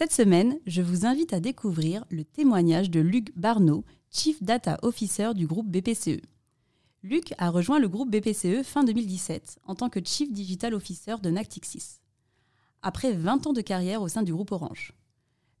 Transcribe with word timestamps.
Cette 0.00 0.14
semaine, 0.14 0.58
je 0.66 0.80
vous 0.80 1.04
invite 1.04 1.34
à 1.34 1.40
découvrir 1.40 2.06
le 2.08 2.24
témoignage 2.24 2.88
de 2.88 3.00
Luc 3.00 3.36
Barneau, 3.36 3.84
Chief 4.10 4.42
Data 4.42 4.78
Officer 4.80 5.32
du 5.34 5.46
groupe 5.46 5.68
BPCE. 5.68 6.22
Luc 7.02 7.34
a 7.36 7.50
rejoint 7.50 7.78
le 7.78 7.86
groupe 7.86 8.10
BPCE 8.10 8.62
fin 8.64 8.82
2017 8.82 9.58
en 9.66 9.74
tant 9.74 9.90
que 9.90 10.00
Chief 10.02 10.32
Digital 10.32 10.72
Officer 10.72 11.16
de 11.22 11.28
Nactixis. 11.28 12.00
Après 12.80 13.12
20 13.12 13.48
ans 13.48 13.52
de 13.52 13.60
carrière 13.60 14.00
au 14.00 14.08
sein 14.08 14.22
du 14.22 14.32
groupe 14.32 14.52
Orange. 14.52 14.94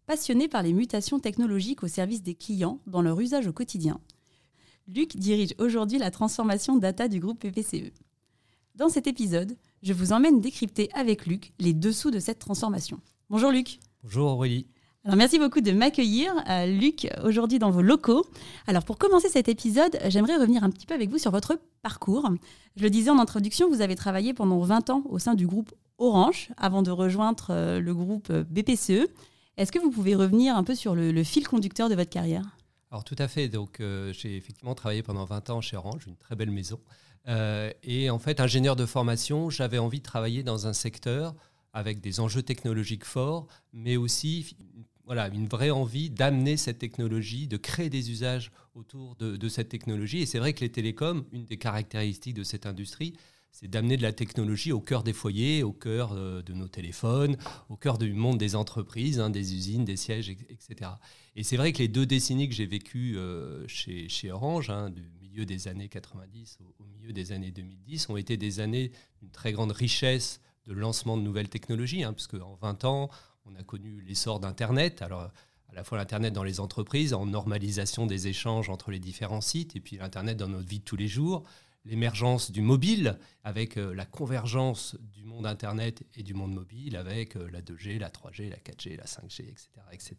Passionné 0.06 0.48
par 0.48 0.62
les 0.62 0.72
mutations 0.72 1.20
technologiques 1.20 1.82
au 1.82 1.88
service 1.88 2.22
des 2.22 2.34
clients 2.34 2.80
dans 2.86 3.02
leur 3.02 3.20
usage 3.20 3.46
au 3.46 3.52
quotidien, 3.52 4.00
Luc 4.88 5.18
dirige 5.18 5.54
aujourd'hui 5.58 5.98
la 5.98 6.10
transformation 6.10 6.76
data 6.78 7.08
du 7.08 7.20
groupe 7.20 7.46
BPCE. 7.46 7.92
Dans 8.74 8.88
cet 8.88 9.06
épisode, 9.06 9.58
je 9.82 9.92
vous 9.92 10.14
emmène 10.14 10.40
décrypter 10.40 10.88
avec 10.94 11.26
Luc 11.26 11.52
les 11.58 11.74
dessous 11.74 12.10
de 12.10 12.20
cette 12.20 12.38
transformation. 12.38 13.02
Bonjour 13.28 13.50
Luc. 13.50 13.80
Bonjour 14.02 14.30
Aurélie. 14.30 14.66
Alors 15.04 15.16
merci 15.16 15.38
beaucoup 15.38 15.60
de 15.60 15.72
m'accueillir, 15.72 16.32
euh, 16.48 16.64
Luc, 16.64 17.06
aujourd'hui 17.22 17.58
dans 17.58 17.70
vos 17.70 17.82
locaux. 17.82 18.26
Alors 18.66 18.82
pour 18.82 18.96
commencer 18.96 19.28
cet 19.28 19.48
épisode, 19.48 19.98
j'aimerais 20.08 20.36
revenir 20.36 20.64
un 20.64 20.70
petit 20.70 20.86
peu 20.86 20.94
avec 20.94 21.10
vous 21.10 21.18
sur 21.18 21.30
votre 21.30 21.58
parcours. 21.82 22.30
Je 22.76 22.82
le 22.82 22.88
disais 22.88 23.10
en 23.10 23.18
introduction, 23.18 23.68
vous 23.68 23.82
avez 23.82 23.96
travaillé 23.96 24.32
pendant 24.32 24.58
20 24.60 24.88
ans 24.88 25.02
au 25.10 25.18
sein 25.18 25.34
du 25.34 25.46
groupe 25.46 25.72
Orange 25.98 26.48
avant 26.56 26.82
de 26.82 26.90
rejoindre 26.90 27.48
euh, 27.50 27.78
le 27.78 27.94
groupe 27.94 28.32
BPCE. 28.32 29.08
Est-ce 29.58 29.70
que 29.70 29.78
vous 29.78 29.90
pouvez 29.90 30.14
revenir 30.14 30.56
un 30.56 30.64
peu 30.64 30.74
sur 30.74 30.94
le, 30.94 31.22
fil 31.22 31.46
conducteur 31.46 31.90
de 31.90 31.94
votre 31.94 32.10
carrière? 32.10 32.56
Alors 32.90 33.04
tout 33.04 33.16
à 33.18 33.28
fait. 33.28 33.48
Donc 33.48 33.80
euh, 33.80 34.14
j'ai 34.14 34.34
effectivement 34.34 34.74
travaillé 34.74 35.02
pendant 35.02 35.26
20 35.26 35.50
ans 35.50 35.60
chez 35.60 35.76
Orange, 35.76 36.06
une 36.06 36.16
très 36.16 36.36
belle 36.36 36.50
maison. 36.50 36.80
et 37.82 38.08
en 38.08 38.18
fait, 38.18 38.40
ingénieur 38.40 38.76
de 38.76 38.86
formation, 38.86 39.50
j'avais 39.50 39.78
envie 39.78 39.98
de 39.98 40.04
travailler 40.04 40.42
dans 40.42 40.66
un 40.66 40.72
secteur 40.72 41.34
avec 41.72 42.00
des 42.00 42.20
enjeux 42.20 42.42
technologiques 42.42 43.04
forts, 43.04 43.46
mais 43.72 43.96
aussi 43.96 44.56
voilà, 45.10 45.28
une 45.28 45.48
vraie 45.48 45.70
envie 45.70 46.08
d'amener 46.08 46.56
cette 46.56 46.78
technologie, 46.78 47.48
de 47.48 47.56
créer 47.56 47.90
des 47.90 48.12
usages 48.12 48.52
autour 48.76 49.16
de, 49.16 49.48
cette 49.48 49.68
technologie. 49.68 50.20
Et 50.20 50.26
c'est 50.26 50.38
vrai 50.38 50.52
que 50.52 50.60
les 50.60 50.70
télécoms, 50.70 51.24
une 51.32 51.46
des 51.46 51.56
caractéristiques 51.56 52.34
de 52.34 52.44
cette 52.44 52.64
industrie, 52.64 53.14
c'est 53.50 53.66
d'amener 53.66 53.96
de 53.96 54.02
la 54.02 54.12
technologie 54.12 54.70
au 54.70 54.80
cœur 54.80 55.02
des 55.02 55.12
foyers, 55.12 55.64
au 55.64 55.72
cœur 55.72 56.12
euh, 56.12 56.42
de 56.42 56.52
nos 56.54 56.68
téléphones, 56.68 57.36
au 57.68 57.76
cœur 57.76 57.98
du 57.98 58.12
monde 58.12 58.38
des 58.38 58.54
entreprises, 58.54 59.18
hein, 59.18 59.30
des 59.30 59.54
usines, 59.54 59.84
des 59.84 59.96
sièges, 59.96 60.30
etc. 60.30 60.92
Et 61.34 61.42
c'est 61.42 61.56
vrai 61.56 61.72
que 61.72 61.78
les 61.78 61.88
deux 61.88 62.06
décennies 62.06 62.48
que 62.48 62.54
j'ai 62.54 62.66
vécues 62.66 63.16
euh, 63.16 63.66
chez, 63.66 64.30
Orange, 64.30 64.70
hein, 64.70 64.90
du 64.90 65.10
milieu 65.20 65.44
des 65.44 65.66
années 65.66 65.88
90 65.88 66.58
au, 66.60 66.84
au, 66.84 66.86
milieu 66.86 67.12
des 67.12 67.32
années 67.32 67.50
2010, 67.50 68.10
ont 68.10 68.16
été 68.16 68.36
des 68.36 68.60
années 68.60 68.92
d'une 69.20 69.30
très 69.32 69.50
grande 69.50 69.72
richesse 69.72 70.40
lancement 70.74 71.16
de 71.16 71.22
nouvelles 71.22 71.48
technologies, 71.48 72.04
hein, 72.04 72.12
puisque 72.12 72.34
en 72.34 72.56
20 72.60 72.84
ans, 72.84 73.10
on 73.46 73.54
a 73.56 73.62
connu 73.62 74.00
l'essor 74.02 74.40
d'Internet. 74.40 75.02
Alors, 75.02 75.22
à 75.22 75.74
la 75.74 75.84
fois 75.84 75.98
l'Internet 75.98 76.32
dans 76.32 76.42
les 76.42 76.60
entreprises, 76.60 77.14
en 77.14 77.26
normalisation 77.26 78.06
des 78.06 78.28
échanges 78.28 78.70
entre 78.70 78.90
les 78.90 78.98
différents 78.98 79.40
sites, 79.40 79.76
et 79.76 79.80
puis 79.80 79.96
l'Internet 79.96 80.36
dans 80.36 80.48
notre 80.48 80.68
vie 80.68 80.80
de 80.80 80.84
tous 80.84 80.96
les 80.96 81.08
jours, 81.08 81.44
l'émergence 81.84 82.50
du 82.50 82.60
mobile, 82.60 83.18
avec 83.42 83.76
euh, 83.76 83.94
la 83.94 84.04
convergence 84.04 84.96
du 85.00 85.24
monde 85.24 85.46
Internet 85.46 86.04
et 86.14 86.22
du 86.22 86.34
monde 86.34 86.52
mobile, 86.52 86.96
avec 86.96 87.36
euh, 87.36 87.48
la 87.50 87.62
2G, 87.62 87.98
la 87.98 88.10
3G, 88.10 88.50
la 88.50 88.56
4G, 88.56 88.96
la 88.96 89.04
5G, 89.04 89.42
etc. 89.42 89.68
etc. 89.92 90.16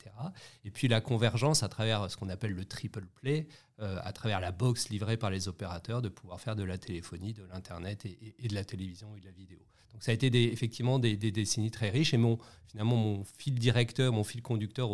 Et 0.66 0.72
puis 0.72 0.88
la 0.88 1.02
convergence 1.02 1.62
à 1.62 1.70
travers 1.70 2.10
ce 2.10 2.18
qu'on 2.18 2.30
appelle 2.30 2.54
le 2.54 2.66
triple 2.66 3.06
play, 3.06 3.48
euh, 3.80 4.00
à 4.04 4.12
travers 4.12 4.40
la 4.40 4.52
box 4.52 4.90
livrée 4.90 5.18
par 5.18 5.30
les 5.30 5.48
opérateurs, 5.48 6.02
de 6.02 6.10
pouvoir 6.10 6.42
faire 6.42 6.56
de 6.56 6.64
la 6.64 6.78
téléphonie, 6.78 7.34
de 7.34 7.44
l'Internet 7.44 8.06
et, 8.06 8.48
de 8.48 8.56
la 8.56 8.66
télévision 8.66 9.16
et 9.16 9.20
de 9.20 9.26
la 9.26 9.32
vidéo. 9.32 9.60
Donc 9.94 10.04
ça 10.04 10.12
a 10.12 10.14
été 10.16 10.52
effectivement 10.52 11.00
des, 11.00 11.16
décennies 11.16 11.72
très 11.72 11.90
riches 11.90 12.14
et 12.14 12.18
mon, 12.18 12.40
finalement 12.68 12.96
mon 12.96 13.24
fil 13.38 13.56
directeur, 13.56 14.14
mon 14.14 14.24
fil 14.24 14.42
conducteur 14.42 14.90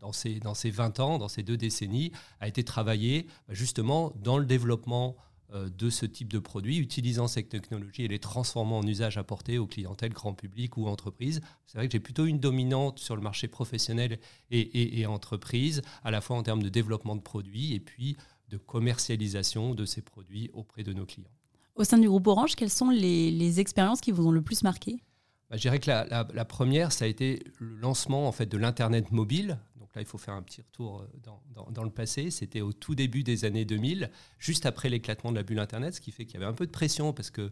dans, 0.00 0.12
ces, 0.12 0.40
dans 0.40 0.54
ces 0.54 0.70
20 0.70 1.00
ans, 1.00 1.18
dans 1.18 1.28
ces 1.28 1.42
deux 1.42 1.56
décennies, 1.56 2.12
a 2.40 2.48
été 2.48 2.64
travailler 2.64 3.26
bah, 3.46 3.54
justement 3.54 4.12
dans 4.16 4.38
le 4.38 4.44
développement 4.44 5.16
de 5.52 5.90
ce 5.90 6.06
type 6.06 6.32
de 6.32 6.38
produits, 6.38 6.78
utilisant 6.78 7.26
cette 7.26 7.48
technologie 7.48 8.02
et 8.02 8.08
les 8.08 8.18
transformant 8.18 8.78
en 8.78 8.86
usage 8.86 9.18
apporté 9.18 9.58
aux 9.58 9.66
clientèles, 9.66 10.12
grand 10.12 10.34
public 10.34 10.76
ou 10.76 10.86
entreprises. 10.86 11.40
C'est 11.66 11.78
vrai 11.78 11.88
que 11.88 11.92
j'ai 11.92 12.00
plutôt 12.00 12.26
une 12.26 12.38
dominante 12.38 12.98
sur 12.98 13.16
le 13.16 13.22
marché 13.22 13.48
professionnel 13.48 14.18
et, 14.50 14.60
et, 14.60 15.00
et 15.00 15.06
entreprise, 15.06 15.82
à 16.04 16.10
la 16.10 16.20
fois 16.20 16.36
en 16.36 16.42
termes 16.42 16.62
de 16.62 16.68
développement 16.68 17.16
de 17.16 17.20
produits 17.20 17.74
et 17.74 17.80
puis 17.80 18.16
de 18.50 18.58
commercialisation 18.58 19.74
de 19.74 19.84
ces 19.84 20.02
produits 20.02 20.50
auprès 20.52 20.82
de 20.82 20.92
nos 20.92 21.06
clients. 21.06 21.30
Au 21.76 21.84
sein 21.84 21.98
du 21.98 22.08
groupe 22.08 22.26
Orange, 22.26 22.56
quelles 22.56 22.70
sont 22.70 22.90
les, 22.90 23.60
expériences 23.60 24.00
qui 24.00 24.10
vous 24.10 24.26
ont 24.26 24.32
le 24.32 24.42
plus 24.42 24.62
marqué? 24.62 25.02
Bah, 25.48 25.56
Je 25.56 25.62
dirais 25.62 25.78
que 25.78 25.88
la, 25.88 26.44
première, 26.44 26.92
ça 26.92 27.06
a 27.06 27.08
été 27.08 27.42
le 27.58 27.76
lancement 27.76 28.28
en 28.28 28.32
fait, 28.32 28.46
de 28.46 28.58
l'Internet 28.58 29.12
mobile. 29.12 29.58
Donc 29.90 29.96
là, 29.96 30.02
il 30.02 30.06
faut 30.06 30.18
faire 30.18 30.34
un 30.34 30.42
petit 30.42 30.60
retour 30.60 31.00
euh, 31.00 31.66
dans, 31.72 31.82
le 31.82 31.90
passé. 31.90 32.30
C'était 32.30 32.60
au 32.60 32.72
tout 32.72 32.94
début 32.94 33.24
des 33.24 33.44
années 33.44 33.64
2000, 33.64 34.08
juste 34.38 34.64
après 34.64 34.88
l'éclatement 34.88 35.32
de 35.32 35.36
la 35.36 35.42
bulle 35.42 35.58
Internet, 35.58 35.94
ce 35.94 36.00
qui 36.00 36.12
fait 36.12 36.26
qu'il 36.26 36.34
y 36.34 36.36
avait 36.36 36.46
un 36.46 36.54
peu 36.54 36.64
de 36.64 36.70
pression 36.70 37.12
parce 37.12 37.30
que 37.30 37.40
euh, 37.40 37.50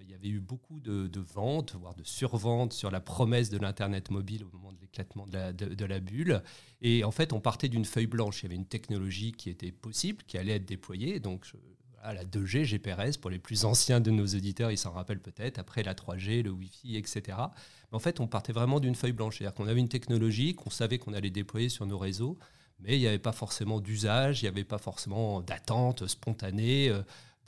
il 0.00 0.08
y 0.08 0.14
avait 0.14 0.28
eu 0.28 0.38
beaucoup 0.38 0.78
de, 0.78 1.10
ventes, 1.18 1.74
voire 1.74 1.96
de 1.96 2.04
surventes 2.04 2.72
sur 2.72 2.92
la 2.92 3.00
promesse 3.00 3.50
de 3.50 3.58
l'Internet 3.58 4.12
mobile 4.12 4.44
au 4.44 4.56
moment 4.56 4.72
de 4.72 4.78
l'éclatement 4.80 5.26
de 5.26 5.32
la, 5.32 5.52
de 5.52 5.84
la, 5.84 5.98
bulle. 5.98 6.44
Et 6.82 7.02
en 7.02 7.10
fait, 7.10 7.32
on 7.32 7.40
partait 7.40 7.68
d'une 7.68 7.84
feuille 7.84 8.06
blanche. 8.06 8.42
Il 8.42 8.44
y 8.44 8.46
avait 8.46 8.54
une 8.54 8.66
technologie 8.66 9.32
qui 9.32 9.50
était 9.50 9.72
possible, 9.72 10.22
qui 10.28 10.38
allait 10.38 10.54
être 10.54 10.66
déployée. 10.66 11.18
Donc, 11.18 11.46
la 12.02 12.24
2G, 12.24 12.64
GPRS, 12.64 13.18
pour 13.20 13.30
les 13.30 13.38
plus 13.38 13.64
anciens 13.64 14.00
de 14.00 14.10
nos 14.10 14.26
auditeurs, 14.26 14.72
ils 14.72 14.78
s'en 14.78 14.90
rappellent 14.90 15.20
peut-être, 15.20 15.58
après 15.58 15.82
la 15.82 15.94
3G, 15.94 16.42
le 16.42 16.50
Wi-Fi, 16.50 16.96
etc. 16.96 17.22
Mais 17.28 17.96
en 17.96 18.00
fait, 18.00 18.18
on 18.18 18.26
partait 18.26 18.52
vraiment 18.52 18.80
d'une 18.80 18.96
feuille 18.96 19.12
blanche, 19.12 19.38
c'est-à-dire 19.38 19.54
qu'on 19.54 19.68
avait 19.68 19.80
une 19.80 19.88
technologie 19.88 20.54
qu'on 20.54 20.70
savait 20.70 20.98
qu'on 20.98 21.12
allait 21.12 21.30
déployer 21.30 21.68
sur 21.68 21.86
nos 21.86 21.98
réseaux, 21.98 22.38
mais 22.80 22.96
il 22.96 23.00
n'y 23.00 23.06
avait 23.06 23.20
pas 23.20 23.32
forcément 23.32 23.78
d'usage, 23.78 24.42
il 24.42 24.46
n'y 24.46 24.48
avait 24.48 24.64
pas 24.64 24.78
forcément 24.78 25.40
d'attente 25.40 26.08
spontanée. 26.08 26.90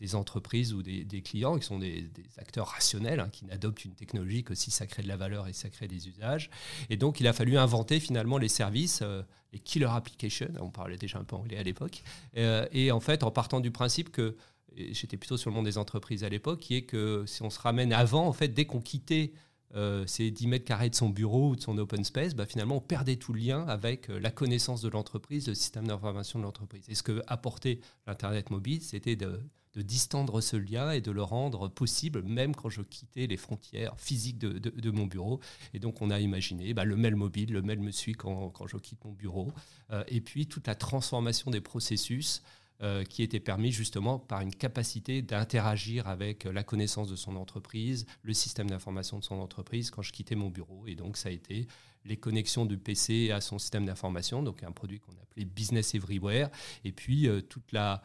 Des 0.00 0.16
entreprises 0.16 0.74
ou 0.74 0.82
des, 0.82 1.22
clients 1.22 1.56
qui 1.56 1.64
sont 1.64 1.78
des, 1.78 2.10
acteurs 2.36 2.68
rationnels, 2.68 3.20
hein, 3.20 3.28
qui 3.30 3.44
n'adoptent 3.44 3.84
une 3.84 3.94
technologie 3.94 4.42
que 4.42 4.54
si 4.54 4.70
ça 4.70 4.86
crée 4.86 5.02
de 5.02 5.08
la 5.08 5.16
valeur 5.16 5.46
et 5.46 5.52
ça 5.52 5.70
crée 5.70 5.86
des 5.86 6.08
usages. 6.08 6.50
Et 6.90 6.96
donc, 6.96 7.20
il 7.20 7.28
a 7.28 7.32
fallu 7.32 7.56
inventer 7.56 8.00
finalement 8.00 8.38
les 8.38 8.48
services, 8.48 9.00
euh, 9.02 9.22
les 9.52 9.60
killer 9.60 9.86
applications, 9.90 10.48
on 10.60 10.70
parlait 10.70 10.96
déjà 10.96 11.18
un 11.18 11.24
peu 11.24 11.36
anglais 11.36 11.58
à 11.58 11.62
l'époque, 11.62 12.02
euh, 12.36 12.66
et 12.72 12.90
en 12.90 13.00
fait, 13.00 13.22
en 13.22 13.30
partant 13.30 13.60
du 13.60 13.70
principe 13.70 14.10
que, 14.10 14.36
j'étais 14.76 15.16
plutôt 15.16 15.36
sur 15.36 15.50
le 15.50 15.54
monde 15.54 15.66
des 15.66 15.78
entreprises 15.78 16.24
à 16.24 16.28
l'époque, 16.28 16.60
qui 16.60 16.74
est 16.74 16.82
que 16.82 17.24
si 17.26 17.42
on 17.42 17.50
se 17.50 17.60
ramène 17.60 17.92
avant, 17.92 18.26
en 18.26 18.32
fait, 18.32 18.48
dès 18.48 18.64
qu'on 18.64 18.80
quittait 18.80 19.32
euh, 19.76 20.06
ces 20.06 20.30
10 20.30 20.46
mètres 20.48 20.64
carrés 20.64 20.90
de 20.90 20.94
son 20.94 21.08
bureau 21.08 21.50
ou 21.50 21.56
de 21.56 21.60
son 21.60 21.76
open 21.78 22.04
space, 22.04 22.34
bah, 22.34 22.46
finalement, 22.46 22.76
on 22.76 22.80
perdait 22.80 23.16
tout 23.16 23.32
lien 23.32 23.66
avec 23.66 24.08
la 24.08 24.30
connaissance 24.30 24.82
de 24.82 24.88
l'entreprise, 24.88 25.48
le 25.48 25.54
système 25.54 25.86
d'information 25.86 26.38
de 26.38 26.44
l'entreprise. 26.44 26.84
Et 26.88 26.94
ce 26.94 27.02
que 27.02 27.22
apportait 27.26 27.80
l'Internet 28.06 28.50
mobile, 28.50 28.82
c'était 28.82 29.16
de 29.16 29.40
de 29.74 29.82
distendre 29.82 30.40
ce 30.40 30.56
lien 30.56 30.92
et 30.92 31.00
de 31.00 31.10
le 31.10 31.22
rendre 31.22 31.68
possible, 31.68 32.22
même 32.22 32.54
quand 32.54 32.68
je 32.68 32.82
quittais 32.82 33.26
les 33.26 33.36
frontières 33.36 33.94
physiques 33.98 34.38
de, 34.38 34.90
mon 34.90 35.06
bureau. 35.06 35.40
Et 35.72 35.80
donc, 35.80 36.00
on 36.00 36.10
a 36.10 36.20
imaginé 36.20 36.74
bah, 36.74 36.84
le 36.84 36.96
mail 36.96 37.16
mobile, 37.16 37.52
le 37.52 37.62
mail 37.62 37.80
me 37.80 37.90
suit 37.90 38.12
quand, 38.12 38.52
je 38.66 38.76
quitte 38.76 39.04
mon 39.04 39.12
bureau, 39.12 39.52
euh, 39.90 40.04
et 40.08 40.20
puis 40.20 40.46
toute 40.46 40.66
la 40.66 40.74
transformation 40.74 41.50
des 41.50 41.60
processus. 41.60 42.42
Euh, 42.82 43.04
qui 43.04 43.22
était 43.22 43.38
permis 43.38 43.70
justement 43.70 44.18
par 44.18 44.40
une 44.40 44.52
capacité 44.52 45.22
d'interagir 45.22 46.08
avec 46.08 46.42
la 46.42 46.64
connaissance 46.64 47.08
de 47.08 47.14
son 47.14 47.36
entreprise, 47.36 48.04
le 48.24 48.34
système 48.34 48.68
d'information 48.68 49.16
de 49.16 49.22
son 49.22 49.36
entreprise 49.36 49.92
quand 49.92 50.02
je 50.02 50.10
quittais 50.10 50.34
mon 50.34 50.50
bureau. 50.50 50.84
Et 50.88 50.96
donc 50.96 51.16
ça 51.16 51.28
a 51.28 51.32
été 51.32 51.68
les 52.04 52.16
connexions 52.16 52.66
du 52.66 52.76
PC 52.76 53.30
à 53.30 53.40
son 53.40 53.60
système 53.60 53.86
d'information, 53.86 54.42
donc 54.42 54.64
un 54.64 54.72
produit 54.72 54.98
qu'on 54.98 55.12
appelait 55.22 55.44
Business 55.44 55.94
Everywhere, 55.94 56.50
et 56.84 56.90
puis 56.90 57.28
euh, 57.28 57.40
toute 57.40 57.70
la, 57.70 58.02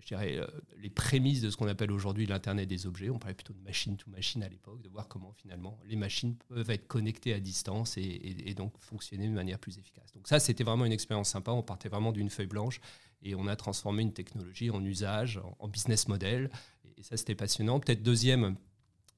je 0.00 0.06
dirais, 0.06 0.38
euh, 0.38 0.46
les 0.78 0.90
prémices 0.90 1.40
de 1.40 1.50
ce 1.50 1.56
qu'on 1.56 1.68
appelle 1.68 1.92
aujourd'hui 1.92 2.26
l'Internet 2.26 2.68
des 2.68 2.86
objets. 2.86 3.10
On 3.10 3.18
parlait 3.18 3.34
plutôt 3.34 3.52
de 3.52 3.60
machine 3.60 3.96
to 3.96 4.10
machine 4.10 4.42
à 4.42 4.48
l'époque, 4.48 4.80
de 4.82 4.88
voir 4.88 5.08
comment 5.08 5.32
finalement 5.32 5.78
les 5.86 5.96
machines 5.96 6.36
peuvent 6.48 6.70
être 6.70 6.88
connectées 6.88 7.34
à 7.34 7.40
distance 7.40 7.96
et, 7.96 8.54
donc 8.56 8.72
fonctionner 8.78 9.28
de 9.28 9.32
manière 9.32 9.58
plus 9.58 9.78
efficace. 9.78 10.12
Donc 10.12 10.26
ça, 10.26 10.40
c'était 10.40 10.64
vraiment 10.64 10.84
une 10.84 10.92
expérience 10.92 11.28
sympa. 11.28 11.52
On 11.52 11.62
partait 11.62 11.88
vraiment 11.88 12.12
d'une 12.12 12.30
feuille 12.30 12.46
blanche 12.46 12.80
et 13.22 13.34
on 13.34 13.46
a 13.46 13.56
transformé 13.56 14.02
une 14.02 14.12
technologie 14.12 14.70
en 14.70 14.82
usage, 14.84 15.40
en, 15.58 15.68
business 15.68 16.08
model. 16.08 16.50
Et 16.96 17.02
ça, 17.02 17.16
c'était 17.16 17.34
passionnant. 17.34 17.78
Peut-être 17.78 18.02
deuxième 18.02 18.56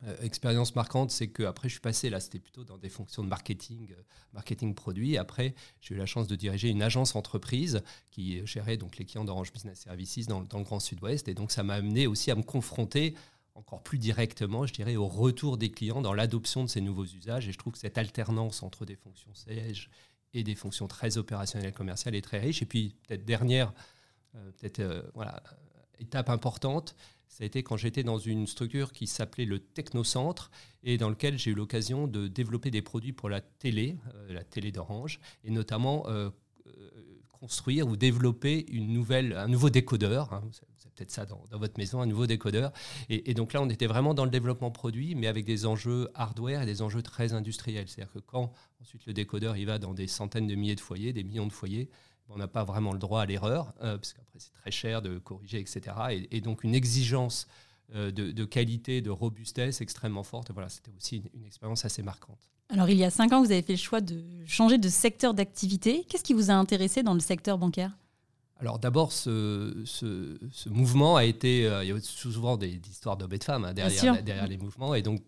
euh, 0.05 0.17
expérience 0.23 0.75
marquante, 0.75 1.11
c'est 1.11 1.29
que 1.29 1.45
après 1.45 1.69
je 1.69 1.75
suis 1.75 1.81
passé 1.81 2.11
là, 2.11 2.19
c'était 2.19 2.41
plutôt 2.41 2.65
dans 2.65 2.79
des 2.79 2.89
fonctions 2.89 3.23
de 3.23 3.29
marketing, 3.29 3.93
euh, 3.93 4.03
marketing 4.33 4.75
produit. 4.75 5.17
Après, 5.17 5.55
j'ai 5.81 5.95
eu 5.95 5.99
la 5.99 6.07
chance 6.07 6.27
de 6.27 6.35
diriger 6.35 6.69
une 6.69 6.83
agence 6.83 7.15
entreprise 7.15 7.83
qui 8.11 8.45
gérait 8.47 8.77
donc 8.77 8.97
les 8.99 9.05
clients 9.05 9.25
d'Orange 9.25 9.53
Business 9.53 9.81
Services 9.81 10.27
dans, 10.27 10.43
dans 10.43 10.59
le 10.59 10.65
Grand 10.65 10.81
Sud-Ouest, 10.81 11.29
et 11.29 11.35
donc 11.35 11.53
ça 11.53 11.63
m'a 11.63 11.75
amené 11.75 12.07
aussi 12.07 12.31
à 12.31 12.35
me 12.35 12.43
confronter 12.43 13.15
encore 13.55 13.83
plus 13.83 13.99
directement, 13.99 14.67
je 14.67 14.73
dirais, 14.73 14.97
au 14.97 15.07
retour 15.07 15.59
des 15.59 15.71
clients 15.71 16.01
dans 16.01 16.15
l'adoption 16.15 16.65
de 16.65 16.69
ces 16.69 16.81
nouveaux 16.81 17.05
usages. 17.05 17.49
Et 17.49 17.53
je 17.53 17.59
trouve 17.59 17.75
que 17.75 17.79
cette 17.79 17.99
alternance 17.99 18.63
entre 18.63 18.87
des 18.87 18.97
fonctions 18.97 19.35
sièges 19.35 19.91
et 20.33 20.43
des 20.43 20.55
fonctions 20.55 20.89
très 20.89 21.19
opérationnelles 21.19 21.75
commerciales 21.75 22.15
est 22.15 22.23
très 22.23 22.41
riche. 22.41 22.63
Et 22.63 22.67
puis, 22.67 22.97
peut-être 23.07 23.27
dernière, 23.27 23.75
euh, 24.35 24.51
peut-être 24.53 25.11
voilà, 25.15 25.43
étape 25.99 26.31
importante, 26.31 26.97
ça 27.33 27.45
a 27.45 27.47
été 27.47 27.63
quand 27.63 27.79
j'étais 27.79 28.03
dans 28.03 28.19
une 28.19 28.47
structure 28.47 28.93
qui 28.93 29.07
s'appelait 29.07 29.47
le 29.47 29.59
Technocentre 29.59 30.51
et 30.85 30.99
dans 30.99 31.09
lequel 31.09 31.39
j'ai 31.39 31.53
eu 31.53 31.55
l'occasion 31.55 32.07
de 32.07 32.29
développer 32.29 32.71
des 32.71 32.83
produits 32.83 33.15
pour 33.15 33.31
la 33.31 33.41
télé, 33.41 33.97
euh, 34.15 34.35
la 34.35 34.45
télé 34.45 34.71
d'Orange, 34.71 35.19
et 35.43 35.51
notamment 35.51 36.07
euh, 36.09 36.29
euh, 36.67 36.91
construire 37.33 37.89
ou 37.89 37.97
développer 37.97 38.67
une 38.71 38.93
nouvelle, 38.93 39.33
un 39.33 39.49
nouveau 39.49 39.71
décodeur. 39.71 40.31
Hein, 40.35 40.43
c'est 40.77 40.93
peut-être 40.93 41.11
ça 41.11 41.25
dans, 41.25 41.43
votre 41.53 41.79
maison, 41.79 42.03
un 42.03 42.07
nouveau 42.07 42.27
décodeur. 42.27 42.71
Et, 43.09 43.33
donc 43.33 43.55
là, 43.55 43.63
on 43.63 43.71
était 43.71 43.87
vraiment 43.87 44.13
dans 44.13 44.27
le 44.27 44.31
développement 44.31 44.71
produit, 44.71 45.15
mais 45.15 45.27
avec 45.27 45.47
des 45.47 45.65
enjeux 45.65 46.11
hardware 46.15 46.61
et 46.61 46.67
des 46.67 46.83
enjeux 46.83 47.03
très 47.03 47.33
industriels. 47.33 47.89
C'est-à-dire 47.89 48.13
que 48.13 48.19
quand 48.19 48.53
ensuite 48.83 49.07
le 49.07 49.15
décodeur 49.15 49.57
il 49.57 49.65
va 49.65 49.79
dans 49.79 49.95
des 49.95 50.07
centaines 50.07 50.47
de 50.47 50.55
milliers 50.55 50.75
de 50.75 50.81
foyers, 50.81 51.15
des 51.15 51.25
millions 51.25 51.47
de 51.47 51.53
foyers, 51.53 51.89
on 52.29 52.37
n'a 52.37 52.49
pas 52.49 52.65
vraiment 52.65 52.93
le 52.93 52.99
droit 52.99 53.23
à 53.23 53.27
l'erreur, 53.27 53.75
euh, 53.83 53.97
parce 53.97 54.13
qu'après 54.13 54.39
c'est 54.39 54.53
très 54.53 54.71
cher 54.71 55.03
de 55.03 55.19
corriger, 55.19 55.61
etc. 55.61 56.27
Et, 56.31 56.41
donc 56.41 56.65
une 56.65 56.75
exigence 56.75 57.47
euh, 57.95 58.11
de, 58.11 58.45
qualité, 58.45 59.01
de 59.01 59.11
robustesse 59.11 59.81
extrêmement 59.81 60.23
forte. 60.23 60.51
voilà, 60.53 60.69
c'était 60.69 60.93
aussi 60.97 61.23
une, 61.35 61.45
expérience 61.45 61.85
assez 61.85 62.03
marquante. 62.03 62.51
Alors 62.69 62.89
il 62.89 62.97
y 62.97 63.05
a 63.05 63.11
cinq 63.11 63.33
ans, 63.33 63.43
vous 63.43 63.53
avez 63.53 63.63
fait 63.63 63.75
le 63.75 63.79
choix 63.79 64.01
de 64.01 64.25
changer 64.47 64.79
de 64.79 64.89
secteur 64.89 65.35
d'activité. 65.35 66.05
Qu'est-ce 66.09 66.25
qui 66.25 66.33
vous 66.33 66.51
a 66.51 66.55
intéressé 66.55 67.03
dans 67.03 67.15
le 67.15 67.21
secteur 67.21 67.59
bancaire? 67.59 67.97
Alors 68.59 68.79
d'abord, 68.79 69.13
ce, 69.13 70.69
mouvement 70.69 71.17
a 71.17 71.25
été, 71.25 71.67
euh, 71.67 71.85
il 71.85 71.89
y 71.89 71.93
a 71.93 72.01
souvent 72.01 72.57
des, 72.57 72.81
histoires 72.89 73.17
d'hommes 73.17 73.33
et 73.33 73.39
de 73.39 73.45
femmes 73.45 73.65
hein, 73.65 73.75
derrière, 73.75 74.23
derrière 74.23 74.47
les 74.47 74.57
mouvements. 74.57 74.95
Et 74.95 75.03
donc, 75.03 75.21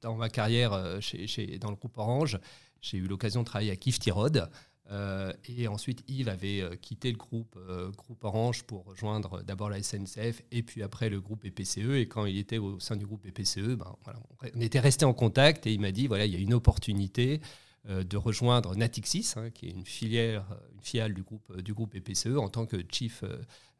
dans 0.00 0.16
ma 0.16 0.28
carrière 0.28 0.98
chez, 1.00 1.58
dans 1.60 1.70
le 1.70 1.76
groupe 1.76 1.96
Orange, 1.98 2.40
j'ai 2.80 2.96
eu 2.96 3.06
l'occasion 3.06 3.42
de 3.42 3.46
travailler 3.46 3.70
à 3.70 3.76
Kif 3.76 4.00
Tirod, 4.00 4.50
euh, 4.92 5.32
et 5.48 5.68
ensuite, 5.68 6.04
Yves 6.06 6.28
avait 6.28 6.60
euh, 6.60 6.76
quitté 6.76 7.10
le 7.10 7.16
groupe, 7.16 7.56
euh, 7.56 7.90
groupe 7.92 8.22
Orange 8.24 8.64
pour 8.64 8.84
rejoindre 8.84 9.42
d'abord 9.42 9.70
la 9.70 9.82
SNCF 9.82 10.42
et 10.50 10.62
puis 10.62 10.82
après 10.82 11.08
le 11.08 11.20
groupe 11.20 11.44
EPCE. 11.44 11.94
Et 11.94 12.06
quand 12.06 12.26
il 12.26 12.36
était 12.36 12.58
au 12.58 12.78
sein 12.78 12.96
du 12.96 13.06
groupe 13.06 13.24
EPCE, 13.24 13.76
ben, 13.76 13.96
voilà, 14.04 14.20
on 14.54 14.60
était 14.60 14.80
resté 14.80 15.06
en 15.06 15.14
contact 15.14 15.66
et 15.66 15.72
il 15.72 15.80
m'a 15.80 15.92
dit 15.92 16.06
voilà, 16.06 16.26
il 16.26 16.32
y 16.32 16.36
a 16.36 16.40
une 16.40 16.52
opportunité 16.52 17.40
de 17.84 18.16
rejoindre 18.16 18.76
Natixis, 18.76 19.32
hein, 19.36 19.50
qui 19.50 19.66
est 19.66 19.70
une 19.70 19.84
filière, 19.84 20.44
une 20.74 20.80
filiale 20.80 21.14
du 21.14 21.22
groupe, 21.22 21.60
du 21.60 21.74
groupe 21.74 21.94
EPCE, 21.94 22.36
en 22.36 22.48
tant 22.48 22.64
que 22.64 22.76
chief 22.90 23.24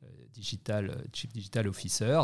euh, 0.04 0.08
digital, 0.32 0.88
euh, 0.88 0.94
Chief 1.12 1.30
Digital 1.30 1.68
Officer. 1.68 2.18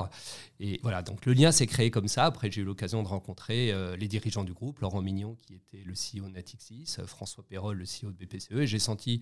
Et 0.61 0.81
voilà, 0.83 1.03
donc 1.03 1.27
le 1.27 1.35
lien 1.35 1.53
s'est 1.53 1.67
créé 1.67 1.91
comme 1.91 2.09
ça. 2.09 2.25
Après, 2.25 2.51
j'ai 2.51 2.63
eu 2.63 2.65
l'occasion 2.65 3.03
de 3.03 3.09
rencontrer 3.09 3.71
euh, 3.71 3.97
les 3.97 4.09
dirigeants 4.09 4.45
du 4.45 4.55
groupe, 4.55 4.79
Laurent 4.81 5.03
Mignon, 5.03 5.37
qui 5.43 5.55
était 5.55 5.85
le 5.85 5.93
CEO 5.93 6.29
de 6.29 6.35
Natixis, 6.35 6.97
François 7.07 7.45
Perrol, 7.47 7.77
le 7.77 7.85
CEO 7.85 8.11
de 8.11 8.17
BPCE. 8.17 8.53
Et 8.53 8.67
j'ai 8.67 8.79
senti 8.79 9.21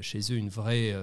chez 0.00 0.20
eux 0.30 0.36
une 0.36 0.48
vraie 0.48 0.94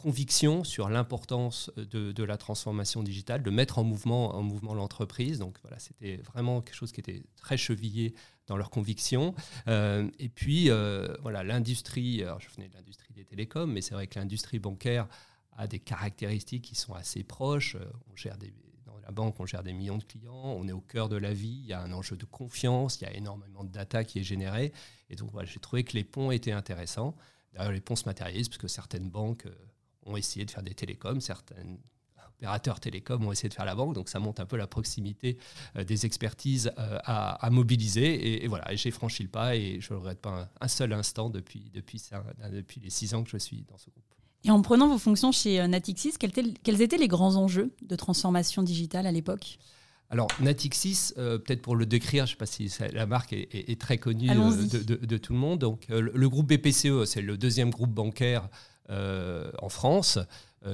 conviction 0.00 0.64
sur 0.64 0.88
l'importance 0.88 1.70
de, 1.76 2.24
la 2.24 2.36
transformation 2.36 3.02
digitale, 3.02 3.42
de 3.42 3.50
mettre 3.50 3.78
en 3.78 3.84
mouvement, 3.84 4.34
en 4.34 4.42
mouvement 4.42 4.74
l'entreprise. 4.74 5.38
Donc 5.38 5.58
voilà, 5.62 5.78
c'était 5.78 6.16
vraiment 6.18 6.60
quelque 6.60 6.74
chose 6.74 6.92
qui 6.92 7.00
était 7.00 7.22
très 7.36 7.56
chevillé 7.56 8.14
dans 8.46 8.56
leurs 8.56 8.70
convictions. 8.70 9.34
et 9.66 10.28
puis, 10.34 10.70
voilà, 11.22 11.42
l'industrie, 11.42 12.22
alors 12.22 12.40
je 12.40 12.48
venais 12.50 12.68
de 12.68 12.74
l'industrie 12.74 13.12
des 13.14 13.24
télécoms, 13.24 13.70
mais 13.70 13.80
c'est 13.80 13.94
vrai 13.94 14.06
que 14.06 14.18
l'industrie 14.18 14.58
bancaire 14.58 15.08
a 15.60 15.66
des 15.66 15.78
caractéristiques 15.78 16.64
qui 16.64 16.74
sont 16.74 16.94
assez 16.94 17.22
proches. 17.22 17.76
Euh, 17.76 17.84
on 18.10 18.16
gère 18.16 18.38
des, 18.38 18.52
dans 18.86 18.98
la 19.00 19.10
banque, 19.10 19.38
on 19.40 19.46
gère 19.46 19.62
des 19.62 19.74
millions 19.74 19.98
de 19.98 20.04
clients, 20.04 20.32
on 20.32 20.66
est 20.66 20.72
au 20.72 20.80
cœur 20.80 21.08
de 21.08 21.16
la 21.16 21.32
vie, 21.34 21.60
il 21.62 21.66
y 21.66 21.72
a 21.72 21.82
un 21.82 21.92
enjeu 21.92 22.16
de 22.16 22.24
confiance, 22.24 23.00
il 23.00 23.04
y 23.04 23.06
a 23.06 23.14
énormément 23.14 23.62
de 23.62 23.70
data 23.70 24.04
qui 24.04 24.18
est 24.18 24.22
généré. 24.22 24.72
Et 25.10 25.16
donc 25.16 25.30
voilà, 25.32 25.48
j'ai 25.48 25.60
trouvé 25.60 25.84
que 25.84 25.92
les 25.92 26.04
ponts 26.04 26.30
étaient 26.30 26.52
intéressants. 26.52 27.14
D'ailleurs, 27.52 27.72
les 27.72 27.80
ponts 27.80 27.96
se 27.96 28.06
matérialisent 28.06 28.48
parce 28.48 28.58
que 28.58 28.68
certaines 28.68 29.10
banques 29.10 29.46
euh, 29.46 29.54
ont 30.10 30.16
essayé 30.16 30.44
de 30.44 30.50
faire 30.50 30.62
des 30.62 30.74
télécoms, 30.74 31.20
certains 31.20 31.56
opérateurs 32.40 32.80
télécoms 32.80 33.26
ont 33.26 33.32
essayé 33.32 33.50
de 33.50 33.54
faire 33.54 33.66
la 33.66 33.74
banque, 33.74 33.94
donc 33.94 34.08
ça 34.08 34.18
monte 34.18 34.40
un 34.40 34.46
peu 34.46 34.56
la 34.56 34.66
proximité 34.66 35.36
euh, 35.76 35.84
des 35.84 36.06
expertises 36.06 36.72
à, 36.76 37.48
mobiliser. 37.50 38.42
Et, 38.42 38.48
voilà, 38.48 38.74
j'ai 38.74 38.90
franchi 38.90 39.22
le 39.22 39.28
pas 39.28 39.56
et 39.56 39.78
je 39.80 39.92
ne 39.92 39.98
regrette 39.98 40.20
pas 40.20 40.48
un, 40.60 40.68
seul 40.68 40.92
instant 40.92 41.28
depuis, 41.28 41.70
depuis, 41.74 42.02
depuis 42.50 42.80
les 42.80 42.90
six 42.90 43.14
ans 43.14 43.22
que 43.22 43.30
je 43.30 43.36
suis 43.36 43.64
dans 43.68 43.76
ce 43.76 43.90
groupe. 43.90 44.04
Et 44.44 44.50
en 44.50 44.62
prenant 44.62 44.88
vos 44.88 44.98
fonctions 44.98 45.32
chez 45.32 45.60
euh, 45.60 45.66
Natixis, 45.66 46.14
quels 46.18 46.82
étaient 46.82 46.96
les 46.96 47.08
grands 47.08 47.36
enjeux 47.36 47.74
de 47.82 47.96
transformation 47.96 48.62
digitale 48.62 49.06
à 49.06 49.12
l'époque? 49.12 49.58
Alors, 50.08 50.28
Natixis, 50.40 51.12
euh, 51.18 51.38
peut-être 51.38 51.62
pour 51.62 51.76
le 51.76 51.86
décrire, 51.86 52.26
je 52.26 52.32
ne 52.32 52.34
sais 52.34 52.38
pas 52.38 52.46
si 52.46 52.72
la 52.92 53.06
marque 53.06 53.32
est, 53.32 53.80
très 53.80 53.98
connue 53.98 54.30
euh, 54.30 54.66
de, 54.82 55.16
tout 55.18 55.34
le 55.34 55.38
monde. 55.38 55.60
Donc, 55.60 55.86
le 55.88 56.28
groupe 56.28 56.52
BPCE, 56.52 57.04
c'est 57.04 57.20
le 57.20 57.36
deuxième 57.36 57.70
groupe 57.70 57.90
bancaire 57.90 58.48
en 58.88 59.68
France 59.68 60.18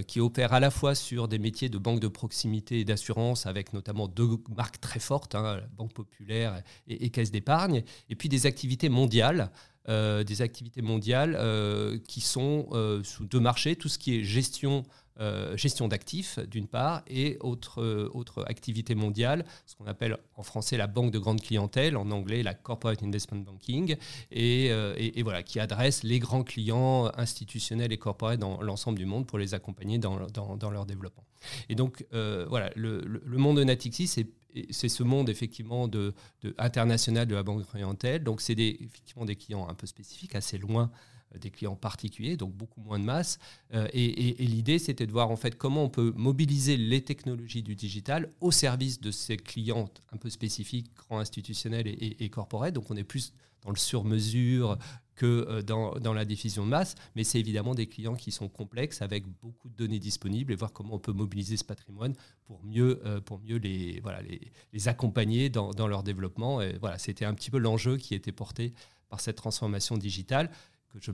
qui 0.08 0.20
opère 0.20 0.52
à 0.52 0.58
la 0.58 0.70
fois 0.70 0.94
sur 0.94 1.28
des 1.28 1.38
métiers 1.38 1.68
de 1.68 1.78
banque 1.78 2.00
de 2.00 2.08
proximité 2.08 2.80
et 2.80 2.84
d'assurance, 2.84 3.46
avec 3.46 3.72
notamment 3.72 4.08
deux 4.08 4.38
marques 4.56 4.80
très 4.80 4.98
fortes, 4.98 5.34
hein, 5.34 5.60
Banque 5.76 5.92
Populaire 5.92 6.62
et, 6.88 7.04
et 7.04 7.10
Caisse 7.10 7.30
d'épargne, 7.30 7.84
et 8.08 8.16
puis 8.16 8.28
des 8.28 8.46
activités 8.46 8.88
mondiales 8.88 9.50
euh, 9.88 10.24
des 10.24 10.42
activités 10.42 10.82
mondiales 10.82 11.36
euh, 11.38 11.96
qui 12.08 12.20
sont 12.20 12.66
euh, 12.72 13.04
sous 13.04 13.24
deux 13.24 13.38
marchés, 13.38 13.76
tout 13.76 13.88
ce 13.88 14.00
qui 14.00 14.16
est 14.18 14.24
gestion, 14.24 14.82
gestion 15.54 15.88
d'actifs 15.88 16.38
d'une 16.40 16.66
part 16.66 17.02
et 17.06 17.38
autre, 17.40 17.82
autre 18.12 18.44
activité 18.48 18.94
mondiale, 18.94 19.44
ce 19.66 19.74
qu'on 19.74 19.86
appelle 19.86 20.16
en 20.34 20.42
français 20.42 20.76
la 20.76 20.86
banque 20.86 21.10
de 21.10 21.18
grande 21.18 21.40
clientèle, 21.40 21.96
en 21.96 22.10
anglais 22.10 22.42
la 22.42 22.54
corporate 22.54 23.02
investment 23.02 23.40
banking, 23.40 23.96
et, 24.30 24.66
et, 24.66 25.22
voilà, 25.22 25.42
qui 25.42 25.58
adresse 25.58 26.02
les 26.02 26.18
grands 26.18 26.42
clients 26.42 27.10
institutionnels 27.16 27.92
et 27.92 27.98
corporels 27.98 28.38
dans 28.38 28.60
l'ensemble 28.60 28.98
du 28.98 29.06
monde 29.06 29.26
pour 29.26 29.38
les 29.38 29.54
accompagner 29.54 29.98
dans, 29.98 30.18
leur 30.70 30.86
développement. 30.86 31.24
Et 31.68 31.74
donc 31.74 32.04
voilà, 32.12 32.70
le, 32.74 33.20
monde 33.38 33.58
de 33.58 33.64
Natixis 33.64 34.12
est 34.18 34.28
c'est 34.70 34.88
ce 34.88 35.02
monde 35.02 35.28
effectivement 35.28 35.88
de, 35.88 36.14
international 36.58 37.26
de 37.26 37.34
la 37.34 37.42
banque 37.42 37.66
clientèle. 37.66 38.22
Donc 38.22 38.40
c'est 38.40 38.54
des, 38.54 38.76
effectivement 38.80 39.24
des 39.24 39.36
clients 39.36 39.68
un 39.68 39.74
peu 39.74 39.86
spécifiques, 39.86 40.34
assez 40.34 40.58
loin 40.58 40.84
euh, 40.84 41.15
des 41.38 41.50
clients 41.50 41.76
particuliers, 41.76 42.36
donc 42.36 42.54
beaucoup 42.54 42.80
moins 42.80 42.98
de 42.98 43.04
masse. 43.04 43.38
Euh, 43.74 43.88
et, 43.92 44.34
l'idée, 44.38 44.78
c'était 44.78 45.06
de 45.06 45.12
voir 45.12 45.30
en 45.30 45.36
fait 45.36 45.56
comment 45.56 45.84
on 45.84 45.88
peut 45.88 46.12
mobiliser 46.16 46.76
les 46.76 47.02
technologies 47.02 47.62
du 47.62 47.74
digital 47.74 48.30
au 48.40 48.50
service 48.50 49.00
de 49.00 49.10
ces 49.10 49.36
clients 49.36 49.88
un 50.12 50.16
peu 50.16 50.30
spécifiques, 50.30 50.90
grands 50.94 51.18
institutionnels 51.18 51.86
et, 51.86 52.24
et, 52.24 52.28
corporels. 52.30 52.72
Donc 52.72 52.90
on 52.90 52.96
est 52.96 53.04
plus 53.04 53.32
dans 53.62 53.70
le 53.70 53.76
sur-mesure 53.76 54.78
que 55.16 55.46
euh, 55.48 55.62
dans, 55.62 56.12
la 56.12 56.24
diffusion 56.24 56.64
de 56.64 56.70
masse, 56.70 56.94
mais 57.16 57.24
c'est 57.24 57.40
évidemment 57.40 57.74
des 57.74 57.86
clients 57.86 58.14
qui 58.14 58.30
sont 58.30 58.48
complexes 58.48 59.02
avec 59.02 59.26
beaucoup 59.42 59.68
de 59.68 59.74
données 59.74 59.98
disponibles 59.98 60.52
et 60.52 60.56
voir 60.56 60.72
comment 60.72 60.94
on 60.94 60.98
peut 60.98 61.12
mobiliser 61.12 61.56
ce 61.56 61.64
patrimoine 61.64 62.14
pour 62.44 62.62
mieux, 62.64 63.00
euh, 63.04 63.20
pour 63.20 63.40
mieux 63.40 63.56
les, 63.56 64.00
voilà, 64.00 64.20
les, 64.22 64.88
accompagner 64.88 65.48
dans, 65.48 65.88
leur 65.88 66.02
développement. 66.02 66.60
Et 66.60 66.76
voilà, 66.78 66.98
c'était 66.98 67.24
un 67.24 67.34
petit 67.34 67.50
peu 67.50 67.58
l'enjeu 67.58 67.96
qui 67.96 68.14
était 68.14 68.30
porté 68.30 68.72
par 69.08 69.20
cette 69.20 69.36
transformation 69.36 69.96
digitale 69.96 70.50
que 70.98 71.04
je, 71.04 71.12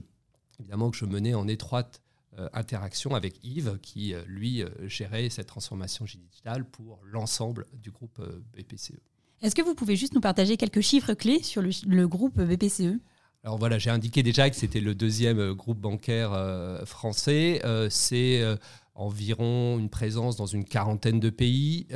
évidemment 0.59 0.91
que 0.91 0.97
je 0.97 1.05
menais 1.05 1.33
en 1.33 1.47
étroite 1.47 2.01
euh, 2.37 2.49
interaction 2.53 3.15
avec 3.15 3.43
Yves 3.43 3.79
qui, 3.81 4.15
lui, 4.27 4.63
gérait 4.83 5.29
cette 5.29 5.47
transformation 5.47 6.05
digitale 6.05 6.65
pour 6.65 6.99
l'ensemble 7.03 7.67
du 7.73 7.91
groupe 7.91 8.21
BPCE. 8.53 8.99
Est-ce 9.43 9.55
que 9.55 9.61
vous 9.61 9.75
pouvez 9.75 9.97
juste 9.97 10.13
nous 10.13 10.21
partager 10.21 10.55
quelques 10.55 10.79
chiffres 10.79 11.13
clés 11.13 11.43
sur 11.43 11.61
le, 11.61 12.07
groupe 12.07 12.41
BPCE 12.41 12.99
alors 13.45 13.57
voilà, 13.57 13.77
j'ai 13.77 13.89
indiqué 13.89 14.23
déjà 14.23 14.49
que 14.49 14.55
c'était 14.55 14.79
le 14.79 14.95
deuxième 14.95 15.39
euh, 15.39 15.53
groupe 15.53 15.77
bancaire 15.77 16.31
euh, 16.31 16.85
français. 16.85 17.59
Euh, 17.65 17.89
c'est 17.89 18.41
environ 18.95 19.79
une 19.79 19.89
présence 19.89 20.37
dans 20.37 20.45
une 20.45 20.63
quarantaine 20.63 21.19
de 21.19 21.29
pays. 21.29 21.87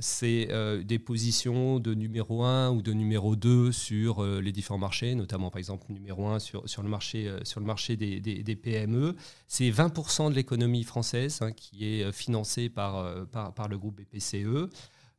C'est 0.00 0.48
des 0.84 0.98
positions 0.98 1.80
de 1.80 1.94
numéro 1.94 2.44
1 2.44 2.70
ou 2.70 2.82
de 2.82 2.92
numéro 2.92 3.36
2 3.36 3.72
sur 3.72 4.24
les 4.24 4.52
différents 4.52 4.78
marchés, 4.78 5.14
notamment 5.14 5.50
par 5.50 5.58
exemple 5.58 5.90
numéro 5.92 6.26
1 6.26 6.38
sur, 6.38 6.68
sur 6.68 6.82
le 6.82 6.88
marché, 6.88 7.30
sur 7.44 7.60
le 7.60 7.66
marché 7.66 7.96
des, 7.96 8.56
PME. 8.56 9.16
C'est 9.46 9.70
20% 9.70 10.30
de 10.30 10.34
l'économie 10.34 10.84
française 10.84 11.38
hein, 11.42 11.52
qui 11.52 11.86
est 11.86 12.12
financée 12.12 12.68
par, 12.68 13.26
par, 13.30 13.68
le 13.68 13.78
groupe 13.78 14.00
BPCE. 14.00 14.68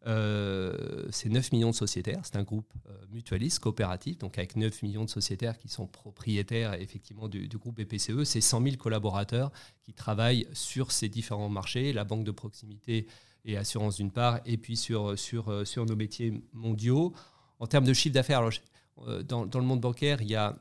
Euh, 0.08 1.08
c'est 1.12 1.30
9 1.30 1.52
millions 1.52 1.72
de 1.72 1.76
sociétaires, 1.76 2.22
c'est 2.24 2.38
un 2.38 2.44
groupe 2.44 2.72
euh, 2.88 2.94
mutualiste, 3.12 3.60
coopératif, 3.60 4.18
donc 4.18 4.38
avec 4.38 4.56
9 4.56 4.82
millions 4.84 5.04
de 5.04 5.10
sociétaires 5.10 5.58
qui 5.58 5.68
sont 5.68 5.88
propriétaires 5.88 6.76
effectivement 6.76 7.28
du, 7.28 7.48
groupe 7.50 7.82
BPCE. 7.82 8.24
C'est 8.24 8.40
100 8.40 8.64
000 8.64 8.76
collaborateurs 8.78 9.52
qui 9.82 9.94
travaillent 9.94 10.48
sur 10.54 10.94
ces 10.94 11.10
différents 11.10 11.50
marchés. 11.50 11.92
La 11.92 12.06
banque 12.06 12.24
de 12.24 12.32
proximité 12.32 13.08
et 13.46 13.58
assurance 13.58 13.98
d'une 13.98 14.12
part, 14.12 14.40
et 14.46 14.58
puis 14.58 14.78
sur, 14.78 15.18
sur, 15.18 15.66
sur 15.68 15.86
nos 15.86 15.96
métiers 15.96 16.42
mondiaux. 16.54 17.14
En 17.60 17.68
termes 17.68 17.86
de 17.86 17.94
chiffre 17.94 18.14
d'affaires, 18.14 18.48
dans, 19.28 19.46
dans, 19.46 19.60
le 19.60 19.66
monde 19.66 19.82
bancaire, 19.82 20.22
il 20.22 20.30
y 20.30 20.36
a 20.36 20.58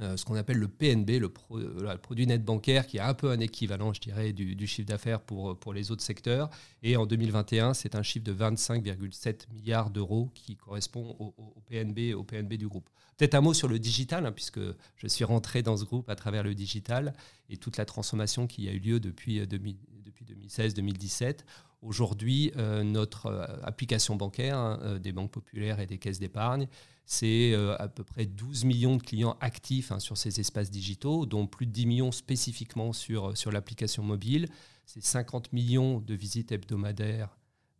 euh, 0.00 0.16
ce 0.16 0.24
qu'on 0.24 0.36
appelle 0.36 0.58
le 0.58 0.68
PNB, 0.68 1.18
le, 1.18 1.28
produit 1.28 2.26
net 2.26 2.44
bancaire, 2.44 2.86
qui 2.86 3.00
a 3.00 3.08
un 3.08 3.14
peu 3.14 3.30
un 3.30 3.40
équivalent, 3.40 3.92
je 3.92 4.00
dirais, 4.00 4.32
du, 4.32 4.66
chiffre 4.68 4.86
d'affaires 4.86 5.20
pour, 5.20 5.58
pour 5.58 5.72
les 5.74 5.90
autres 5.90 6.04
secteurs. 6.04 6.50
Et 6.84 6.96
en 6.96 7.04
2021, 7.04 7.74
c'est 7.74 7.96
un 7.96 8.02
chiffre 8.04 8.24
de 8.24 8.32
25,7 8.32 9.52
milliards 9.52 9.90
d'euros 9.90 10.30
qui 10.34 10.54
correspond 10.56 11.16
au, 11.18 11.60
PNB, 11.66 12.14
au 12.14 12.22
PNB 12.22 12.54
du 12.54 12.68
groupe. 12.68 12.88
Peut-être 13.16 13.34
un 13.34 13.40
mot 13.40 13.54
sur 13.54 13.66
le 13.66 13.80
digital, 13.80 14.24
hein, 14.24 14.30
puisque 14.30 14.60
je 14.94 15.08
suis 15.08 15.24
rentré 15.24 15.62
dans 15.62 15.76
ce 15.76 15.84
groupe 15.84 16.08
à 16.08 16.14
travers 16.14 16.44
le 16.44 16.54
digital 16.54 17.12
et 17.50 17.56
toute 17.56 17.76
la 17.76 17.84
transformation 17.84 18.46
qui 18.46 18.68
a 18.68 18.72
eu 18.72 18.78
lieu 18.78 19.00
depuis, 19.00 19.40
euh, 19.40 19.46
depuis 19.46 19.76
2016-2017. 20.24 21.38
Aujourd'hui, 21.80 22.52
euh, 22.56 22.82
notre 22.82 23.58
application 23.62 24.16
bancaire 24.16 24.58
hein, 24.58 24.98
des 24.98 25.12
banques 25.12 25.30
populaires 25.30 25.80
et 25.80 25.86
des 25.86 25.98
caisses 25.98 26.18
d'épargne, 26.18 26.68
c'est 27.10 27.54
euh, 27.54 27.74
à 27.78 27.88
peu 27.88 28.04
près 28.04 28.26
12 28.26 28.66
millions 28.66 28.96
de 28.96 29.02
clients 29.02 29.38
actifs 29.40 29.92
hein, 29.92 29.98
sur 29.98 30.18
ces 30.18 30.40
espaces 30.40 30.70
digitaux, 30.70 31.24
dont 31.24 31.46
plus 31.46 31.64
de 31.64 31.72
10 31.72 31.86
millions 31.86 32.12
spécifiquement 32.12 32.92
sur, 32.92 33.30
euh, 33.30 33.50
l'application 33.50 34.02
mobile. 34.02 34.46
C'est 34.84 35.02
50 35.02 35.54
millions 35.54 36.00
de 36.00 36.12
visites 36.12 36.52
hebdomadaires 36.52 37.38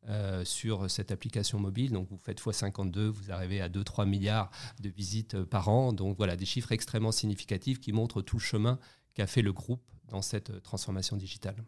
euh, 0.08 0.46
sur 0.46 0.90
cette 0.90 1.12
application 1.12 1.60
mobile. 1.60 1.92
Donc 1.92 2.08
vous 2.08 2.16
faites 2.16 2.40
x52, 2.40 3.08
vous 3.08 3.30
arrivez 3.30 3.60
à 3.60 3.68
2-3 3.68 4.08
milliards 4.08 4.50
de 4.80 4.88
visites 4.88 5.42
par 5.42 5.68
an. 5.68 5.92
Donc 5.92 6.16
voilà, 6.16 6.34
des 6.34 6.46
chiffres 6.46 6.72
extrêmement 6.72 7.12
significatifs 7.12 7.80
qui 7.80 7.92
montrent 7.92 8.22
tout 8.22 8.36
le 8.36 8.42
chemin 8.42 8.78
qu'a 9.12 9.26
fait 9.26 9.42
le 9.42 9.52
groupe 9.52 9.82
dans 10.08 10.22
cette 10.22 10.62
transformation 10.62 11.18
digitale. 11.18 11.62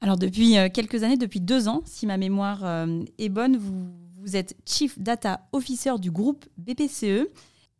Alors 0.00 0.16
depuis 0.16 0.56
quelques 0.72 1.02
années, 1.02 1.16
depuis 1.16 1.40
deux 1.40 1.68
ans, 1.68 1.82
si 1.84 2.06
ma 2.06 2.16
mémoire 2.16 2.86
est 3.18 3.28
bonne, 3.28 3.56
vous 3.56 3.90
vous 4.20 4.36
êtes 4.36 4.54
Chief 4.66 4.98
Data 4.98 5.48
Officer 5.52 5.92
du 5.98 6.10
groupe 6.10 6.44
BPCE. 6.58 7.28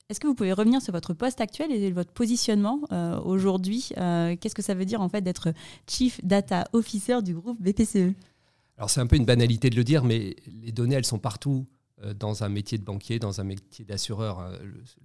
Est-ce 0.08 0.18
que 0.18 0.26
vous 0.26 0.34
pouvez 0.34 0.52
revenir 0.52 0.82
sur 0.82 0.92
votre 0.92 1.14
poste 1.14 1.40
actuel 1.40 1.70
et 1.70 1.92
votre 1.92 2.12
positionnement 2.12 2.80
euh, 2.90 3.20
aujourd'hui 3.20 3.90
euh, 3.98 4.34
Qu'est-ce 4.40 4.54
que 4.54 4.62
ça 4.62 4.74
veut 4.74 4.84
dire 4.84 5.00
en 5.00 5.08
fait 5.08 5.20
d'être 5.20 5.52
Chief 5.86 6.20
Data 6.24 6.64
Officer 6.72 7.22
du 7.22 7.34
groupe 7.34 7.60
BPCE 7.60 8.14
Alors 8.76 8.90
c'est 8.90 9.00
un 9.00 9.06
peu 9.06 9.16
une 9.16 9.24
banalité 9.24 9.70
de 9.70 9.76
le 9.76 9.84
dire, 9.84 10.02
mais 10.02 10.34
les 10.62 10.72
données 10.72 10.96
elles 10.96 11.04
sont 11.04 11.20
partout 11.20 11.66
euh, 11.68 11.79
dans 12.18 12.44
un 12.44 12.48
métier 12.48 12.78
de 12.78 12.84
banquier, 12.84 13.18
dans 13.18 13.40
un 13.40 13.44
métier 13.44 13.84
d'assureur. 13.84 14.40
Hein. 14.40 14.52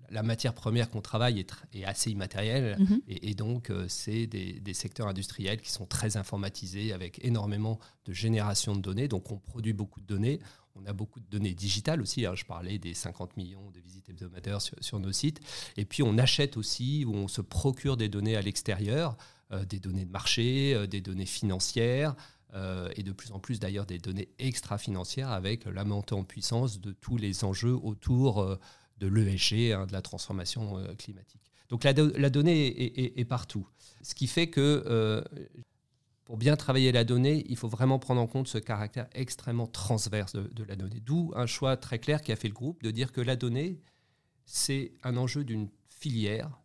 La 0.10 0.24
matière 0.24 0.54
première 0.54 0.90
qu'on 0.90 1.02
travaille 1.02 1.40
est, 1.40 1.86
assez 1.86 2.12
immatérielle 2.12 2.78
mhm. 2.80 3.02
et, 3.08 3.36
donc 3.36 3.72
c'est 3.88 4.28
des, 4.28 4.54
des, 4.54 4.74
secteurs 4.74 5.08
industriels 5.08 5.60
qui 5.60 5.72
sont 5.72 5.86
très 5.86 6.18
informatisés 6.18 6.94
avec 6.94 7.24
énormément 7.24 7.80
de 8.06 8.14
génération 8.14 8.76
de 8.76 8.82
données. 8.82 9.08
Donc 9.08 9.32
on 9.32 9.38
produit 9.38 9.74
beaucoup 9.74 10.00
de 10.00 10.06
données. 10.06 10.40
On 10.76 10.86
a 10.86 10.94
beaucoup 10.94 11.20
de 11.20 11.26
données 11.30 11.54
digitales 11.54 12.02
aussi. 12.02 12.26
Hein. 12.26 12.36
Je 12.36 12.44
parlais 12.44 12.78
des 12.78 12.94
50 12.94 13.38
millions 13.38 13.72
de 13.72 13.80
visites 13.80 14.10
hebdomadaires 14.10 14.62
sur, 14.62 15.00
nos 15.00 15.12
sites. 15.12 15.40
Et 15.78 15.86
puis 15.86 16.04
on 16.04 16.18
achète 16.18 16.58
aussi 16.58 17.06
ou 17.06 17.14
on 17.16 17.28
se 17.28 17.42
procure 17.42 17.96
des 17.96 18.10
données 18.10 18.36
à 18.36 18.42
l'extérieur, 18.42 19.16
euh, 19.52 19.64
des 19.64 19.80
données 19.80 20.06
de 20.06 20.12
marché, 20.12 20.74
euh, 20.74 20.86
des 20.86 21.02
données 21.02 21.26
financières. 21.26 22.16
Euh, 22.56 22.90
et 22.96 23.04
de 23.04 23.12
plus 23.12 23.32
en 23.32 23.40
plus 23.40 23.60
d'ailleurs 23.60 23.86
des 23.86 24.00
données 24.00 24.30
extra-financières 24.40 25.30
avec 25.30 25.66
la 25.66 25.84
montée 25.84 26.16
en 26.16 26.24
puissance 26.24 26.80
de 26.80 26.94
tous 26.94 27.18
les 27.18 27.44
enjeux 27.44 27.74
autour 27.74 28.58
de 28.98 29.08
l'ESG, 29.08 29.74
hein, 29.74 29.86
de 29.86 29.92
la 29.92 30.02
transformation 30.02 30.82
climatique. 30.98 31.52
Donc 31.68 31.84
la, 31.84 31.94
donnée 31.94 33.20
est, 33.20 33.26
partout. 33.26 33.68
Ce 34.02 34.16
qui 34.16 34.28
fait 34.28 34.48
que 34.48 35.22
pour 36.26 36.38
bien 36.38 36.56
travailler 36.56 36.92
la 36.92 37.04
donnée, 37.04 37.46
il 37.48 37.56
faut 37.56 37.68
vraiment 37.68 38.00
prendre 38.00 38.20
en 38.20 38.28
compte 38.28 38.48
ce 38.48 38.58
caractère 38.58 39.08
extrêmement 39.14 39.68
transverse 39.68 40.34
de, 40.34 40.64
la 40.64 40.76
donnée. 40.76 41.00
D'où 41.00 41.32
un 41.36 41.46
choix 41.46 41.78
très 41.78 42.00
clair 42.00 42.22
qui 42.22 42.32
a 42.32 42.36
fait 42.36 42.48
le 42.48 42.54
groupe 42.54 42.82
de 42.84 42.90
dire 42.90 43.12
que 43.12 43.22
la 43.22 43.36
donnée, 43.36 43.80
c'est 44.46 44.92
un 45.04 45.18
enjeu 45.18 45.44
d'une 45.44 45.70
filière, 45.88 46.60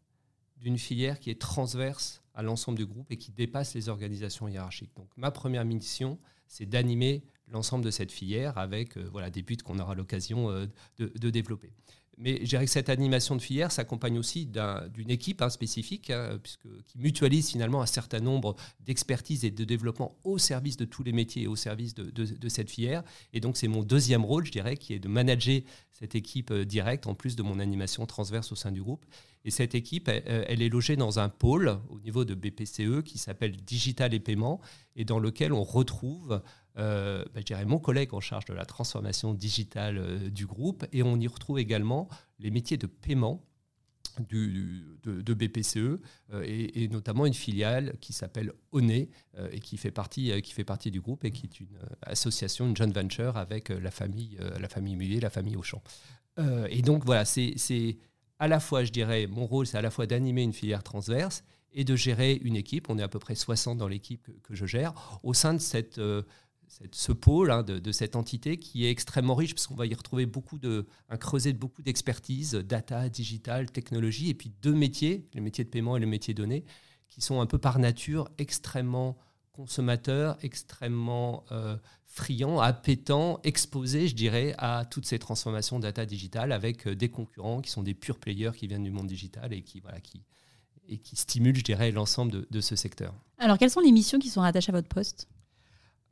d'une 0.57 0.79
filière 0.79 1.21
qui 1.21 1.31
est 1.31 1.41
transverse 1.41 2.23
à 2.35 2.43
l'ensemble 2.43 2.79
du 2.79 2.87
groupe 2.87 3.11
et 3.11 3.17
qui 3.17 3.33
dépasse 3.33 3.75
les 3.75 3.89
organisations 3.89 4.49
hiérarchiques. 4.49 4.95
Donc 4.97 5.09
ma 5.17 5.31
première 5.31 5.65
mission, 5.65 6.19
c'est 6.47 6.67
d'animer 6.67 7.23
l'ensemble 7.49 7.85
de 7.85 7.91
cette 7.91 8.13
filière 8.13 8.59
avec 8.59 8.97
euh, 8.97 9.09
voilà, 9.11 9.31
des 9.31 9.43
buts 9.43 9.57
qu'on 9.57 9.79
aura 9.79 9.95
l'occasion 9.95 10.51
euh, 10.51 10.67
de, 10.99 11.31
développer. 11.31 11.73
Mais 12.21 12.41
je 12.43 12.51
dirais 12.51 12.67
que 12.67 12.71
cette 12.71 12.91
animation 12.91 13.35
de 13.35 13.41
filière 13.41 13.73
s'accompagne 13.73 14.19
aussi 14.19 14.47
d'une 14.47 15.11
équipe 15.11 15.41
hein, 15.41 15.49
spécifique, 15.49 16.11
hein, 16.11 16.39
qui 16.87 16.99
mutualise 16.99 17.51
finalement 17.51 17.81
un 17.81 17.87
certain 17.87 18.21
nombre 18.21 18.57
d'expertises 18.81 19.43
et 19.47 19.51
de 19.51 19.65
développement 19.65 20.19
au 20.23 20.37
service 20.37 20.77
de 20.77 20.85
tous 20.85 21.03
les 21.03 21.13
métiers 21.13 21.45
et 21.45 21.47
au 21.47 21.57
service 21.57 21.95
de, 21.95 22.49
cette 22.49 22.71
filière. 22.71 23.03
Et 23.33 23.41
donc 23.41 23.57
c'est 23.57 23.69
mon 23.69 23.83
deuxième 23.83 24.25
rôle, 24.25 24.45
je 24.45 24.53
dirais, 24.53 24.77
qui 24.77 24.93
est 24.93 24.99
de 24.99 25.09
manager 25.09 25.63
cette 25.93 26.15
équipe 26.15 26.51
euh, 26.51 26.65
directe, 26.65 27.07
en 27.07 27.15
plus 27.15 27.37
de 27.37 27.43
mon 27.43 27.59
animation 27.59 28.05
transverse 28.07 28.53
au 28.53 28.57
sein 28.57 28.73
du 28.73 28.83
groupe. 28.83 29.05
Et 29.45 29.51
cette 29.51 29.75
équipe, 29.75 30.09
elle, 30.09 30.61
est 30.61 30.69
logée 30.69 30.97
dans 30.97 31.19
un 31.19 31.31
pôle 31.31 31.79
au 31.89 31.99
niveau 32.01 32.27
de 32.27 32.35
BPCE 32.35 33.03
qui 33.03 33.17
s'appelle 33.17 33.57
Digital 33.57 34.13
et 34.13 34.21
Paiement, 34.21 34.61
et 34.97 35.07
dans 35.07 35.19
lequel 35.19 35.55
on 35.55 35.65
retrouve 35.65 36.43
euh, 36.81 37.25
bah, 37.35 37.41
je 37.41 37.45
dirais 37.45 37.65
mon 37.65 37.79
collègue 37.79 38.15
en 38.15 38.21
charge 38.21 38.47
de 38.47 38.55
la 38.55 38.65
transformation 38.65 39.35
digitale 39.35 39.99
euh, 39.99 40.31
du 40.31 40.47
groupe, 40.47 40.87
et 40.93 41.03
on 41.03 41.19
y 41.19 41.29
retrouve 41.29 41.59
également 41.59 42.09
les 42.39 42.51
métiers 42.51 42.77
de 42.77 42.87
paiement 42.87 43.45
de, 44.29 45.35
BPCE 45.35 45.77
euh, 45.77 46.43
et, 46.45 46.89
notamment 46.89 47.27
une 47.27 47.35
filiale 47.35 47.95
qui 48.01 48.13
s'appelle 48.13 48.53
ONE 48.73 48.91
et 48.91 49.61
qui 49.63 49.77
fait, 49.77 49.91
partie, 49.91 50.43
qui 50.43 50.53
fait 50.53 50.65
partie 50.65 50.91
du 50.91 51.01
groupe 51.01 51.25
et 51.25 51.31
qui 51.31 51.47
est 51.47 51.61
une 51.61 51.79
association, 52.03 52.67
une 52.67 52.77
joint 52.77 52.91
venture 52.91 53.37
avec 53.37 53.69
la 53.69 53.91
famille, 53.91 54.39
la 54.59 54.69
famille 54.69 54.97
Mullier, 54.97 55.21
la 55.21 55.31
famille 55.31 55.57
Auchan. 55.57 55.83
et 56.69 56.83
donc 56.83 57.05
voilà, 57.05 57.25
c'est 57.25 57.97
à 58.39 58.49
la 58.49 58.59
fois, 58.59 58.85
je 58.85 58.91
dirais, 58.91 59.27
mon 59.27 59.47
rôle, 59.47 59.67
c'est 59.67 59.79
à 59.79 59.83
la 59.83 59.91
fois 59.91 60.07
d'animer 60.07 60.43
une 60.43 60.53
filière 60.53 60.83
transverse 60.83 61.45
et 61.73 61.85
de 61.85 61.95
gérer 61.95 62.35
une 62.43 62.57
équipe. 62.57 62.91
On 62.91 62.99
est 62.99 63.03
à 63.03 63.09
peu 63.09 63.21
près 63.21 63.35
60 63.37 63.79
dans 63.79 63.89
l'équipe 63.89 64.29
que, 64.43 64.55
je 64.55 64.67
gère 64.67 65.21
au 65.23 65.35
sein 65.35 65.55
de 65.55 65.61
cette 65.61 66.01
ce 66.93 67.13
pôle 67.13 67.51
hein, 67.51 67.63
de, 67.63 67.93
cette 67.93 68.17
entité 68.17 68.57
qui 68.57 68.87
est 68.87 68.91
extrêmement 68.91 69.35
riche 69.35 69.55
parce 69.55 69.67
qu'on 69.67 69.75
va 69.75 69.87
y 69.87 69.95
retrouver 69.95 70.27
beaucoup 70.27 70.59
de, 70.59 70.87
un 71.09 71.17
creuset 71.17 71.53
de 71.53 71.59
beaucoup 71.59 71.83
d'expertise, 71.83 72.53
data, 72.53 73.09
digital, 73.09 73.71
technologie, 73.71 74.31
et 74.31 74.35
puis 74.35 74.53
deux 74.63 74.75
métiers, 74.75 75.29
le 75.35 75.41
métier 75.41 75.65
de 75.65 75.69
paiement 75.69 75.97
et 75.97 76.01
le 76.01 76.07
métier 76.07 76.35
donné, 76.35 76.65
qui 77.09 77.21
sont 77.21 77.41
un 77.41 77.47
peu 77.47 77.59
par 77.59 77.79
nature 77.79 78.29
extrêmement 78.39 79.19
consommateurs, 79.53 80.39
extrêmement 80.43 81.45
euh, 81.51 81.77
friands, 82.07 82.61
appétants, 82.61 83.41
exposés, 83.43 84.09
je 84.09 84.15
dirais, 84.15 84.55
à 84.59 84.85
toutes 84.85 85.07
ces 85.07 85.19
transformations 85.19 85.79
data 85.81 86.07
digitales 86.07 86.53
avec 86.53 86.87
euh, 86.87 86.95
des 86.95 87.09
concurrents 87.09 87.61
qui 87.61 87.71
sont 87.71 87.83
des 87.83 87.95
purs 87.95 88.19
players 88.19 88.53
qui 88.57 88.69
viennent 88.69 88.85
du 88.85 88.91
monde 88.91 89.09
digital 89.09 89.53
et 89.53 89.63
qui, 89.63 89.81
voilà, 89.81 90.01
qui, 90.01 90.23
et 90.89 90.99
qui 90.99 91.17
stimulent, 91.17 91.57
je 91.57 91.65
dirais, 91.65 91.91
l'ensemble 91.91 92.33
de, 92.33 92.49
de 92.49 92.61
ce 92.61 92.77
secteur. 92.77 93.13
Alors, 93.39 93.59
quelles 93.59 93.71
sont 93.71 93.81
les 93.81 93.93
missions 93.93 94.19
qui 94.19 94.29
sont 94.29 94.41
rattachées 94.41 94.71
à 94.71 94.77
votre 94.77 94.89
poste? 94.89 95.29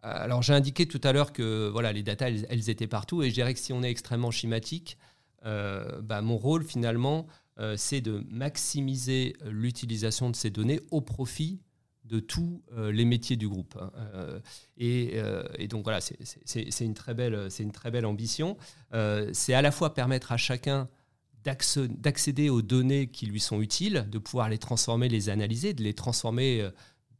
Alors 0.03 0.43
j'ai 0.43 0.53
indiqué 0.53 0.87
tout 0.87 1.01
à 1.03 1.13
l'heure 1.13 1.33
que 1.33 1.69
voilà, 1.69 1.93
les 1.93 2.03
datas, 2.03 2.29
elles, 2.29 2.71
étaient 2.71 2.87
partout, 2.87 3.23
et 3.23 3.31
je 3.31 3.35
dirais 3.35 3.55
que 3.55 3.61
si 3.61 3.73
on 3.73 3.83
est 3.83 3.91
extrêmement 3.91 4.31
schématique, 4.31 4.99
euh, 5.45 6.01
bah, 6.03 6.21
mon 6.23 6.37
rôle 6.37 6.65
finalement, 6.65 7.27
euh, 7.59 7.75
c'est 7.77 8.01
de 8.01 8.25
maximiser 8.31 9.37
l'utilisation 9.45 10.31
de 10.31 10.37
ces 10.37 10.51
données 10.51 10.81
au 10.91 11.01
profit 11.01 11.61
de 12.05 12.21
tous 12.21 12.63
euh, 12.73 12.91
les 12.91 13.05
métiers 13.05 13.37
du 13.37 13.49
groupe. 13.49 13.77
Hein. 13.81 13.91
Et, 14.79 15.21
donc 15.69 15.85
voilà, 15.85 16.01
c'est 16.01 16.81
une, 16.81 16.95
très 16.95 17.15
belle, 17.15 17.49
une 17.59 17.73
très 17.73 17.91
belle 17.91 18.07
ambition. 18.07 18.57
c'est 19.33 19.55
à 19.55 19.63
la 19.63 19.71
fois 19.71 19.95
permettre 19.95 20.33
à 20.33 20.37
chacun 20.37 20.89
d'accéder 21.45 22.51
aux 22.51 22.63
données 22.63 23.07
qui 23.07 23.27
lui 23.27 23.41
sont 23.41 23.61
utiles, 23.63 24.07
de 24.11 24.19
pouvoir 24.19 24.49
les 24.49 24.59
transformer, 24.59 25.09
les 25.09 25.29
analyser, 25.29 25.73
de 25.73 25.83
les 25.83 25.95
transformer 25.95 26.69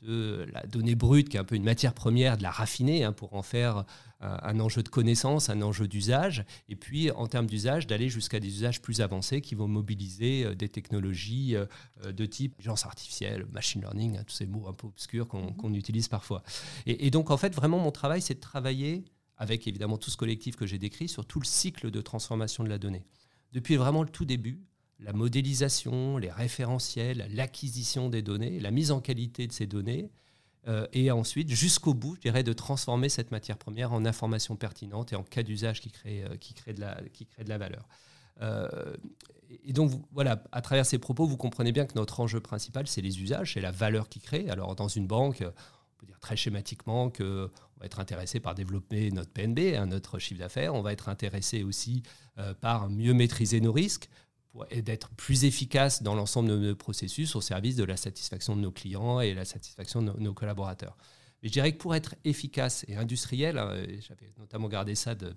de 0.03 0.47
la 0.53 0.63
donnée 0.63 0.95
brute, 0.95 1.29
qui 1.29 1.37
est 1.37 1.41
un 1.41 1.45
peu 1.45 1.55
une 1.55 1.65
matière 1.65 1.95
première, 1.95 2.37
de 2.37 2.43
la 2.43 2.51
raffiner 2.51 3.05
hein, 3.05 3.13
pour 3.13 3.35
en 3.35 3.43
faire 3.43 3.85
euh, 4.23 4.37
un 4.43 4.61
enjeu 4.61 4.83
de 4.83 4.89
connaissance, 4.89 5.49
un 5.49 5.63
enjeu 5.63 5.87
d'usage, 5.87 6.45
et 6.69 6.77
puis 6.77 7.11
en 7.11 7.27
termes 7.27 7.47
d'usage, 7.47 7.87
d'aller 7.87 8.09
jusqu'à 8.09 8.41
des 8.41 8.49
usages 8.49 8.83
plus 8.83 9.01
avancés 9.01 9.41
qui 9.41 9.55
vont 9.55 9.69
mobiliser 9.69 10.45
euh, 10.45 10.55
des 10.55 10.69
technologies 10.69 11.57
euh, 11.57 11.67
de 12.13 12.27
type 12.27 12.55
intelligence 12.55 12.87
artificielle, 12.87 13.47
machine 13.53 13.81
learning, 13.81 14.19
hein, 14.19 14.25
tous 14.27 14.35
ces 14.35 14.47
mots 14.47 14.67
un 14.69 14.73
peu 14.73 14.87
obscurs 14.87 15.29
qu'on 15.29 15.51
mm-hmm. 15.51 15.75
utilise 15.75 16.09
parfois. 16.09 16.43
Et, 16.87 17.07
et, 17.07 17.11
donc 17.11 17.31
en 17.31 17.37
fait, 17.37 17.55
vraiment, 17.55 17.79
mon 17.79 17.93
travail, 17.93 18.23
c'est 18.23 18.35
de 18.35 18.41
travailler 18.41 19.05
avec 19.37 19.69
évidemment 19.69 19.99
tout 19.99 20.11
ce 20.11 20.17
collectif 20.17 20.57
que 20.57 20.67
j'ai 20.67 20.79
décrit 20.79 21.09
sur 21.09 21.25
tout 21.25 21.39
le 21.39 21.47
cycle 21.47 21.91
de 21.91 22.01
transformation 22.01 22.65
de 22.65 22.69
la 22.69 22.79
donnée. 22.79 23.05
Depuis 23.53 23.77
vraiment 23.77 24.03
le 24.03 24.09
tout 24.09 24.25
début, 24.25 24.61
la 25.01 25.13
modélisation, 25.13 26.19
les 26.19 26.31
référentiels, 26.31 27.29
l'acquisition 27.33 28.09
des 28.09 28.23
données, 28.23 28.59
la 28.59 28.71
mise 28.71 28.91
en 28.91 29.01
qualité 29.01 29.47
de 29.47 29.53
ces 29.53 29.67
données, 29.67 30.11
euh, 30.67 30.87
et 30.93 31.11
ensuite, 31.11 31.51
jusqu'au 31.51 31.95
bout, 31.95 32.17
je 32.17 32.21
dirais, 32.21 32.43
de 32.43 32.53
transformer 32.53 33.09
cette 33.09 33.31
matière 33.31 33.57
première 33.57 33.93
en 33.93 34.05
information 34.05 34.57
pertinente 34.57 35.13
et 35.13 35.17
en 35.17 35.23
cas 35.23 35.43
d'usage 35.43 35.81
qui 35.81 35.91
crée, 35.91 36.25
euh, 36.25 36.73
de 36.73 37.49
la, 37.49 37.59
valeur. 37.59 37.89
Euh, 38.43 38.97
et 39.65 39.73
donc, 39.73 39.93
voilà, 40.13 40.43
à 40.53 40.61
travers 40.61 40.85
ces 40.85 40.99
propos, 40.99 41.27
vous 41.27 41.39
comprenez 41.39 41.73
bien 41.73 41.87
que 41.87 41.95
notre 41.95 42.21
enjeu 42.21 42.41
principal, 42.41 42.87
c'est 42.87 43.01
les 43.01 43.23
usages, 43.23 43.55
c'est 43.55 43.61
la 43.61 43.71
valeur 43.71 44.09
qui 44.09 44.21
crée. 44.21 44.51
Alors, 44.51 44.75
dans 44.77 44.89
une 44.89 45.07
banque, 45.07 45.43
on 45.43 46.01
peut 46.01 46.07
dire 46.07 46.21
très 46.21 46.37
schématiquement 46.37 47.09
qu'on 47.09 47.25
on 47.25 47.81
va 47.81 47.87
être 47.87 48.01
intéressé 48.01 48.39
par 48.39 48.55
développer 48.55 49.11
notre 49.11 49.31
PNB, 49.31 49.77
hein, 49.77 49.87
notre 49.87 50.19
chiffre 50.19 50.41
d'affaires. 50.41 50.75
On 50.75 50.83
va 50.83 50.93
être 50.93 51.09
intéressé 51.09 51.63
aussi 51.63 52.03
par 52.61 52.89
mieux 52.89 53.15
maîtriser 53.15 53.61
nos 53.61 53.73
risques 53.73 54.09
d'être 54.83 55.11
plus 55.11 55.45
efficace 55.45 56.03
dans 56.03 56.15
l'ensemble 56.15 56.49
de 56.49 56.57
nos 56.57 56.75
processus 56.75 57.37
au 57.37 57.41
service 57.41 57.77
de 57.77 57.85
la 57.85 57.97
satisfaction 57.97 58.57
de 58.57 58.61
nos 58.61 58.73
clients 58.73 59.21
et 59.21 59.35
la 59.35 59.45
satisfaction 59.45 60.03
de 60.03 60.13
nos, 60.19 60.35
collaborateurs. 60.35 60.97
Mais 61.43 61.49
je 61.49 61.53
dirais 61.53 61.73
que 61.73 61.79
pour 61.79 61.95
être 61.95 62.17
efficace 62.25 62.85
et 62.89 62.97
industriel, 62.97 63.59
hein, 63.59 63.73
j'avais 64.01 64.33
notamment 64.39 64.69
gardé 64.69 64.95
ça 64.95 65.15
de, 65.15 65.37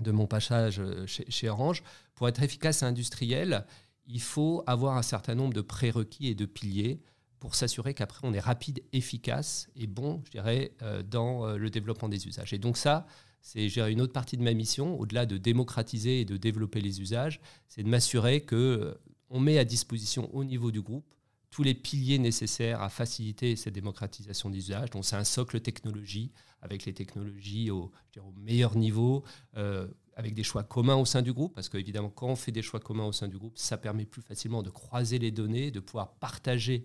de 0.00 0.10
mon 0.10 0.26
passage 0.26 0.80
chez, 1.06 1.24
chez, 1.30 1.48
Orange, 1.48 1.82
pour 2.14 2.28
être 2.28 2.42
efficace 2.42 2.82
et 2.82 2.86
industriel, 2.86 3.64
il 4.06 4.20
faut 4.20 4.64
avoir 4.66 4.96
un 4.96 5.02
certain 5.02 5.34
nombre 5.34 5.54
de 5.54 5.60
prérequis 5.60 6.28
et 6.28 6.34
de 6.34 6.46
piliers 6.46 7.00
pour 7.38 7.54
s'assurer 7.54 7.94
qu'après 7.94 8.26
on 8.26 8.32
est 8.32 8.40
rapide, 8.40 8.82
efficace 8.92 9.68
et 9.76 9.86
bon, 9.86 10.22
je 10.24 10.30
dirais, 10.32 10.72
euh, 10.82 11.02
dans 11.02 11.46
euh, 11.46 11.56
le 11.56 11.70
développement 11.70 12.08
des 12.08 12.26
usages. 12.26 12.52
Et 12.52 12.58
donc 12.58 12.76
ça, 12.76 13.06
c'est 13.40 13.66
une 13.66 14.00
autre 14.00 14.12
partie 14.12 14.36
de 14.36 14.42
ma 14.42 14.52
mission, 14.52 14.98
au-delà 14.98 15.26
de 15.26 15.36
démocratiser 15.36 16.20
et 16.20 16.24
de 16.24 16.36
développer 16.36 16.80
les 16.80 17.00
usages, 17.00 17.40
c'est 17.68 17.82
de 17.82 17.88
m'assurer 17.88 18.40
que 18.42 18.56
euh, 18.56 18.94
on 19.30 19.40
met 19.40 19.58
à 19.58 19.64
disposition 19.64 20.34
au 20.34 20.44
niveau 20.44 20.70
du 20.70 20.80
groupe 20.80 21.14
tous 21.50 21.62
les 21.62 21.74
piliers 21.74 22.18
nécessaires 22.18 22.82
à 22.82 22.90
faciliter 22.90 23.56
cette 23.56 23.72
démocratisation 23.74 24.50
des 24.50 24.58
usages. 24.58 24.90
Donc 24.90 25.04
c'est 25.04 25.16
un 25.16 25.24
socle 25.24 25.60
technologie 25.60 26.30
avec 26.60 26.84
les 26.84 26.92
technologies 26.92 27.70
au, 27.70 27.90
au 28.18 28.32
meilleur 28.36 28.76
niveau, 28.76 29.24
avec 30.14 30.34
des 30.34 30.42
choix 30.42 30.62
communs 30.62 30.96
au 30.96 31.06
sein 31.06 31.22
du 31.22 31.32
groupe, 31.32 31.54
parce 31.54 31.68
qu'évidemment 31.68 32.10
quand 32.10 32.26
on 32.26 32.36
fait 32.36 32.52
des 32.52 32.60
choix 32.60 32.80
communs 32.80 33.06
au 33.06 33.12
sein 33.12 33.28
du 33.28 33.38
groupe, 33.38 33.56
ça 33.56 33.78
permet 33.78 34.04
plus 34.04 34.20
facilement 34.20 34.62
de 34.62 34.68
croiser 34.68 35.18
les 35.18 35.30
données, 35.30 35.70
de 35.70 35.80
pouvoir 35.80 36.12
partager 36.16 36.84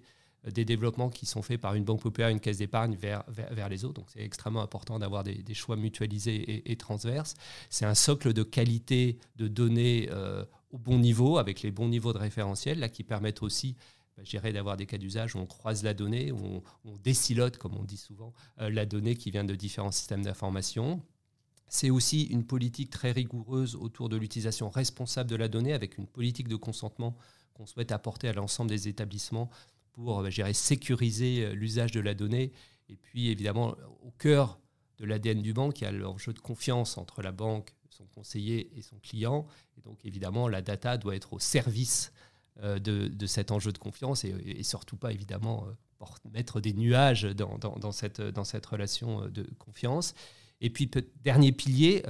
des 0.51 0.65
développements 0.65 1.09
qui 1.09 1.25
sont 1.25 1.41
faits 1.41 1.59
par 1.61 1.75
une 1.75 1.85
banque 1.85 2.01
populaire, 2.01 2.29
une 2.29 2.39
caisse 2.39 2.57
d'épargne 2.57 2.95
vers, 2.95 3.23
vers, 3.27 3.69
les 3.69 3.85
autres. 3.85 3.93
Donc 3.93 4.09
c'est 4.09 4.21
extrêmement 4.21 4.61
important 4.61 4.99
d'avoir 4.99 5.23
des, 5.23 5.53
choix 5.53 5.77
mutualisés 5.77 6.69
et, 6.69 6.75
transverses. 6.75 7.35
C'est 7.69 7.85
un 7.85 7.95
socle 7.95 8.33
de 8.33 8.43
qualité 8.43 9.19
de 9.37 9.47
données 9.47 10.09
euh, 10.11 10.43
au 10.71 10.77
bon 10.77 10.99
niveau, 10.99 11.37
avec 11.37 11.61
les 11.61 11.71
bons 11.71 11.87
niveaux 11.87 12.11
de 12.11 12.17
référentiel, 12.17 12.79
là, 12.79 12.89
qui 12.89 13.03
permettent 13.03 13.41
aussi 13.41 13.75
bah, 14.17 14.51
d'avoir 14.51 14.75
des 14.75 14.85
cas 14.85 14.97
d'usage 14.97 15.35
où 15.35 15.39
on 15.39 15.45
croise 15.45 15.83
la 15.83 15.93
donnée, 15.93 16.31
où 16.31 16.39
on, 16.43 16.63
on 16.83 16.97
décilote, 16.97 17.57
comme 17.57 17.77
on 17.77 17.83
dit 17.83 17.97
souvent, 17.97 18.33
euh, 18.59 18.69
la 18.69 18.85
donnée 18.85 19.15
qui 19.15 19.31
vient 19.31 19.45
de 19.45 19.55
différents 19.55 19.91
systèmes 19.91 20.23
d'information. 20.23 21.01
C'est 21.67 21.89
aussi 21.89 22.23
une 22.23 22.45
politique 22.45 22.89
très 22.89 23.11
rigoureuse 23.11 23.75
autour 23.75 24.09
de 24.09 24.17
l'utilisation 24.17 24.69
responsable 24.69 25.29
de 25.29 25.35
la 25.35 25.47
donnée, 25.47 25.73
avec 25.73 25.97
une 25.97 26.05
politique 26.05 26.47
de 26.49 26.55
consentement 26.57 27.15
qu'on 27.53 27.65
souhaite 27.65 27.91
apporter 27.91 28.27
à 28.27 28.33
l'ensemble 28.33 28.69
des 28.69 28.87
établissements 28.87 29.49
pour 29.93 30.21
euh, 30.21 30.53
sécuriser 30.53 31.45
euh, 31.45 31.53
l'usage 31.53 31.91
de 31.91 32.01
la 32.01 32.13
donnée. 32.13 32.51
Et 32.89 32.97
puis 32.97 33.29
évidemment, 33.29 33.75
au 34.01 34.11
cœur 34.11 34.59
de 34.97 35.05
l'ADN 35.05 35.41
du 35.41 35.53
banque, 35.53 35.81
il 35.81 35.85
y 35.85 35.87
a 35.87 35.91
l'enjeu 35.91 36.33
de 36.33 36.39
confiance 36.39 36.97
entre 36.97 37.21
la 37.21 37.31
banque, 37.31 37.73
son 37.89 38.05
conseiller 38.07 38.69
et 38.75 38.81
son 38.81 38.97
client. 38.99 39.47
Et 39.77 39.81
donc 39.81 40.03
évidemment, 40.03 40.49
la 40.49 40.61
data 40.61 40.97
doit 40.97 41.15
être 41.15 41.33
au 41.33 41.39
service 41.39 42.11
euh, 42.61 42.79
de, 42.79 43.25
cet 43.25 43.51
enjeu 43.51 43.71
de 43.71 43.77
confiance 43.77 44.25
et, 44.25 44.63
surtout 44.63 44.97
pas 44.97 45.11
évidemment 45.13 45.65
mettre 46.33 46.59
des 46.59 46.73
nuages 46.73 47.23
dans, 47.23 47.57
dans, 47.57 47.91
cette, 47.93 48.19
dans 48.19 48.43
cette 48.43 48.65
relation 48.65 49.29
de 49.29 49.43
confiance. 49.57 50.13
Et 50.59 50.69
puis, 50.69 50.91
dernier 51.23 51.53
pilier, 51.53 52.03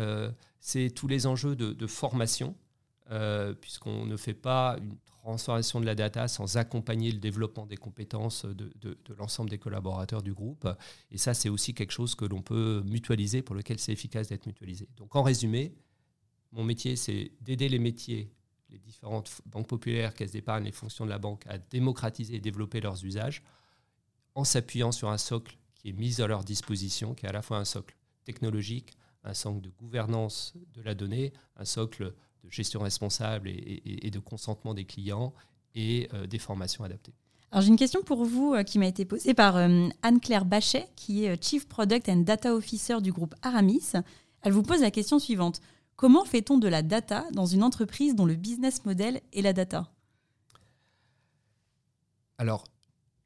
c'est 0.60 0.90
tous 0.90 1.08
les 1.08 1.28
enjeux 1.28 1.56
de, 1.56 1.74
de 1.74 1.88
formation, 1.88 2.56
puisqu'on 3.62 4.06
ne 4.06 4.18
fait 4.18 4.34
pas 4.34 4.78
une 4.82 4.96
transformation 5.24 5.80
de 5.80 5.86
la 5.86 5.96
data 5.96 6.28
sans 6.28 6.58
accompagner 6.58 7.12
le 7.12 7.20
développement 7.20 7.66
des 7.66 7.78
compétences 7.78 8.46
de, 8.46 8.98
l'ensemble 9.18 9.50
des 9.50 9.58
collaborateurs 9.58 10.22
du 10.22 10.34
groupe. 10.34 10.68
Et 11.12 11.18
ça, 11.18 11.34
c'est 11.34 11.50
aussi 11.50 11.74
quelque 11.74 11.92
chose 11.92 12.14
que 12.16 12.26
l'on 12.26 12.42
peut 12.42 12.84
mutualiser, 12.86 13.42
pour 13.42 13.56
lequel 13.56 13.80
c'est 13.80 13.94
efficace 13.94 14.28
d'être 14.28 14.46
mutualisé. 14.46 14.88
Donc 14.98 15.16
en 15.16 15.24
résumé, 15.24 15.74
mon 16.52 16.64
métier, 16.64 16.96
c'est 16.96 17.32
d'aider 17.42 17.70
les 17.70 17.80
métiers, 17.80 18.32
les 18.70 18.80
différentes 18.80 19.42
banques 19.46 19.68
populaires, 19.68 20.14
caisses 20.14 20.32
d'épargne, 20.32 20.66
les 20.66 20.72
fonctions 20.72 21.06
de 21.06 21.10
la 21.10 21.20
banque 21.20 21.46
à 21.48 21.58
démocratiser 21.58 22.36
et 22.36 22.40
développer 22.40 22.82
leurs 22.82 23.04
usages 23.06 23.44
en 24.36 24.44
s'appuyant 24.44 24.92
sur 24.92 25.10
un 25.10 25.18
socle 25.18 25.58
qui 25.76 25.90
est 25.90 25.94
mis 25.94 26.22
à 26.22 26.28
leur 26.28 26.44
disposition, 26.44 27.14
qui 27.14 27.26
est 27.26 27.30
à 27.30 27.34
la 27.34 27.42
fois 27.42 27.58
un 27.58 27.66
socle 27.66 27.96
technologique, 28.26 28.94
un 29.24 29.34
socle 29.34 29.62
de 29.62 29.70
gouvernance 29.70 30.54
de 30.74 30.82
la 30.82 30.96
donnée, 30.96 31.34
un 31.56 31.66
socle 31.66 32.14
de 32.44 32.52
gestion 32.52 32.82
responsable 32.82 33.50
et, 33.50 34.10
de 34.12 34.20
consentement 34.20 34.74
des 34.74 34.86
clients 34.86 35.34
et 35.76 36.10
euh, 36.14 36.28
des 36.28 36.40
formations 36.40 36.84
adaptées. 36.84 37.14
Alors 37.52 37.62
j'ai 37.62 37.70
une 37.70 37.78
question 37.78 38.02
pour 38.04 38.26
vous 38.26 38.54
euh, 38.54 38.64
qui 38.64 38.80
m'a 38.80 38.88
été 38.88 39.06
posée 39.06 39.34
par 39.34 39.58
euh, 39.58 39.88
Anne-Claire 40.02 40.46
Bachet, 40.46 40.88
qui 40.96 41.26
est 41.26 41.42
Chief 41.44 41.68
Product 41.68 42.10
and 42.10 42.22
Data 42.22 42.54
Officer 42.54 43.02
du 43.02 43.12
groupe 43.12 43.36
Aramis. 43.42 43.92
Elle 44.42 44.52
vous 44.52 44.64
pose 44.64 44.82
la 44.82 44.92
question 44.92 45.20
suivante. 45.20 45.62
Comment 45.96 46.26
fait-on 46.26 46.58
de 46.58 46.68
la 46.68 46.82
data 46.82 47.26
dans 47.32 47.46
une 47.46 47.64
entreprise 47.64 48.16
dont 48.16 48.26
le 48.26 48.36
business 48.36 48.84
model 48.86 49.22
est 49.32 49.42
la 49.42 49.54
data? 49.54 49.90
Alors, 52.40 52.66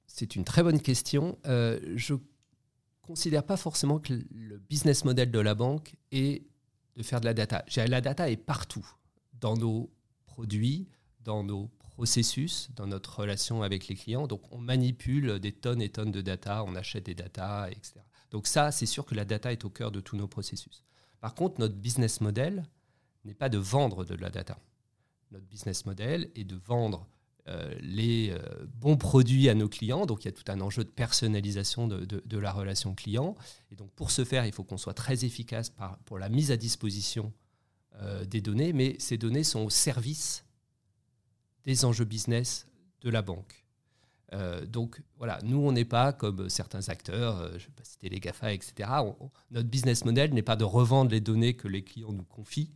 c'est 0.06 0.36
une 0.36 0.44
très 0.44 0.64
bonne 0.64 0.82
question. 0.82 1.38
je 1.46 2.14
ne 2.14 2.20
considère 3.02 3.44
pas 3.44 3.58
forcément 3.58 4.00
que 4.00 4.14
le 4.14 4.58
business 4.58 5.06
model 5.06 5.32
de 5.32 5.40
la 5.40 5.56
banque 5.56 5.96
est 6.12 6.46
de 6.98 7.04
faire 7.04 7.22
de 7.22 7.26
la 7.26 7.34
data. 7.34 7.64
La 7.88 8.02
data 8.02 8.30
est 8.30 8.38
partout 8.38 8.86
dans 9.40 9.56
nos 9.56 9.92
produits, 10.26 10.88
dans 11.22 11.44
nos 11.44 11.70
processus, 11.80 12.70
dans 12.76 12.88
notre 12.88 13.20
relation 13.20 13.64
avec 13.64 13.88
les 13.88 13.96
clients. 13.96 14.28
Donc 14.28 14.42
on 14.52 14.60
manipule 14.60 15.40
des 15.40 15.52
tonnes 15.52 15.82
et 15.82 15.90
tonnes 15.90 16.12
de 16.12 16.22
data, 16.22 16.64
on 16.64 16.76
achète 16.76 17.06
des 17.06 17.16
data, 17.16 17.70
etc. 17.72 17.96
Donc 18.32 18.48
ça, 18.48 18.72
c'est 18.72 18.86
sûr 18.86 19.06
que 19.06 19.16
la 19.16 19.26
data 19.26 19.52
est 19.52 19.66
au 19.66 19.70
cœur 19.70 19.92
de 19.92 20.00
tous 20.00 20.16
nos 20.16 20.28
processus. 20.28 20.84
Par 21.20 21.34
contre, 21.34 21.60
notre 21.60 21.76
business 21.76 22.22
model 22.22 22.64
n'est 23.26 23.34
pas 23.34 23.50
de 23.50 23.58
vendre 23.58 24.06
de 24.06 24.16
la 24.16 24.30
data. 24.30 24.60
Notre 25.32 25.46
business 25.46 25.86
model 25.86 26.30
est 26.36 26.44
de 26.44 26.56
vendre 26.56 27.08
euh, 27.48 27.74
les 27.82 28.32
euh, 28.32 28.66
bons 28.76 28.98
produits 28.98 29.50
à 29.50 29.56
nos 29.56 29.70
clients. 29.70 30.06
Donc 30.06 30.24
il 30.24 30.28
y 30.28 30.30
a 30.30 30.34
tout 30.34 30.50
un 30.52 30.62
enjeu 30.62 30.84
de 30.84 30.90
personnalisation 30.90 31.88
de, 31.88 32.38
la 32.38 32.52
relation 32.52 32.94
client. 32.94 33.36
Et 33.72 33.76
donc 33.76 33.92
pour 33.92 34.12
ce 34.12 34.24
faire, 34.24 34.46
il 34.46 34.54
faut 34.54 34.64
qu'on 34.64 34.78
soit 34.78 34.94
très 34.94 35.26
efficace 35.26 35.74
pour 36.06 36.20
la 36.20 36.30
mise 36.30 36.52
à 36.52 36.58
disposition 36.58 37.34
euh, 38.02 38.26
des 38.26 38.42
données, 38.42 38.74
mais 38.74 38.96
ces 39.00 39.18
données 39.18 39.44
sont 39.44 39.62
au 39.62 39.70
service 39.70 40.46
des 41.66 41.86
enjeux 41.86 42.06
business 42.06 42.68
de 43.02 43.10
la 43.10 43.22
banque. 43.22 43.66
Euh, 44.34 44.66
donc 44.66 45.02
voilà, 45.18 45.40
nous, 45.44 45.58
on 45.58 45.72
n'est 45.72 45.86
pas 45.86 46.12
comme 46.12 46.50
certains 46.50 46.90
acteurs, 46.90 47.38
euh, 47.38 47.50
je 47.52 47.54
ne 47.54 47.60
vais 47.60 47.76
pas 47.76 47.84
citer 47.84 48.10
les 48.10 48.20
GAFA, 48.20 48.54
etc. 48.54 48.90
notre 49.52 49.70
business 49.70 50.04
model 50.04 50.34
n'est 50.34 50.42
pas 50.42 50.56
de 50.56 50.66
revendre 50.66 51.12
les 51.12 51.22
données 51.22 51.56
que 51.56 51.68
les 51.68 51.84
clients 51.84 52.12
nous 52.12 52.26
confient 52.26 52.72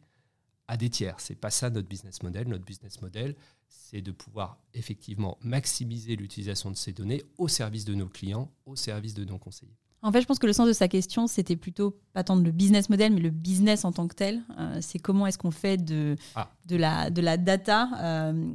à 0.68 0.78
des 0.78 0.90
tiers. 0.90 1.20
Ce 1.20 1.34
n'est 1.34 1.38
pas 1.38 1.52
ça 1.52 1.70
notre 1.70 1.90
business 1.90 2.24
model. 2.24 2.48
Notre 2.48 2.64
business 2.64 3.02
model, 3.02 3.36
c'est 3.68 4.02
de 4.02 4.12
pouvoir 4.12 4.58
effectivement 4.74 5.38
maximiser 5.42 6.16
l'utilisation 6.16 6.72
de 6.72 6.78
ces 6.78 6.94
données 6.94 7.24
au 7.38 7.50
service 7.50 7.84
de 7.84 7.94
nos 7.94 8.08
clients, 8.08 8.50
au 8.66 8.78
service 8.78 9.14
de 9.14 9.26
nos 9.26 9.38
conseillers. 9.38 9.78
En 10.04 10.12
fait, 10.12 10.22
je 10.22 10.26
pense 10.26 10.40
que 10.40 10.48
le 10.48 10.54
sens 10.54 10.68
de 10.68 10.74
sa 10.74 10.88
question, 10.88 11.28
c'était 11.28 11.56
plutôt 11.56 11.96
pas 12.14 12.24
tant 12.24 12.36
le 12.36 12.52
business 12.52 12.90
model, 12.90 13.14
mais 13.14 13.22
le 13.22 13.30
business 13.30 13.86
en 13.86 13.92
tant 13.92 14.08
que 14.08 14.16
tel. 14.16 14.42
Euh, 14.58 14.78
c'est 14.82 14.98
comment 14.98 15.28
est-ce 15.28 15.38
qu'on 15.38 15.52
fait 15.52 15.78
de, 15.78 16.16
ah. 16.36 16.50
de, 16.66 16.76
la, 16.76 17.12
de 17.12 17.22
la 17.22 17.38
data, 17.38 17.90
euh, 18.00 18.52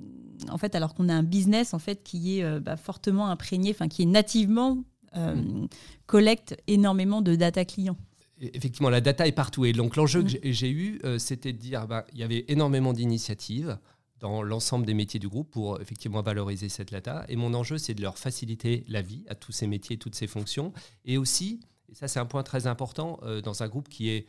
en 0.50 0.58
fait, 0.58 0.74
alors 0.74 0.94
qu'on 0.94 1.08
a 1.08 1.14
un 1.14 1.22
business 1.22 1.72
en 1.72 1.78
fait 1.78 2.02
qui 2.02 2.38
est 2.38 2.42
euh, 2.42 2.58
bah, 2.58 2.76
fortement 2.76 3.28
imprégné, 3.28 3.70
enfin 3.70 3.86
qui 3.86 4.02
est 4.02 4.06
nativement 4.06 4.82
mm. 5.14 5.66
collecte 6.06 6.56
énormément 6.66 7.22
de 7.22 7.36
data 7.36 7.64
clients. 7.64 7.96
Effectivement, 8.40 8.90
la 8.90 9.00
data 9.00 9.26
est 9.26 9.32
partout. 9.32 9.64
Et 9.64 9.72
donc 9.72 9.94
l'enjeu 9.94 10.24
que 10.24 10.48
mm. 10.48 10.52
j'ai 10.52 10.70
eu, 10.70 11.00
c'était 11.18 11.52
de 11.52 11.58
dire, 11.58 11.86
bah, 11.86 12.06
il 12.12 12.18
y 12.18 12.24
avait 12.24 12.44
énormément 12.48 12.92
d'initiatives 12.92 13.78
dans 14.20 14.42
l'ensemble 14.42 14.86
des 14.86 14.94
métiers 14.94 15.20
du 15.20 15.28
groupe 15.28 15.50
pour 15.50 15.80
effectivement 15.80 16.22
valoriser 16.22 16.68
cette 16.68 16.90
data. 16.90 17.24
Et 17.28 17.36
mon 17.36 17.52
enjeu, 17.54 17.78
c'est 17.78 17.94
de 17.94 18.02
leur 18.02 18.18
faciliter 18.18 18.84
la 18.88 19.02
vie 19.02 19.24
à 19.28 19.34
tous 19.34 19.52
ces 19.52 19.66
métiers, 19.66 19.98
toutes 19.98 20.14
ces 20.14 20.26
fonctions. 20.26 20.72
Et 21.04 21.18
aussi, 21.18 21.60
et 21.90 21.94
ça 21.94 22.08
c'est 22.08 22.18
un 22.18 22.26
point 22.26 22.42
très 22.42 22.66
important, 22.66 23.18
euh, 23.22 23.40
dans 23.40 23.62
un 23.62 23.68
groupe 23.68 23.88
qui 23.88 24.08
est 24.10 24.26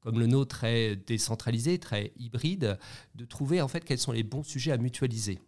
comme 0.00 0.18
le 0.18 0.26
nôtre, 0.26 0.56
très 0.56 0.96
décentralisé, 0.96 1.78
très 1.78 2.12
hybride, 2.16 2.78
de 3.14 3.24
trouver 3.24 3.60
en 3.60 3.68
fait 3.68 3.84
quels 3.84 3.98
sont 3.98 4.12
les 4.12 4.22
bons 4.22 4.42
sujets 4.42 4.72
à 4.72 4.78
mutualiser. 4.78 5.40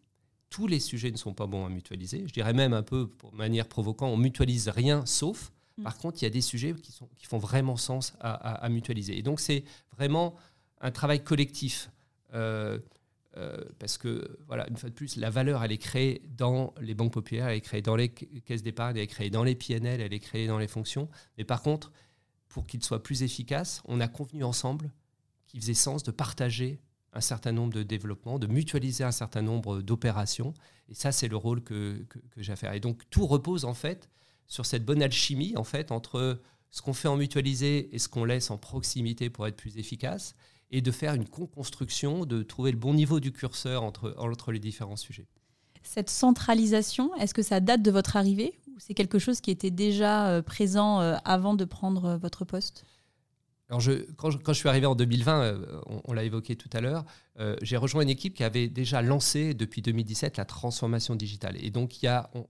Tous 0.48 0.66
les 0.66 0.80
sujets 0.80 1.12
ne 1.12 1.16
sont 1.16 1.32
pas 1.32 1.46
bons 1.46 1.64
à 1.64 1.68
mutualiser. 1.68 2.24
Je 2.26 2.32
dirais 2.32 2.52
même 2.52 2.72
un 2.72 2.82
peu, 2.82 3.08
pour 3.08 3.32
manière 3.32 3.68
provocante, 3.68 4.12
on 4.12 4.16
mutualise 4.16 4.68
rien 4.68 5.06
sauf. 5.06 5.52
Mm. 5.78 5.82
Par 5.84 5.98
contre, 5.98 6.20
il 6.20 6.24
y 6.24 6.26
a 6.26 6.30
des 6.30 6.40
sujets 6.40 6.74
qui, 6.74 6.90
sont, 6.90 7.08
qui 7.16 7.26
font 7.26 7.38
vraiment 7.38 7.76
sens 7.76 8.14
à, 8.20 8.68
mutualiser. 8.68 9.16
Et 9.16 9.22
donc, 9.22 9.38
c'est 9.38 9.64
vraiment 9.96 10.34
un 10.80 10.90
travail 10.90 11.22
collectif. 11.22 11.90
Euh, 12.34 12.78
euh, 13.36 13.62
parce 13.78 13.96
que, 13.96 14.38
voilà, 14.46 14.68
une 14.68 14.76
fois 14.76 14.88
de 14.88 14.94
plus, 14.94 15.16
la 15.16 15.30
valeur, 15.30 15.62
elle 15.62 15.72
est 15.72 15.78
créée 15.78 16.22
dans 16.36 16.74
les 16.80 16.94
banques 16.94 17.12
populaires, 17.12 17.48
elle 17.48 17.58
est 17.58 17.60
créée 17.60 17.82
dans 17.82 17.96
les 17.96 18.08
caisses 18.08 18.62
d'épargne, 18.62 18.96
elle 18.96 19.04
est 19.04 19.06
créée 19.06 19.30
dans 19.30 19.44
les 19.44 19.54
PNL, 19.54 20.00
elle 20.00 20.12
est 20.12 20.20
créée 20.20 20.46
dans 20.46 20.58
les 20.58 20.68
fonctions. 20.68 21.08
Mais 21.38 21.44
par 21.44 21.62
contre, 21.62 21.92
pour 22.48 22.66
qu'il 22.66 22.82
soit 22.82 23.02
plus 23.02 23.22
efficace, 23.22 23.82
on 23.86 24.00
a 24.00 24.08
convenu 24.08 24.42
ensemble 24.42 24.90
qu'il 25.46 25.60
faisait 25.60 25.74
sens 25.74 26.02
de 26.02 26.10
partager 26.10 26.80
un 27.12 27.20
certain 27.20 27.52
nombre 27.52 27.72
de 27.72 27.82
développements, 27.82 28.38
de 28.38 28.46
mutualiser 28.46 29.04
un 29.04 29.12
certain 29.12 29.42
nombre 29.42 29.80
d'opérations. 29.80 30.54
Et 30.88 30.94
ça, 30.94 31.12
c'est 31.12 31.28
le 31.28 31.36
rôle 31.36 31.62
que, 31.62 32.04
que, 32.08 32.18
j'ai 32.36 32.52
à 32.52 32.56
faire. 32.56 32.72
Et 32.72 32.80
donc, 32.80 33.02
tout 33.10 33.26
repose 33.26 33.64
en 33.64 33.74
fait 33.74 34.08
sur 34.46 34.66
cette 34.66 34.84
bonne 34.84 35.02
alchimie 35.02 35.56
en 35.56 35.64
fait 35.64 35.92
entre 35.92 36.40
ce 36.70 36.82
qu'on 36.82 36.92
fait 36.92 37.08
en 37.08 37.16
mutualisé 37.16 37.94
et 37.94 37.98
ce 37.98 38.08
qu'on 38.08 38.24
laisse 38.24 38.50
en 38.50 38.58
proximité 38.58 39.30
pour 39.30 39.46
être 39.46 39.56
plus 39.56 39.76
efficace, 39.76 40.34
et 40.70 40.80
de 40.80 40.90
faire 40.90 41.14
une 41.14 41.28
co-construction, 41.28 42.24
de 42.24 42.42
trouver 42.42 42.70
le 42.70 42.78
bon 42.78 42.94
niveau 42.94 43.20
du 43.20 43.32
curseur 43.32 43.82
entre, 43.82 44.14
entre 44.18 44.52
les 44.52 44.58
différents 44.58 44.96
sujets. 44.96 45.26
Cette 45.82 46.10
centralisation, 46.10 47.14
est-ce 47.16 47.34
que 47.34 47.42
ça 47.42 47.60
date 47.60 47.82
de 47.82 47.90
votre 47.90 48.16
arrivée 48.16 48.58
ou 48.68 48.78
c'est 48.78 48.94
quelque 48.94 49.18
chose 49.18 49.40
qui 49.40 49.50
était 49.50 49.70
déjà 49.70 50.28
euh, 50.28 50.42
présent 50.42 51.00
euh, 51.00 51.16
avant 51.24 51.54
de 51.54 51.64
prendre 51.64 52.04
euh, 52.04 52.16
votre 52.16 52.44
poste? 52.44 52.84
Alors 53.70 53.78
je, 53.78 53.92
quand, 54.16 54.30
je, 54.30 54.52
suis 54.52 54.68
arrivé 54.68 54.86
en 54.86 54.96
2020, 54.96 55.42
euh, 55.42 55.80
on, 56.04 56.12
l'a 56.12 56.24
évoqué 56.24 56.56
tout 56.56 56.68
à 56.72 56.80
l'heure, 56.80 57.04
euh, 57.38 57.54
j'ai 57.62 57.76
rejoint 57.76 58.02
une 58.02 58.10
équipe 58.10 58.34
qui 58.34 58.42
avait 58.42 58.66
déjà 58.66 59.00
lancé 59.00 59.54
depuis 59.54 59.80
2017 59.80 60.36
la 60.38 60.44
transformation 60.44 61.14
digitale. 61.14 61.56
Et 61.64 61.70
donc 61.70 61.96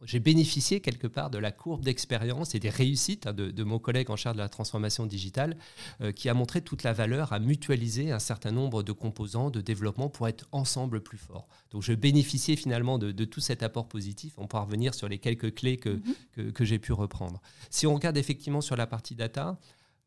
j'ai 0.05 0.19
bénéficié 0.19 0.81
quelque 0.81 1.07
part 1.07 1.29
de 1.29 1.37
la 1.37 1.53
courbe 1.53 1.85
d'expérience 1.85 2.55
et 2.55 2.59
des 2.59 2.71
réussites 2.71 3.27
hein, 3.27 3.35
de, 3.35 3.65
mon 3.65 3.79
collègue 3.79 4.11
en 4.11 4.17
charge 4.17 4.37
de 4.37 4.41
la 4.41 4.49
transformation 4.49 5.05
digitale, 5.05 5.59
euh, 6.01 6.11
qui 6.11 6.31
a 6.31 6.35
montré 6.35 6.63
toute 6.63 6.85
la 6.85 6.95
valeur 6.95 7.35
à 7.35 7.39
mutualiser 7.39 8.13
un 8.13 8.19
certain 8.19 8.51
nombre 8.51 8.83
de 8.83 8.93
composants 8.93 9.51
de 9.51 9.61
développement 9.61 10.09
pour 10.09 10.27
être 10.27 10.49
ensemble 10.53 11.03
plus 11.03 11.19
forts. 11.19 11.49
Donc 11.71 11.83
je 11.83 11.93
bénéficiais 11.93 12.57
finalement 12.57 12.99
de, 12.99 13.13
tout 13.27 13.41
cet 13.41 13.63
apport 13.63 13.89
positif. 13.89 14.33
On 14.39 14.47
pourra 14.47 14.63
revenir 14.63 14.95
sur 14.95 15.07
les 15.07 15.19
quelques 15.19 15.55
clés 15.55 15.77
que, 15.77 16.01
que, 16.33 16.51
que 16.51 16.65
j'ai 16.65 16.79
pu 16.79 16.95
reprendre. 16.95 17.43
Si 17.69 17.87
on 17.87 17.95
regarde 17.95 18.17
effectivement 18.17 18.63
sur 18.63 18.75
la 18.75 18.87
partie 18.87 19.15
data, 19.15 19.59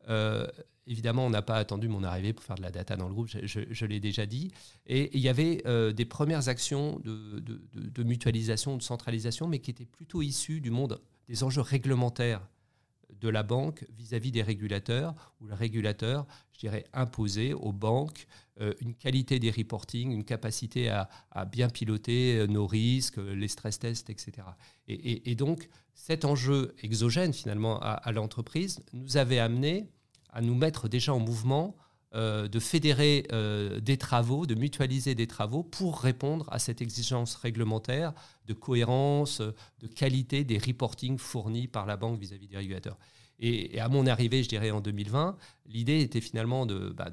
euh, 0.08 0.46
évidemment, 0.86 1.26
on 1.26 1.30
n'a 1.30 1.42
pas 1.42 1.56
attendu 1.56 1.88
mon 1.88 2.02
arrivée 2.04 2.32
pour 2.32 2.44
faire 2.44 2.56
de 2.56 2.62
la 2.62 2.70
data 2.70 2.96
dans 2.96 3.08
le 3.08 3.14
groupe, 3.14 3.28
je, 3.28 3.86
l'ai 3.86 4.00
déjà 4.00 4.26
dit. 4.26 4.50
Et 4.86 5.10
il 5.16 5.20
y 5.20 5.28
avait 5.28 5.62
euh, 5.66 5.92
des 5.92 6.04
premières 6.04 6.48
actions 6.48 7.00
de, 7.04 8.02
mutualisation, 8.02 8.76
de 8.76 8.82
centralisation, 8.82 9.48
mais 9.48 9.58
qui 9.60 9.70
étaient 9.70 9.86
plutôt 9.86 10.22
issues 10.22 10.60
du 10.60 10.70
monde 10.70 11.00
des 11.28 11.42
enjeux 11.42 11.62
réglementaires 11.62 12.46
de 13.20 13.28
la 13.28 13.42
banque 13.42 13.86
vis-à-vis 13.96 14.32
des 14.32 14.42
régulateurs, 14.42 15.14
où 15.40 15.46
le 15.46 15.54
régulateur, 15.54 16.26
je 16.52 16.58
dirais, 16.58 16.84
imposait 16.92 17.54
aux 17.54 17.72
banques 17.72 18.26
euh, 18.60 18.74
une 18.80 18.94
qualité 18.94 19.38
des 19.38 19.50
reporting, 19.50 20.10
une 20.10 20.24
capacité 20.24 20.90
à, 20.90 21.08
bien 21.46 21.68
piloter 21.68 22.46
nos 22.48 22.66
risques, 22.66 23.16
les 23.16 23.48
stress 23.48 23.78
tests, 23.78 24.10
etc. 24.10 24.32
Et, 24.88 25.34
donc, 25.34 25.68
cet 25.94 26.24
enjeu 26.24 26.74
exogène, 26.82 27.32
finalement, 27.32 27.80
à 27.80 28.12
l'entreprise 28.12 28.80
nous 28.92 29.16
avait 29.16 29.38
amené 29.38 29.88
à 30.34 30.42
nous 30.42 30.54
mettre 30.54 30.88
déjà 30.88 31.14
en 31.14 31.20
mouvement, 31.20 31.76
euh, 32.14 32.46
de 32.46 32.60
fédérer 32.60 33.26
euh, 33.32 33.80
des 33.80 33.96
travaux, 33.96 34.46
de 34.46 34.54
mutualiser 34.54 35.14
des 35.14 35.26
travaux 35.26 35.64
pour 35.64 36.00
répondre 36.00 36.46
à 36.52 36.58
cette 36.60 36.80
exigence 36.80 37.34
réglementaire 37.34 38.12
de 38.46 38.52
cohérence, 38.52 39.40
de 39.40 39.86
qualité 39.88 40.44
des 40.44 40.58
reportings 40.58 41.18
fournis 41.18 41.66
par 41.66 41.86
la 41.86 41.96
banque 41.96 42.20
vis-à-vis 42.20 42.46
des 42.46 42.56
régulateurs. 42.56 42.98
Et, 43.40 43.80
à 43.80 43.88
mon 43.88 44.06
arrivée, 44.06 44.44
je 44.44 44.48
dirais 44.48 44.70
en 44.70 44.80
2020, 44.80 45.36
l'idée 45.66 46.02
était 46.02 46.20
finalement 46.20 46.66
de, 46.66 46.90
bah, 46.90 47.10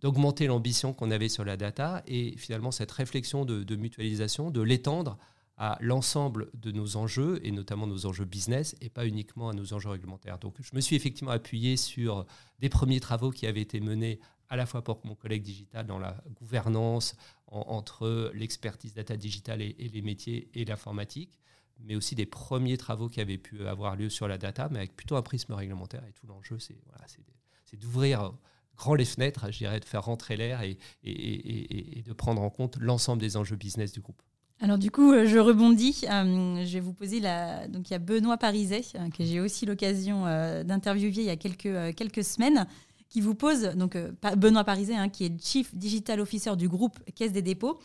d'augmenter 0.00 0.48
l'ambition 0.48 0.92
qu'on 0.92 1.10
avait 1.10 1.30
sur 1.30 1.44
la 1.46 1.56
data 1.56 2.02
et 2.06 2.36
finalement 2.36 2.72
cette 2.72 2.92
réflexion 2.92 3.46
de, 3.46 3.62
de 3.62 3.76
mutualisation, 3.76 4.50
de 4.50 4.60
l'étendre 4.60 5.16
à 5.56 5.78
l'ensemble 5.80 6.50
de 6.54 6.72
nos 6.72 6.96
enjeux, 6.96 7.38
et 7.44 7.52
notamment 7.52 7.86
nos 7.86 8.06
enjeux 8.06 8.24
business, 8.24 8.74
et 8.80 8.88
pas 8.88 9.06
uniquement 9.06 9.48
à 9.48 9.52
nos 9.52 9.72
enjeux 9.72 9.90
réglementaires. 9.90 10.38
Donc 10.38 10.56
je 10.60 10.74
me 10.74 10.80
suis 10.80 10.96
effectivement 10.96 11.30
appuyé 11.30 11.76
sur 11.76 12.26
des 12.58 12.68
premiers 12.68 13.00
travaux 13.00 13.30
qui 13.30 13.46
avaient 13.46 13.60
été 13.60 13.80
menés 13.80 14.18
à 14.48 14.56
la 14.56 14.66
fois 14.66 14.82
pour 14.82 15.00
mon 15.04 15.14
collègue 15.14 15.42
digital 15.42 15.86
dans 15.86 15.98
la 15.98 16.16
gouvernance 16.40 17.16
entre 17.46 18.32
l'expertise 18.34 18.94
data 18.94 19.16
digitale 19.16 19.62
et, 19.62 19.74
les 19.78 20.02
métiers 20.02 20.50
et 20.54 20.64
l'informatique, 20.64 21.38
mais 21.78 21.94
aussi 21.94 22.14
des 22.14 22.26
premiers 22.26 22.76
travaux 22.76 23.08
qui 23.08 23.20
avaient 23.20 23.38
pu 23.38 23.66
avoir 23.66 23.94
lieu 23.94 24.10
sur 24.10 24.26
la 24.26 24.38
data, 24.38 24.68
mais 24.70 24.78
avec 24.78 24.96
plutôt 24.96 25.16
un 25.16 25.22
prisme 25.22 25.52
réglementaire. 25.52 26.04
Et 26.08 26.12
tout 26.12 26.26
l'enjeu, 26.26 26.58
c'est 26.58 26.76
d'ouvrir 27.78 28.32
grand 28.76 28.94
les 28.94 29.04
fenêtres, 29.04 29.52
je 29.52 29.58
dirais, 29.58 29.78
de 29.78 29.84
faire 29.84 30.04
rentrer 30.04 30.36
l'air 30.36 30.62
et 30.62 30.78
de 31.04 32.12
prendre 32.12 32.42
en 32.42 32.50
compte 32.50 32.76
l'ensemble 32.78 33.20
des 33.20 33.36
enjeux 33.36 33.56
business 33.56 33.92
du 33.92 34.00
groupe. 34.00 34.22
Alors 34.60 34.78
du 34.78 34.90
coup, 34.90 35.12
euh, 35.12 35.26
je 35.26 35.38
rebondis. 35.38 36.04
Euh, 36.10 36.64
je 36.64 36.72
vais 36.72 36.80
vous 36.80 36.92
poser 36.92 37.20
la... 37.20 37.68
Donc 37.68 37.90
il 37.90 37.92
y 37.92 37.96
a 37.96 37.98
Benoît 37.98 38.38
Pariset, 38.38 38.82
euh, 38.94 39.10
que 39.10 39.24
j'ai 39.24 39.40
aussi 39.40 39.66
l'occasion 39.66 40.24
d'interviewer 40.64 41.10
il 41.10 41.24
y 41.24 41.30
a 41.30 41.36
quelques, 41.36 42.24
semaines, 42.24 42.66
qui 43.08 43.20
vous 43.20 43.34
pose, 43.34 43.62
donc 43.76 43.96
Benoît 44.36 44.64
Pariset, 44.64 44.94
hein, 44.94 45.08
qui 45.08 45.24
est 45.24 45.44
Chief 45.44 45.74
Digital 45.74 46.20
Officer 46.20 46.56
du 46.56 46.68
groupe 46.68 46.98
Caisse 47.14 47.32
des 47.32 47.42
dépôts, 47.42 47.78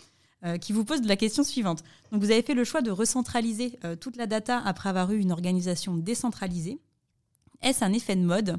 qui 0.62 0.72
vous 0.72 0.86
pose 0.86 1.02
la 1.04 1.18
question 1.18 1.44
suivante. 1.44 1.84
Donc 2.12 2.22
vous 2.22 2.32
avez 2.32 2.42
fait 2.42 2.54
le 2.54 2.64
choix 2.64 2.82
de 2.82 2.92
recentraliser 2.92 3.78
toute 4.00 4.16
la 4.16 4.26
data 4.26 4.62
après 4.64 4.90
avoir 4.90 5.12
eu 5.12 5.20
une 5.20 5.32
organisation 5.32 5.98
décentralisée. 5.98 6.80
Est-ce 7.62 7.84
un 7.84 7.92
effet 7.92 8.16
de 8.16 8.22
mode? 8.22 8.58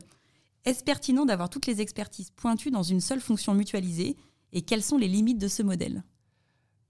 Est-ce 0.65 0.85
pertinent 0.85 1.25
d'avoir 1.25 1.49
toutes 1.49 1.67
les 1.67 1.81
expertises 1.81 2.31
pointues 2.31 2.71
dans 2.71 2.83
une 2.83 3.01
seule 3.01 3.21
fonction 3.21 3.55
mutualisée? 3.55 4.17
Et 4.53 4.63
quelles 4.63 4.83
sont 4.83 4.99
les 4.99 5.09
limites 5.09 5.39
de 5.39 5.49
ce 5.49 5.63
modèle? 5.63 6.05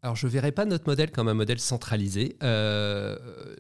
Alors, 0.03 0.17
je 0.17 0.27
ne 0.27 0.33
verrais 0.33 0.53
pas 0.53 0.65
notre 0.65 0.89
modèle 0.89 1.11
comme 1.11 1.29
un 1.29 1.35
modèle 1.35 1.61
centralisé. 1.61 2.37
Euh, 2.43 3.19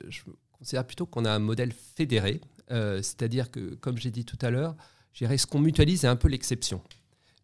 je 0.09 0.22
considère 0.53 0.87
plutôt 0.87 1.07
qu'on 1.07 1.24
a 1.24 1.31
un 1.31 1.38
modèle 1.38 1.72
fédéré. 1.72 2.40
Euh, 2.70 3.03
c'est-à-dire 3.03 3.50
que, 3.50 3.74
comme 3.74 3.98
j'ai 3.98 4.11
dit 4.11 4.24
tout 4.24 4.38
à 4.40 4.50
l'heure, 4.50 4.74
ce 5.12 5.46
qu'on 5.46 5.59
mutualise 5.59 6.05
est 6.05 6.09
un 6.09 6.16
peu 6.16 6.29
l'exception. 6.29 6.83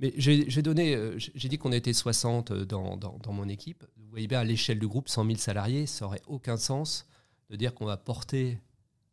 Mais 0.01 0.15
j'ai 0.17 0.47
euh, 0.49 1.19
dit 1.35 1.59
qu'on 1.59 1.73
était 1.73 1.93
60 1.93 2.53
dans, 2.53 2.97
dans, 2.97 3.33
mon 3.33 3.49
équipe. 3.49 3.85
Vous 3.97 4.09
voyez 4.11 4.29
bien, 4.29 4.41
à 4.41 4.45
l'échelle 4.45 4.79
du 4.79 4.87
groupe, 4.87 5.09
100 5.09 5.25
000 5.27 5.37
salariés, 5.37 5.87
ça 5.87 6.05
n'aurait 6.05 6.23
aucun 6.27 6.57
sens 6.57 7.07
de 7.51 7.57
dire 7.57 7.75
qu'on 7.75 7.87
va 7.87 7.97
porter 7.97 8.59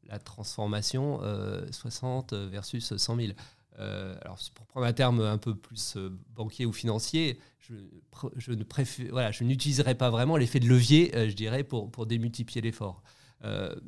la 0.07 0.19
transformation 0.19 1.19
60 1.71 2.33
versus 2.33 2.95
100 2.95 3.15
000. 3.15 3.33
Euh, 3.79 4.15
alors, 4.21 4.37
pour 4.53 4.65
prendre 4.67 4.85
un 4.85 4.93
terme 4.93 5.21
un 5.21 5.37
peu 5.37 5.55
plus 5.55 5.95
euh, 5.97 6.09
banquier 6.35 6.65
ou 6.65 6.73
financier, 6.73 7.39
je, 7.59 7.73
voilà, 9.09 9.31
n'utiliserai 9.41 9.95
pas 9.95 10.09
vraiment 10.09 10.37
l'effet 10.37 10.59
de 10.59 10.67
levier, 10.67 11.15
euh, 11.15 11.29
je 11.29 11.35
dirais, 11.35 11.63
pour, 11.63 11.89
pour 11.89 12.05
démultiplier 12.05 12.61
l'effort. 12.61 13.01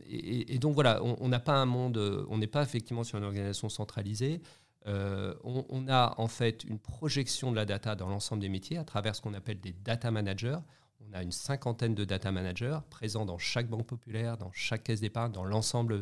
Et, 0.09 0.59
donc 0.59 0.73
voilà, 0.73 1.01
on 1.01 1.29
n'a 1.29 1.39
pas 1.39 1.55
un 1.55 1.65
monde, 1.65 2.25
on 2.29 2.37
n'est 2.37 2.45
pas 2.45 2.61
effectivement 2.61 3.05
sur 3.05 3.17
une 3.17 3.23
organisation 3.23 3.69
centralisée. 3.69 4.41
On, 4.85 5.65
on, 5.69 5.87
a 5.87 6.13
en 6.17 6.27
fait 6.27 6.65
une 6.65 6.77
projection 6.77 7.51
de 7.51 7.55
la 7.55 7.63
data 7.63 7.95
dans 7.95 8.09
l'ensemble 8.09 8.41
des 8.41 8.49
métiers 8.49 8.77
à 8.77 8.83
travers 8.83 9.15
ce 9.15 9.21
qu'on 9.21 9.33
appelle 9.33 9.61
des 9.61 9.71
data 9.71 10.11
managers. 10.11 10.57
On 10.99 11.13
a 11.13 11.23
une 11.23 11.31
cinquantaine 11.31 11.95
de 11.95 12.03
data 12.03 12.33
managers 12.33 12.79
présents 12.89 13.25
dans 13.25 13.37
chaque 13.37 13.69
banque 13.69 13.87
populaire, 13.87 14.37
dans 14.37 14.51
chaque 14.51 14.83
caisse 14.83 14.99
d'épargne, 14.99 15.31
dans 15.31 15.45
l'ensemble 15.45 16.01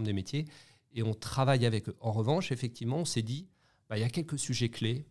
des 0.00 0.12
métiers 0.12 0.44
et 0.94 1.02
on 1.02 1.14
travaille 1.14 1.66
avec 1.66 1.88
eux. 1.88 1.96
En 2.00 2.12
revanche, 2.12 2.52
effectivement, 2.52 2.98
on 2.98 3.04
s'est 3.04 3.22
dit, 3.22 3.48
bah, 3.88 3.98
il 3.98 4.00
y 4.00 4.04
a 4.04 4.08
quelques 4.08 4.38
sujets 4.38 4.68
clés 4.68 5.06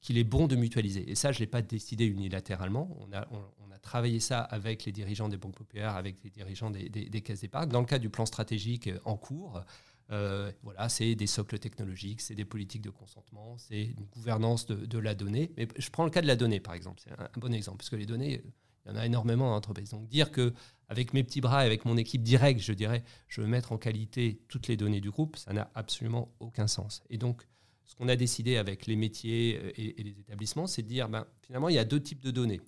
qu'il 0.00 0.18
est 0.18 0.24
bon 0.24 0.46
de 0.46 0.56
mutualiser. 0.56 1.10
Et 1.10 1.14
ça, 1.14 1.32
je 1.32 1.38
ne 1.38 1.40
l'ai 1.40 1.46
pas 1.46 1.62
décidé 1.62 2.06
unilatéralement. 2.06 2.96
On 3.00 3.12
a, 3.12 3.28
on, 3.30 3.70
a, 3.70 3.78
travaillé 3.78 4.20
ça 4.20 4.40
avec 4.40 4.84
les 4.84 4.92
dirigeants 4.92 5.28
des 5.28 5.36
banques 5.36 5.56
populaires, 5.56 5.96
avec 5.96 6.22
les 6.22 6.30
dirigeants 6.30 6.70
des, 6.70 6.88
des, 6.88 7.20
caisses 7.22 7.40
d'épargne. 7.40 7.70
Dans 7.70 7.80
le 7.80 7.86
cadre 7.86 8.02
du 8.02 8.10
plan 8.10 8.26
stratégique 8.26 8.88
euh, 8.88 8.98
en 9.04 9.16
cours, 9.16 9.62
euh, 10.10 10.52
voilà, 10.62 10.88
c'est 10.88 11.14
des 11.14 11.26
socles 11.26 11.58
technologiques, 11.58 12.20
c'est 12.20 12.34
des 12.34 12.44
politiques 12.44 12.82
de 12.82 12.90
consentement, 12.90 13.56
c'est 13.58 13.84
une 13.84 14.04
gouvernance 14.12 14.66
de, 14.66 14.74
de, 14.74 14.98
la 14.98 15.14
donnée. 15.14 15.52
Mais 15.56 15.68
je 15.78 15.88
prends 15.90 16.04
le 16.04 16.10
cas 16.10 16.20
de 16.20 16.26
la 16.26 16.36
donnée, 16.36 16.60
par 16.60 16.74
exemple. 16.74 17.00
C'est 17.02 17.12
un, 17.12 17.24
un 17.24 17.38
bon 17.40 17.54
exemple, 17.54 17.78
parce 17.78 17.90
que 17.90 17.96
les 17.96 18.06
données, 18.06 18.42
il 18.90 18.96
y 18.96 18.98
en 18.98 19.00
a 19.02 19.06
énormément 19.06 19.46
dans 19.46 19.52
l'entreprise. 19.52 19.90
Donc 19.90 20.08
dire 20.08 20.30
que 20.32 20.52
avec 20.88 21.14
mes 21.14 21.22
petits 21.22 21.40
bras 21.40 21.62
et 21.62 21.66
avec 21.66 21.84
mon 21.84 21.96
équipe 21.96 22.22
directe, 22.22 22.60
je 22.60 22.72
dirais, 22.72 23.04
je 23.28 23.40
veux 23.40 23.46
mettre 23.46 23.70
en 23.72 23.78
qualité 23.78 24.40
toutes 24.48 24.66
les 24.66 24.76
données 24.76 25.00
du 25.00 25.10
groupe, 25.10 25.36
ça 25.36 25.52
n'a 25.52 25.70
absolument 25.74 26.34
aucun 26.40 26.66
sens. 26.66 27.02
Et 27.10 27.16
donc, 27.16 27.46
ce 27.86 27.94
qu'on 27.94 28.08
a 28.08 28.16
décidé 28.16 28.56
avec 28.56 28.86
les 28.86 28.96
métiers 28.96 29.58
euh, 29.62 29.72
et, 29.76 30.02
les 30.02 30.18
établissements, 30.18 30.66
c'est 30.66 30.82
de 30.82 30.88
dire, 30.88 31.08
ben, 31.08 31.26
finalement, 31.42 31.68
il 31.68 31.76
y 31.76 31.78
a 31.78 31.84
deux 31.84 32.00
types 32.02 32.22
de 32.22 32.30
données. 32.30 32.60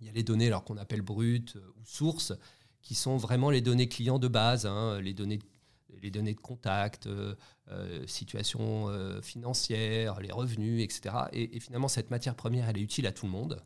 Il 0.00 0.06
y 0.06 0.10
a 0.10 0.12
les 0.12 0.22
données 0.22 0.46
alors 0.46 0.64
qu'on 0.64 0.78
appelle 0.78 1.02
brutes 1.02 1.56
euh, 1.56 1.74
ou 1.80 1.84
sources, 1.84 2.32
qui 2.80 2.94
sont 2.94 3.18
vraiment 3.18 3.50
les 3.50 3.60
données 3.60 3.88
clients 3.88 4.18
de 4.18 4.28
base, 4.28 4.66
hein, 4.66 5.00
les 5.00 5.14
données 5.14 5.38
de 5.38 5.44
les 6.00 6.10
données 6.10 6.34
de 6.34 6.40
contact, 6.40 7.06
euh, 7.06 7.36
situation 8.06 8.88
financière, 9.20 10.20
les 10.20 10.32
revenus, 10.32 10.82
etc. 10.82 11.14
et, 11.32 11.60
finalement, 11.60 11.86
cette 11.86 12.10
matière 12.10 12.34
première, 12.34 12.68
elle 12.68 12.78
est 12.78 12.82
utile 12.82 13.06
à 13.06 13.12
tout 13.12 13.26
le 13.26 13.30
monde. 13.30 13.62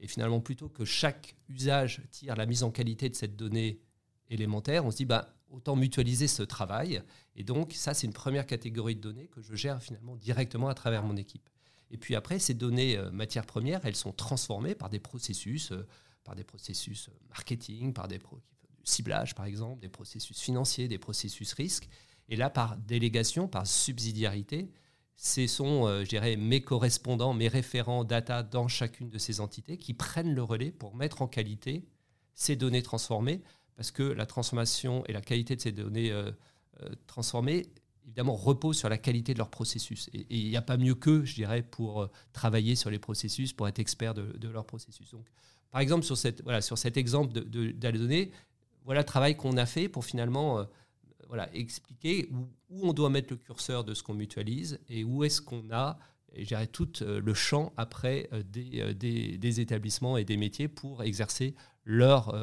Et 0.00 0.06
finalement, 0.06 0.40
plutôt 0.40 0.68
que 0.68 0.84
chaque 0.84 1.34
usage 1.48 2.02
tire 2.10 2.36
la 2.36 2.46
mise 2.46 2.62
en 2.62 2.70
qualité 2.70 3.08
de 3.08 3.16
cette 3.16 3.36
donnée 3.36 3.80
élémentaire, 4.30 4.84
on 4.84 4.90
se 4.90 4.96
dit 4.96 5.04
bah, 5.04 5.34
autant 5.50 5.76
mutualiser 5.76 6.28
ce 6.28 6.42
travail. 6.42 7.02
Et 7.36 7.44
donc, 7.44 7.72
ça, 7.72 7.94
c'est 7.94 8.06
une 8.06 8.12
première 8.12 8.46
catégorie 8.46 8.94
de 8.94 9.00
données 9.00 9.28
que 9.28 9.42
je 9.42 9.54
gère 9.54 9.82
finalement 9.82 10.16
directement 10.16 10.68
à 10.68 10.74
travers 10.74 11.02
mon 11.02 11.16
équipe. 11.16 11.48
Et 11.90 11.96
puis 11.96 12.14
après, 12.14 12.38
ces 12.38 12.54
données 12.54 12.96
euh, 12.96 13.10
matières 13.10 13.46
premières, 13.46 13.84
elles 13.84 13.96
sont 13.96 14.12
transformées 14.12 14.74
par 14.74 14.90
des 14.90 15.00
processus, 15.00 15.72
euh, 15.72 15.86
par 16.22 16.34
des 16.34 16.44
processus 16.44 17.08
marketing, 17.30 17.92
par 17.94 18.08
des 18.08 18.20
ciblage 18.84 19.34
par 19.34 19.46
exemple, 19.46 19.80
des 19.80 19.88
processus 19.88 20.40
financiers, 20.40 20.88
des 20.88 20.98
processus 20.98 21.52
risques. 21.52 21.88
Et 22.28 22.36
là, 22.36 22.50
par 22.50 22.76
délégation, 22.76 23.48
par 23.48 23.66
subsidiarité, 23.66 24.70
ce 25.20 25.48
sont, 25.48 25.86
euh, 25.86 26.04
je 26.04 26.08
dirais, 26.08 26.36
mes 26.36 26.60
correspondants, 26.60 27.34
mes 27.34 27.48
référents 27.48 28.04
data 28.04 28.44
dans 28.44 28.68
chacune 28.68 29.10
de 29.10 29.18
ces 29.18 29.40
entités 29.40 29.76
qui 29.76 29.92
prennent 29.92 30.32
le 30.32 30.44
relais 30.44 30.70
pour 30.70 30.94
mettre 30.94 31.22
en 31.22 31.26
qualité 31.26 31.84
ces 32.34 32.54
données 32.54 32.82
transformées, 32.82 33.42
parce 33.74 33.90
que 33.90 34.04
la 34.04 34.26
transformation 34.26 35.04
et 35.06 35.12
la 35.12 35.20
qualité 35.20 35.56
de 35.56 35.60
ces 35.60 35.72
données 35.72 36.12
euh, 36.12 36.30
euh, 36.82 36.90
transformées, 37.08 37.66
évidemment, 38.06 38.36
reposent 38.36 38.78
sur 38.78 38.88
la 38.88 38.96
qualité 38.96 39.32
de 39.34 39.38
leur 39.38 39.50
processus. 39.50 40.08
Et 40.14 40.24
il 40.30 40.48
n'y 40.48 40.56
a 40.56 40.62
pas 40.62 40.76
mieux 40.76 40.94
qu'eux, 40.94 41.24
je 41.24 41.34
dirais, 41.34 41.62
pour 41.62 42.08
travailler 42.32 42.76
sur 42.76 42.88
les 42.88 43.00
processus, 43.00 43.52
pour 43.52 43.66
être 43.66 43.80
expert 43.80 44.14
de, 44.14 44.38
de 44.38 44.48
leur 44.48 44.66
processus. 44.66 45.10
Donc, 45.10 45.26
par 45.72 45.80
exemple, 45.80 46.04
sur, 46.04 46.16
cette, 46.16 46.44
voilà, 46.44 46.60
sur 46.60 46.78
cet 46.78 46.96
exemple 46.96 47.32
de, 47.32 47.72
d'aller 47.72 47.98
donner, 47.98 48.30
voilà 48.84 49.00
le 49.00 49.06
travail 49.06 49.36
qu'on 49.36 49.56
a 49.56 49.66
fait 49.66 49.88
pour 49.88 50.04
finalement 50.04 50.64
voilà, 51.28 51.54
expliquer 51.54 52.28
où, 52.32 52.48
où, 52.70 52.88
on 52.88 52.92
doit 52.92 53.10
mettre 53.10 53.28
le 53.30 53.36
curseur 53.36 53.84
de 53.84 53.94
ce 53.94 54.02
qu'on 54.02 54.14
mutualise 54.14 54.80
et 54.88 55.04
où 55.04 55.24
est-ce 55.24 55.40
qu'on 55.40 55.70
a 55.70 55.98
dirais 56.36 56.66
tout 56.66 56.90
le 57.00 57.34
champ 57.34 57.72
après 57.76 58.28
des, 58.50 58.94
des, 58.94 59.38
des, 59.38 59.60
établissements 59.60 60.16
et 60.16 60.24
des 60.24 60.36
métiers 60.36 60.68
pour 60.68 61.02
exercer 61.02 61.54
leur 61.84 62.34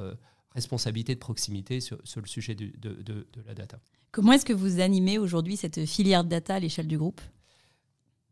responsabilité 0.56 1.14
de 1.14 1.20
proximité 1.20 1.80
sur, 1.82 1.98
le 2.16 2.28
sujet 2.28 2.56
de, 2.56 2.72
de, 2.78 3.26
la 3.46 3.54
data. 3.54 3.78
Comment 4.12 4.32
est-ce 4.32 4.46
que 4.46 4.54
vous 4.54 4.80
animez 4.80 5.18
aujourd'hui 5.18 5.58
cette 5.58 5.86
filière 5.86 6.24
data 6.24 6.56
à 6.56 6.60
l'échelle 6.60 6.88
du 6.88 6.98
groupe? 6.98 7.22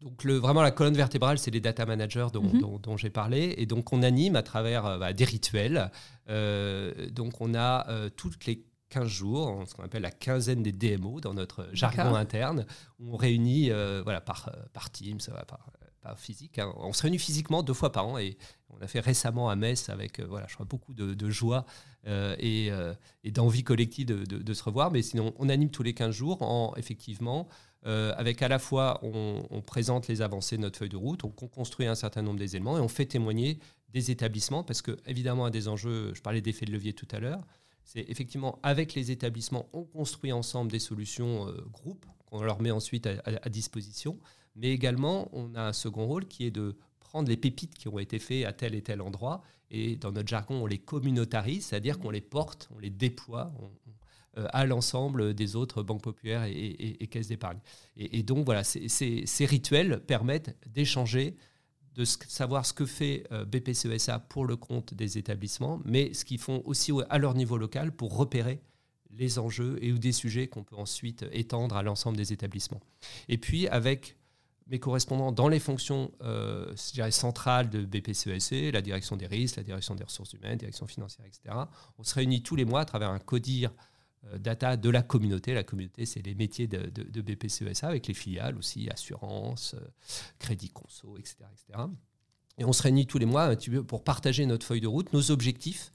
Donc 0.01 0.23
le, 0.23 0.35
vraiment 0.35 0.61
la 0.61 0.71
colonne 0.71 0.95
vertébrale, 0.95 1.37
c'est 1.37 1.51
les 1.51 1.61
data 1.61 1.85
managers 1.85 2.27
dont, 2.33 2.43
mhm. 2.43 2.79
dont, 2.81 2.97
j'ai 2.97 3.09
parlé. 3.09 3.55
Et 3.57 3.65
donc 3.65 3.93
on 3.93 4.03
anime 4.03 4.35
à 4.35 4.43
travers 4.43 4.85
euh, 4.85 4.97
bah, 4.97 5.13
des 5.13 5.23
rituels. 5.23 5.91
Euh, 6.29 7.09
donc 7.09 7.39
on 7.41 7.53
a 7.53 7.89
euh, 7.89 8.09
toutes 8.09 8.45
les 8.45 8.65
15 8.93 9.07
jours, 9.07 9.63
ce 9.67 9.73
qu'on 9.73 9.83
appelle 9.83 10.03
la 10.03 10.11
quinzaine 10.11 10.63
des 10.63 10.71
DMO 10.71 11.19
dans 11.19 11.33
notre 11.33 11.67
jargon 11.73 12.15
interne, 12.15 12.65
où 12.99 13.13
on 13.13 13.17
réunit 13.17 13.69
voilà, 14.03 14.21
par, 14.21 14.51
par 14.73 14.91
Teams, 14.91 15.19
par, 15.47 15.71
pas 16.03 16.15
physique. 16.15 16.59
Hein. 16.59 16.71
On 16.77 16.93
se 16.93 17.01
réunit 17.01 17.17
physiquement 17.17 17.63
deux 17.63 17.73
fois 17.73 17.91
par 17.91 18.07
an 18.07 18.17
et 18.17 18.37
on 18.69 18.81
a 18.83 18.87
fait 18.87 18.99
récemment 18.99 19.49
à 19.49 19.55
Metz 19.55 19.89
avec 19.89 20.19
euh, 20.19 20.25
voilà, 20.27 20.45
je 20.47 20.53
crois, 20.53 20.65
beaucoup 20.65 20.93
de, 20.93 21.29
joie 21.29 21.65
euh, 22.05 22.35
euh, 22.41 22.93
et, 23.23 23.31
d'envie 23.31 23.63
collective 23.63 24.05
de, 24.05 24.53
se 24.53 24.63
revoir. 24.63 24.91
Mais 24.91 25.01
sinon, 25.01 25.33
on 25.39 25.49
anime 25.49 25.69
tous 25.69 25.83
les 25.83 25.93
15 25.93 26.13
jours 26.13 26.41
en 26.41 26.73
effectivement. 26.75 27.47
avec 27.83 28.41
à 28.41 28.47
la 28.47 28.59
fois, 28.59 28.99
on, 29.03 29.61
présente 29.61 30.07
les 30.07 30.21
avancées 30.21 30.57
de 30.57 30.61
notre 30.61 30.77
feuille 30.77 30.89
de 30.89 30.97
route, 30.97 31.23
on, 31.23 31.29
construit 31.29 31.87
un 31.87 31.95
certain 31.95 32.21
nombre 32.21 32.39
d'éléments 32.39 32.77
et 32.77 32.81
on 32.81 32.87
fait 32.87 33.05
témoigner 33.05 33.59
des 33.89 34.11
établissements 34.11 34.63
parce 34.63 34.81
que, 34.81 34.97
évidemment, 35.05 35.45
un 35.45 35.51
des 35.51 35.67
enjeux, 35.67 36.13
je 36.13 36.21
parlais 36.21 36.41
d'effet 36.41 36.65
de 36.65 36.71
levier 36.71 36.93
tout 36.93 37.07
à 37.11 37.19
l'heure, 37.19 37.45
c'est 37.83 38.05
effectivement 38.09 38.59
avec 38.63 38.93
les 38.93 39.11
établissements, 39.11 39.67
on 39.73 39.83
construit 39.83 40.31
ensemble 40.31 40.71
des 40.71 40.79
solutions 40.79 41.53
groupes 41.71 42.05
qu'on 42.25 42.41
leur 42.41 42.61
met 42.61 42.71
ensuite 42.71 43.07
à 43.07 43.49
disposition. 43.49 44.19
Mais 44.55 44.71
également, 44.71 45.29
on 45.33 45.55
a 45.55 45.61
un 45.61 45.73
second 45.73 46.05
rôle 46.05 46.27
qui 46.27 46.45
est 46.45 46.51
de 46.51 46.77
prendre 46.99 47.29
les 47.29 47.37
pépites 47.37 47.75
qui 47.75 47.87
ont 47.87 47.99
été 47.99 48.19
faites 48.19 48.45
à 48.45 48.53
tel 48.53 48.75
et 48.75 48.81
tel 48.81 49.01
endroit, 49.01 49.43
et 49.69 49.95
dans 49.95 50.11
notre 50.11 50.27
jargon, 50.27 50.63
on 50.63 50.65
les 50.65 50.77
communautarise, 50.77 51.65
c'est-à-dire 51.65 51.99
qu'on 51.99 52.11
les 52.11 52.21
porte, 52.21 52.69
on 52.75 52.79
les 52.79 52.89
déploie 52.89 53.51
euh, 54.37 54.47
à 54.51 54.65
l'ensemble 54.65 55.33
des 55.33 55.55
autres 55.55 55.81
banques 55.83 56.03
populaires 56.03 56.43
et, 56.45 57.07
caisses 57.07 57.27
d'épargne. 57.27 57.59
Et, 57.97 58.23
donc, 58.23 58.45
voilà, 58.45 58.63
ces 58.63 59.45
rituels 59.45 59.99
permettent 60.05 60.55
d'échanger, 60.67 61.35
de 61.95 62.05
savoir 62.05 62.65
ce 62.65 62.73
que 62.73 62.85
fait 62.85 63.25
euh, 63.31 63.45
BPCESA 63.45 64.19
pour 64.19 64.45
le 64.45 64.55
compte 64.55 64.93
des 64.93 65.17
établissements, 65.17 65.79
mais 65.85 66.13
ce 66.13 66.25
qu'ils 66.25 66.39
font 66.39 66.61
aussi 66.65 66.91
à 67.09 67.17
leur 67.17 67.35
niveau 67.35 67.57
local 67.57 67.91
pour 67.91 68.15
repérer 68.15 68.61
les 69.11 69.37
enjeux 69.37 69.77
et 69.81 69.91
ou 69.91 69.99
des 69.99 70.11
sujets 70.11 70.47
qu'on 70.47 70.63
peut 70.63 70.75
ensuite 70.75 71.25
étendre 71.31 71.75
à 71.75 71.83
l'ensemble 71.83 72.17
des 72.17 72.33
établissements. 72.33 72.81
Et 73.29 73.37
puis, 73.37 73.67
avec 73.67 74.17
mes 74.67 74.79
correspondants 74.79 75.31
dans 75.31 75.49
les 75.49 75.59
fonctions 75.59 76.11
euh, 76.21 76.73
centrales 76.75 77.69
de 77.69 77.85
BPCESC, 77.85 78.53
e, 78.53 78.71
la 78.71 78.81
direction 78.81 79.15
des 79.15 79.27
risques, 79.27 79.57
la 79.57 79.63
direction 79.63 79.93
des 79.93 80.03
ressources 80.03 80.33
humaines, 80.33 80.57
direction 80.57 80.87
financière, 80.87 81.25
etc. 81.25 81.55
On 81.97 82.03
se 82.03 82.15
réunit 82.15 82.41
tous 82.41 82.55
les 82.55 82.65
mois 82.65 82.81
à 82.81 82.85
travers 82.85 83.09
un 83.09 83.19
CODIR 83.19 83.71
data 84.37 84.77
de 84.77 84.89
la 84.89 85.01
communauté. 85.01 85.53
La 85.53 85.63
communauté, 85.63 86.05
c'est 86.05 86.21
les 86.21 86.35
métiers 86.35 86.67
de, 86.67 86.89
de, 86.89 87.21
BPCESA 87.21 87.87
avec 87.87 88.07
les 88.07 88.13
filiales 88.13 88.57
aussi, 88.57 88.89
assurance, 88.89 89.75
euh, 89.75 89.87
crédit 90.39 90.69
conso, 90.69 91.17
etc., 91.17 91.37
etc. 91.51 91.85
Et 92.57 92.65
on 92.65 92.73
se 92.73 92.83
réunit 92.83 93.07
tous 93.07 93.17
les 93.17 93.25
mois 93.25 93.55
pour 93.87 94.03
partager 94.03 94.45
notre 94.45 94.65
feuille 94.65 94.81
de 94.81 94.87
route, 94.87 95.11
nos 95.13 95.31
objectifs 95.31 95.91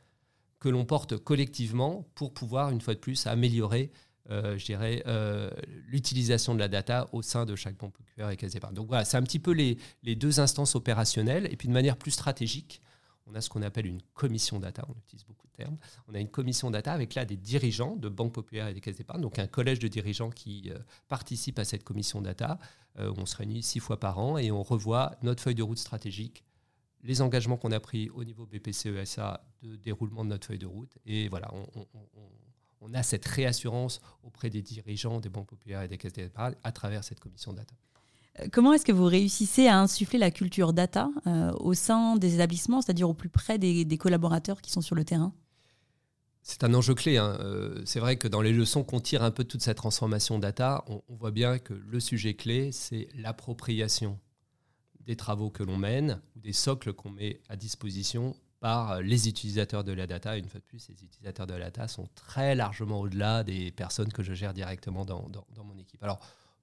que 0.58 0.68
l'on 0.68 0.84
porte 0.84 1.16
collectivement 1.16 2.08
pour 2.14 2.34
pouvoir, 2.34 2.70
une 2.70 2.80
fois 2.80 2.94
de 2.94 2.98
plus, 2.98 3.26
améliorer 3.26 3.92
euh, 4.30 4.58
je 4.58 4.66
dirais, 4.66 5.02
euh, 5.06 5.50
l'utilisation 5.86 6.54
de 6.54 6.58
la 6.58 6.68
data 6.68 7.08
au 7.12 7.22
sein 7.22 7.46
de 7.46 7.56
chaque 7.56 7.78
banque 7.78 7.94
populaire 7.94 8.28
et 8.28 8.36
caisse 8.36 8.52
d'épargne. 8.52 8.74
Donc 8.74 8.88
voilà, 8.88 9.06
c'est 9.06 9.16
un 9.16 9.22
petit 9.22 9.38
peu 9.38 9.52
les, 9.52 9.78
les, 10.02 10.16
deux 10.16 10.38
instances 10.38 10.74
opérationnelles. 10.74 11.48
Et 11.50 11.56
puis 11.56 11.66
de 11.66 11.72
manière 11.72 11.96
plus 11.96 12.10
stratégique, 12.10 12.82
on 13.26 13.34
a 13.34 13.40
ce 13.40 13.48
qu'on 13.48 13.62
appelle 13.62 13.86
une 13.86 14.02
commission 14.12 14.58
data, 14.58 14.84
on 14.88 14.98
utilise 14.98 15.24
beaucoup 15.24 15.37
On 16.08 16.14
a 16.14 16.20
une 16.20 16.28
commission 16.28 16.70
data 16.70 16.92
avec 16.92 17.14
là 17.14 17.24
des 17.24 17.36
dirigeants 17.36 17.96
de 17.96 18.08
banques 18.08 18.32
populaires 18.32 18.68
et 18.68 18.74
des 18.74 18.80
caisses 18.80 18.96
d'épargne, 18.96 19.20
donc 19.20 19.38
un 19.38 19.46
collège 19.46 19.78
de 19.78 19.88
dirigeants 19.88 20.30
qui 20.30 20.70
euh, 20.70 20.78
participent 21.08 21.58
à 21.58 21.64
cette 21.64 21.84
commission 21.84 22.20
data. 22.20 22.58
on 22.96 23.26
se 23.26 23.36
réunit 23.36 23.62
six 23.62 23.80
fois 23.80 24.00
par 24.00 24.18
an 24.18 24.38
et 24.38 24.50
on 24.50 24.62
revoit 24.62 25.12
notre 25.22 25.42
feuille 25.42 25.54
de 25.54 25.62
route 25.62 25.78
stratégique 25.78 26.44
les 27.02 27.22
engagements 27.22 27.56
qu'on 27.56 27.72
a 27.72 27.80
pris 27.80 28.10
au 28.10 28.24
niveau 28.24 28.46
BPCESA 28.46 29.44
de 29.62 29.76
déroulement 29.76 30.24
de 30.24 30.30
notre 30.30 30.46
feuille 30.46 30.58
de 30.58 30.66
route. 30.66 30.96
Et 31.06 31.28
voilà, 31.28 31.50
on, 32.80 32.94
a 32.94 33.02
cette 33.02 33.26
réassurance 33.26 34.00
auprès 34.22 34.48
des 34.50 34.62
dirigeants 34.62 35.20
des 35.20 35.28
banques 35.28 35.48
populaires 35.48 35.82
et 35.82 35.88
des 35.88 35.98
caisses 35.98 36.14
d'épargne 36.14 36.54
à 36.64 36.72
travers 36.72 37.04
cette 37.04 37.20
commission 37.20 37.52
data. 37.52 37.74
Euh, 38.40 38.46
comment 38.50 38.72
est-ce 38.72 38.84
que 38.84 38.92
vous 38.92 39.04
réussissez 39.04 39.66
à 39.66 39.78
insuffler 39.78 40.18
la 40.18 40.30
culture 40.30 40.72
data 40.72 41.10
euh, 41.26 41.52
au 41.52 41.74
sein 41.74 42.16
des 42.16 42.34
établissements, 42.34 42.80
c'est-à-dire 42.80 43.08
au 43.08 43.14
plus 43.14 43.28
près 43.28 43.58
des, 43.58 43.98
collaborateurs 43.98 44.62
qui 44.62 44.70
sont 44.70 44.80
sur 44.80 44.94
le 44.94 45.04
terrain? 45.04 45.34
C'est 46.42 46.64
un 46.64 46.72
enjeu 46.74 46.94
clé. 46.94 47.18
Hein. 47.18 47.36
Euh, 47.40 47.82
c'est 47.84 48.00
vrai 48.00 48.16
que 48.16 48.28
dans 48.28 48.40
les 48.40 48.52
leçons 48.52 48.84
qu'on 48.84 49.00
tire 49.00 49.22
un 49.22 49.30
peu 49.30 49.44
de 49.44 49.48
toute 49.48 49.62
cette 49.62 49.76
transformation 49.76 50.38
data, 50.38 50.84
on, 50.86 51.02
voit 51.08 51.30
bien 51.30 51.58
que 51.58 51.74
le 51.74 52.00
sujet 52.00 52.34
clé, 52.34 52.72
c'est 52.72 53.08
l'appropriation 53.14 54.18
des 55.00 55.16
travaux 55.16 55.50
que 55.50 55.62
l'on 55.62 55.76
mène 55.76 56.20
ou 56.36 56.40
des 56.40 56.52
socles 56.52 56.92
qu'on 56.92 57.10
met 57.10 57.40
à 57.48 57.56
disposition 57.56 58.36
par 58.60 58.92
euh, 58.92 59.02
les 59.02 59.28
utilisateurs 59.28 59.84
de 59.84 59.92
la 59.92 60.06
data. 60.06 60.36
Une 60.36 60.48
fois 60.48 60.60
de 60.60 60.64
plus, 60.64 60.78
ces 60.78 60.92
utilisateurs 60.92 61.46
de 61.46 61.54
la 61.54 61.66
data 61.66 61.88
sont 61.88 62.08
très 62.14 62.54
largement 62.54 63.00
au-delà 63.00 63.44
des 63.44 63.70
personnes 63.70 64.12
que 64.12 64.22
je 64.22 64.32
gère 64.32 64.54
directement 64.54 65.04
dans, 65.04 65.28
mon 65.64 65.78
équipe. 65.78 66.02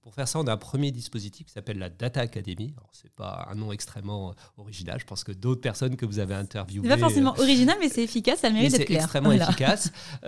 Pour 0.06 0.14
faire 0.14 0.28
ça, 0.28 0.40
on 0.40 0.46
a 0.46 0.54
un 0.54 0.58
premier 0.58 0.92
dispositif 0.92 1.48
qui 1.48 1.52
s'appelle 1.52 1.80
la 1.80 1.90
Data 1.90 2.22
Academy. 2.22 2.76
Ce 2.92 3.06
n'est 3.06 3.10
pas 3.10 3.48
un 3.50 3.56
nom 3.56 3.72
extrêmement 3.72 4.30
euh, 4.30 4.34
original. 4.58 5.00
Je 5.00 5.06
pense 5.06 5.24
que 5.24 5.32
d'autres 5.32 5.62
personnes 5.62 5.98
que 5.98 6.06
vous 6.06 6.20
avez 6.20 6.36
interviewées. 6.36 6.88
n'est 6.88 6.94
pas 6.94 7.00
forcément 7.00 7.34
euh, 7.40 7.42
original, 7.42 7.76
mais 7.80 7.90
c'est 7.90 8.04
efficace, 8.04 8.42
ça 8.42 8.52
mérite 8.52 8.72
d'être 8.72 8.86
clair. 8.86 9.00
C'est 9.00 9.04
extrêmement 9.06 9.32
efficace. 9.32 9.92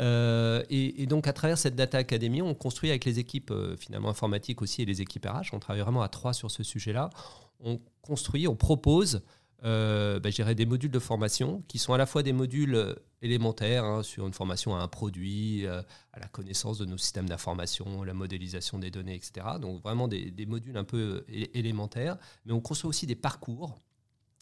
et, 0.72 1.06
donc, 1.06 1.28
à 1.28 1.34
travers 1.34 1.60
cette 1.60 1.76
Data 1.76 2.00
Academy, 2.00 2.42
on 2.42 2.56
construit 2.56 2.90
avec 2.90 3.06
les 3.06 3.20
équipes 3.20 3.54
finalement 3.78 4.10
informatiques 4.10 4.64
aussi 4.64 4.82
et 4.82 4.86
les 4.86 5.04
équipes 5.04 5.28
RH. 5.28 5.54
On 5.54 5.60
travaille 5.60 5.84
vraiment 5.84 6.02
à 6.02 6.10
trois 6.10 6.34
sur 6.34 6.50
ce 6.50 6.64
sujet-là. 6.64 7.12
On 7.60 7.80
construit, 8.02 8.48
on 8.48 8.56
propose 8.56 9.22
euh, 9.64 10.20
bah, 10.20 10.30
des 10.54 10.66
modules 10.68 10.92
de 10.92 11.00
formation 11.00 11.64
qui 11.68 11.80
sont 11.80 11.94
à 11.94 11.98
la 11.98 12.06
fois 12.06 12.22
des 12.22 12.34
modules 12.34 12.76
euh, 12.76 12.94
élémentaires 13.24 13.84
hein, 13.84 14.04
sur 14.04 14.28
une 14.28 14.34
formation 14.34 14.76
à 14.76 14.80
un 14.80 14.88
produit, 14.88 15.66
euh, 15.66 15.82
à 16.14 16.20
la 16.20 16.28
connaissance 16.28 16.78
de 16.78 16.86
nos 16.86 16.98
systèmes 16.98 17.28
d'information, 17.28 18.04
la 18.04 18.14
modélisation 18.14 18.78
des 18.78 18.92
données, 18.92 19.16
etc. 19.16 19.48
Donc 19.60 19.82
vraiment 19.82 20.08
des, 20.08 20.46
modules 20.46 20.78
un 20.78 20.84
peu 20.84 21.26
élémentaires, 21.28 22.18
mais 22.46 22.54
on 22.54 22.62
construit 22.62 22.90
aussi 22.90 23.08
des 23.08 23.16
parcours. 23.16 23.80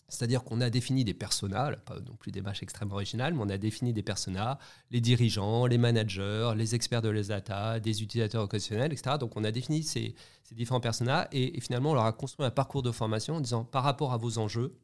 C'est-à-dire 0.10 0.44
qu'on 0.44 0.62
a 0.62 0.70
défini 0.70 1.04
des 1.04 1.16
personas, 1.16 1.72
pas 1.78 2.00
non 2.02 2.16
plus 2.16 2.32
des 2.32 2.42
matchs 2.42 2.62
extrêmement 2.62 2.96
originales, 2.96 3.34
mais 3.34 3.42
on 3.42 3.50
a 3.50 3.58
défini 3.58 3.92
des 3.92 4.04
personas, 4.04 4.60
les 4.92 5.02
dirigeants, 5.02 5.66
les 5.66 5.80
managers, 5.80 6.52
les 6.56 6.76
experts 6.76 7.02
de 7.02 7.10
les 7.10 7.24
data, 7.24 7.80
des 7.80 8.04
utilisateurs 8.04 8.44
occasionnels, 8.44 8.94
etc. 8.94 9.16
Donc 9.20 9.32
on 9.36 9.44
a 9.44 9.52
défini 9.52 9.82
ces, 9.82 10.14
différents 10.52 10.80
personas 10.80 11.28
et, 11.32 11.60
finalement 11.60 11.92
on 11.92 11.96
leur 11.96 12.06
a 12.06 12.14
construit 12.14 12.46
un 12.46 12.52
parcours 12.52 12.84
de 12.84 12.92
formation 12.92 13.38
en 13.38 13.42
disant 13.42 13.64
par 13.64 13.84
rapport 13.84 14.14
à 14.14 14.18
vos 14.18 14.38
enjeux, 14.38 14.76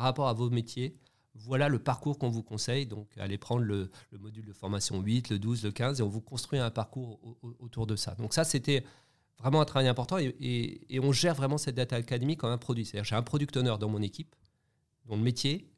par 0.00 0.06
rapport 0.06 0.28
à 0.28 0.32
vos 0.32 0.48
métiers, 0.48 0.96
voilà 1.34 1.68
le 1.68 1.78
parcours 1.78 2.18
qu'on 2.18 2.30
vous 2.30 2.42
conseille. 2.42 2.86
Donc, 2.86 3.06
allez 3.18 3.36
prendre 3.36 3.60
le, 3.60 3.90
module 4.18 4.46
de 4.46 4.52
formation 4.54 4.98
8, 4.98 5.28
le 5.28 5.38
12, 5.38 5.64
le 5.64 5.72
15, 5.72 6.00
et 6.00 6.02
on 6.02 6.08
vous 6.08 6.22
construit 6.22 6.58
un 6.58 6.70
parcours 6.70 7.20
autour 7.58 7.86
de 7.86 7.96
ça. 7.96 8.14
Donc, 8.14 8.32
ça, 8.32 8.44
c'était 8.44 8.82
vraiment 9.36 9.60
un 9.60 9.66
travail 9.66 9.88
important. 9.88 10.16
Et, 10.18 11.00
on 11.02 11.12
gère 11.12 11.34
vraiment 11.34 11.58
cette 11.58 11.74
Data 11.74 11.96
Academy 11.96 12.38
comme 12.38 12.48
un 12.48 12.56
produit. 12.56 12.86
C'est-à-dire, 12.86 13.04
j'ai 13.04 13.14
un 13.14 13.22
product 13.22 13.54
owner 13.58 13.74
dans 13.78 13.90
mon 13.90 14.00
équipe, 14.00 14.34
dont 15.04 15.16
le 15.16 15.22
métier, 15.22 15.70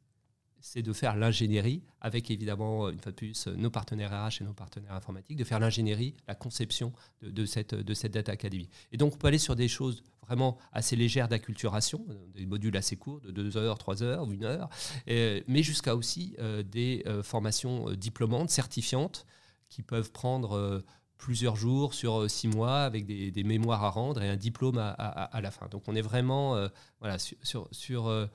c'est 0.61 0.83
de 0.83 0.93
faire 0.93 1.17
l'ingénierie, 1.17 1.83
avec 2.01 2.31
évidemment, 2.31 2.91
une 2.91 3.01
fois 3.01 3.11
de 3.11 3.17
plus, 3.17 3.49
nos 3.49 3.71
partenaires 3.71 4.13
RH 4.13 4.43
et 4.43 4.45
nos 4.45 4.55
partenaires 4.55 4.95
informatiques, 4.95 5.37
de 5.37 5.43
faire 5.43 5.59
l'ingénierie, 5.59 6.15
la 6.29 6.37
conception 6.37 6.93
de, 7.23 7.45
cette, 7.45 7.75
de 7.75 7.93
cette 7.93 8.13
Data 8.13 8.31
Academy. 8.31 8.69
Et 8.93 8.99
donc, 8.99 9.15
on 9.15 9.17
peut 9.17 9.27
aller 9.27 9.39
sur 9.39 9.57
des 9.57 9.67
choses 9.67 10.05
vraiment 10.23 10.59
assez 10.73 10.97
légères 10.97 11.29
d'acculturation, 11.29 12.05
des 12.35 12.47
modules 12.47 12.77
assez 12.77 12.97
courts, 12.97 13.21
de 13.21 13.31
2 13.31 13.57
heures, 13.57 13.79
3 13.79 14.03
heures, 14.03 14.27
1 14.29 14.43
heure, 14.45 14.69
mais 15.07 15.63
jusqu'à 15.63 15.95
aussi 15.97 16.35
euh, 16.39 16.63
des 16.63 17.03
euh, 17.07 17.23
formations 17.23 17.89
euh, 17.89 17.97
diplômantes, 17.97 18.51
certifiantes, 18.51 19.27
qui 19.69 19.83
peuvent 19.83 20.13
prendre 20.13 20.83
plusieurs 21.17 21.57
jours 21.57 21.95
sur 21.95 22.29
six 22.29 22.47
mois 22.47 22.81
avec 22.81 23.07
des, 23.07 23.43
mémoires 23.43 23.85
à 23.85 23.89
rendre 23.89 24.23
et 24.23 24.29
un 24.29 24.37
diplôme 24.37 24.77
à, 24.77 25.41
la 25.41 25.51
fin. 25.51 25.67
Donc 25.69 25.85
on 25.87 25.95
est 25.95 26.03
vraiment 26.03 26.69
voilà, 27.01 27.19
sur, 27.19 27.69
sur 27.71 28.29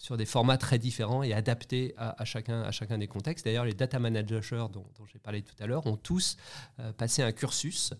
sur 0.00 0.16
des 0.16 0.24
formats 0.24 0.56
très 0.56 0.78
différents 0.78 1.22
et 1.22 1.34
adaptés 1.34 1.94
à, 1.98 2.24
chacun, 2.24 2.62
à 2.62 2.70
chacun 2.70 2.96
des 2.96 3.06
contextes. 3.06 3.44
D'ailleurs, 3.44 3.66
les 3.66 3.74
data 3.74 3.98
managers 3.98 4.40
dont, 4.72 4.86
j'ai 5.12 5.18
parlé 5.18 5.42
tout 5.42 5.54
à 5.60 5.66
l'heure 5.66 5.86
ont 5.86 5.98
tous 5.98 6.38
euh, 6.78 6.90
passé 6.94 7.22
un 7.22 7.32
cursus 7.32 7.92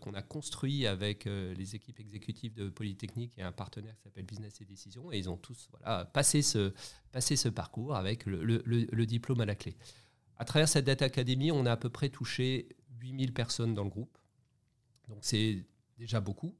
qu'on 0.00 0.14
a 0.14 0.22
construit 0.22 0.86
avec 0.86 1.26
les 1.26 1.74
équipes 1.74 2.00
exécutives 2.00 2.54
de 2.54 2.68
Polytechnique 2.68 3.32
et 3.36 3.42
un 3.42 3.52
partenaire 3.52 3.94
qui 3.96 4.02
s'appelle 4.04 4.24
Business 4.24 4.60
et 4.60 4.64
Décision. 4.64 5.12
Et 5.12 5.18
ils 5.18 5.28
ont 5.28 5.36
tous 5.36 5.68
voilà, 5.70 6.06
passé, 6.06 6.42
ce, 6.42 6.72
passé 7.12 7.36
ce 7.36 7.48
parcours 7.48 7.94
avec 7.94 8.26
le, 8.26 8.42
le, 8.42 9.06
diplôme 9.06 9.40
à 9.40 9.44
la 9.44 9.54
clé. 9.54 9.76
À 10.38 10.44
travers 10.44 10.68
cette 10.68 10.86
Data 10.86 11.04
Academy, 11.04 11.52
on 11.52 11.66
a 11.66 11.72
à 11.72 11.76
peu 11.76 11.90
près 11.90 12.08
touché 12.08 12.68
8000 13.00 13.32
personnes 13.34 13.74
dans 13.74 13.84
le 13.84 13.90
groupe. 13.90 14.16
Donc 15.08 15.18
c'est 15.20 15.64
déjà 15.98 16.20
beaucoup. 16.20 16.54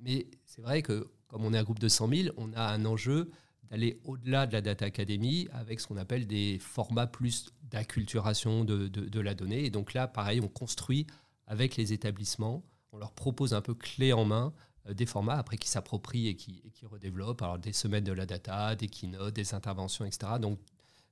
mais 0.00 0.26
c'est 0.44 0.62
vrai 0.62 0.82
que 0.82 1.10
comme 1.30 1.44
on 1.44 1.54
est 1.54 1.58
un 1.58 1.62
groupe 1.62 1.78
de 1.78 1.88
100 1.88 2.08
000, 2.08 2.34
on 2.36 2.52
a 2.54 2.62
un 2.62 2.84
enjeu 2.84 3.30
d'aller 3.70 4.00
au-delà 4.04 4.46
de 4.46 4.52
la 4.52 4.60
Data 4.60 4.84
Academy 4.84 5.48
avec 5.52 5.80
ce 5.80 5.86
qu'on 5.86 5.96
appelle 5.96 6.26
des 6.26 6.58
formats 6.58 7.06
plus 7.06 7.52
d'acculturation 7.62 8.64
de, 8.64 8.88
de, 8.88 9.20
la 9.20 9.34
donnée. 9.34 9.64
Et 9.64 9.70
donc 9.70 9.94
là, 9.94 10.08
pareil, 10.08 10.40
on 10.40 10.48
construit 10.48 11.06
avec 11.50 11.76
les 11.76 11.92
établissements, 11.92 12.62
on 12.92 12.98
leur 12.98 13.12
propose 13.12 13.54
un 13.54 13.60
peu 13.60 13.74
clé 13.74 14.12
en 14.12 14.24
main 14.24 14.54
euh, 14.86 14.94
des 14.94 15.04
formats 15.04 15.36
après 15.36 15.56
qui 15.56 15.68
s'approprient 15.68 16.28
et 16.28 16.36
qui, 16.36 16.62
qui 16.72 16.86
redéveloppent. 16.86 17.42
Alors 17.42 17.58
des 17.58 17.72
semaines 17.72 18.04
de 18.04 18.12
la 18.12 18.24
data, 18.24 18.76
des 18.76 18.86
keynotes, 18.86 19.34
des 19.34 19.52
interventions, 19.52 20.04
etc. 20.04 20.34
Donc 20.40 20.60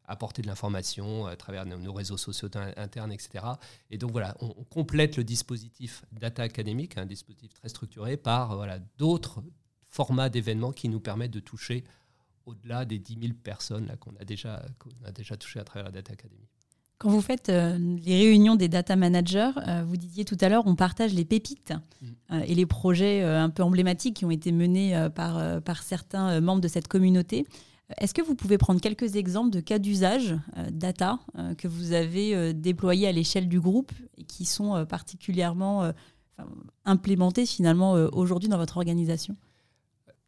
apporter 0.05 0.41
de 0.41 0.47
l'information 0.47 1.27
à 1.27 1.37
travers 1.37 1.67
nos, 1.67 1.93
réseaux 1.93 2.17
sociaux 2.17 2.49
internes, 2.77 3.13
etc. 3.13 3.45
Et 3.91 3.99
donc 3.99 4.13
voilà, 4.13 4.37
on, 4.41 4.65
complète 4.65 5.17
le 5.17 5.25
dispositif 5.25 6.05
data 6.13 6.45
académique, 6.45 6.97
un 6.97 7.05
dispositif 7.05 7.53
très 7.53 7.69
structuré, 7.69 8.17
par 8.17 8.57
voilà, 8.57 8.79
d'autres 8.97 9.43
formats 9.89 10.31
d'événements 10.31 10.73
qui 10.73 10.89
nous 10.89 11.01
permettent 11.01 11.33
de 11.33 11.41
toucher 11.41 11.85
au-delà 12.47 12.87
des 12.87 12.99
10 12.99 13.19
000 13.21 13.35
personnes 13.35 13.95
qu'on 14.01 14.17
a, 14.17 14.25
déjà, 14.25 14.65
a 15.05 15.13
déjà 15.13 15.37
touché 15.37 15.61
à 15.61 15.65
travers 15.65 15.85
la 15.85 15.91
Data 15.93 16.15
Academy. 16.15 16.49
Quand 16.99 17.11
vous 17.11 17.21
faites 17.21 17.49
euh, 17.49 17.79
les 18.05 18.19
réunions 18.19 18.57
des 18.57 18.69
data 18.69 18.97
managers, 18.97 19.53
euh, 19.69 19.85
vous 19.87 19.97
disiez 19.97 20.25
tout 20.25 20.37
à 20.41 20.49
l'heure, 20.49 20.67
on 20.67 20.75
partage 20.75 21.15
les 21.15 21.25
pépites 21.25 21.73
mm. 22.03 22.07
euh, 22.33 22.41
et 22.45 22.57
les 22.57 22.67
projets 22.67 23.23
un 23.23 23.51
peu 23.51 23.63
emblématiques 23.63 24.17
qui 24.17 24.25
ont 24.25 24.33
été 24.33 24.51
menés 24.51 25.09
par, 25.15 25.63
par 25.63 25.83
certains 25.83 26.41
membres 26.41 26.61
de 26.61 26.69
cette 26.69 26.89
communauté. 26.89 27.47
Est-ce 27.97 28.13
que 28.13 28.21
vous 28.21 28.35
pouvez 28.35 28.59
prendre 28.59 28.81
quelques 28.81 29.17
exemples 29.17 29.51
de 29.51 29.61
cas 29.61 29.79
d'usage 29.79 30.37
data 30.71 31.21
que 31.57 31.69
vous 31.69 31.93
avez 31.93 32.53
déployés 32.53 33.09
à 33.09 33.13
l'échelle 33.13 33.49
du 33.49 33.61
groupe 33.61 33.93
et 34.19 34.25
qui 34.25 34.45
sont 34.45 34.85
particulièrement 34.85 35.91
implémentés 36.85 37.47
finalement 37.47 37.93
aujourd'hui 38.13 38.51
dans 38.51 38.59
votre 38.59 38.77
organisation? 38.77 39.37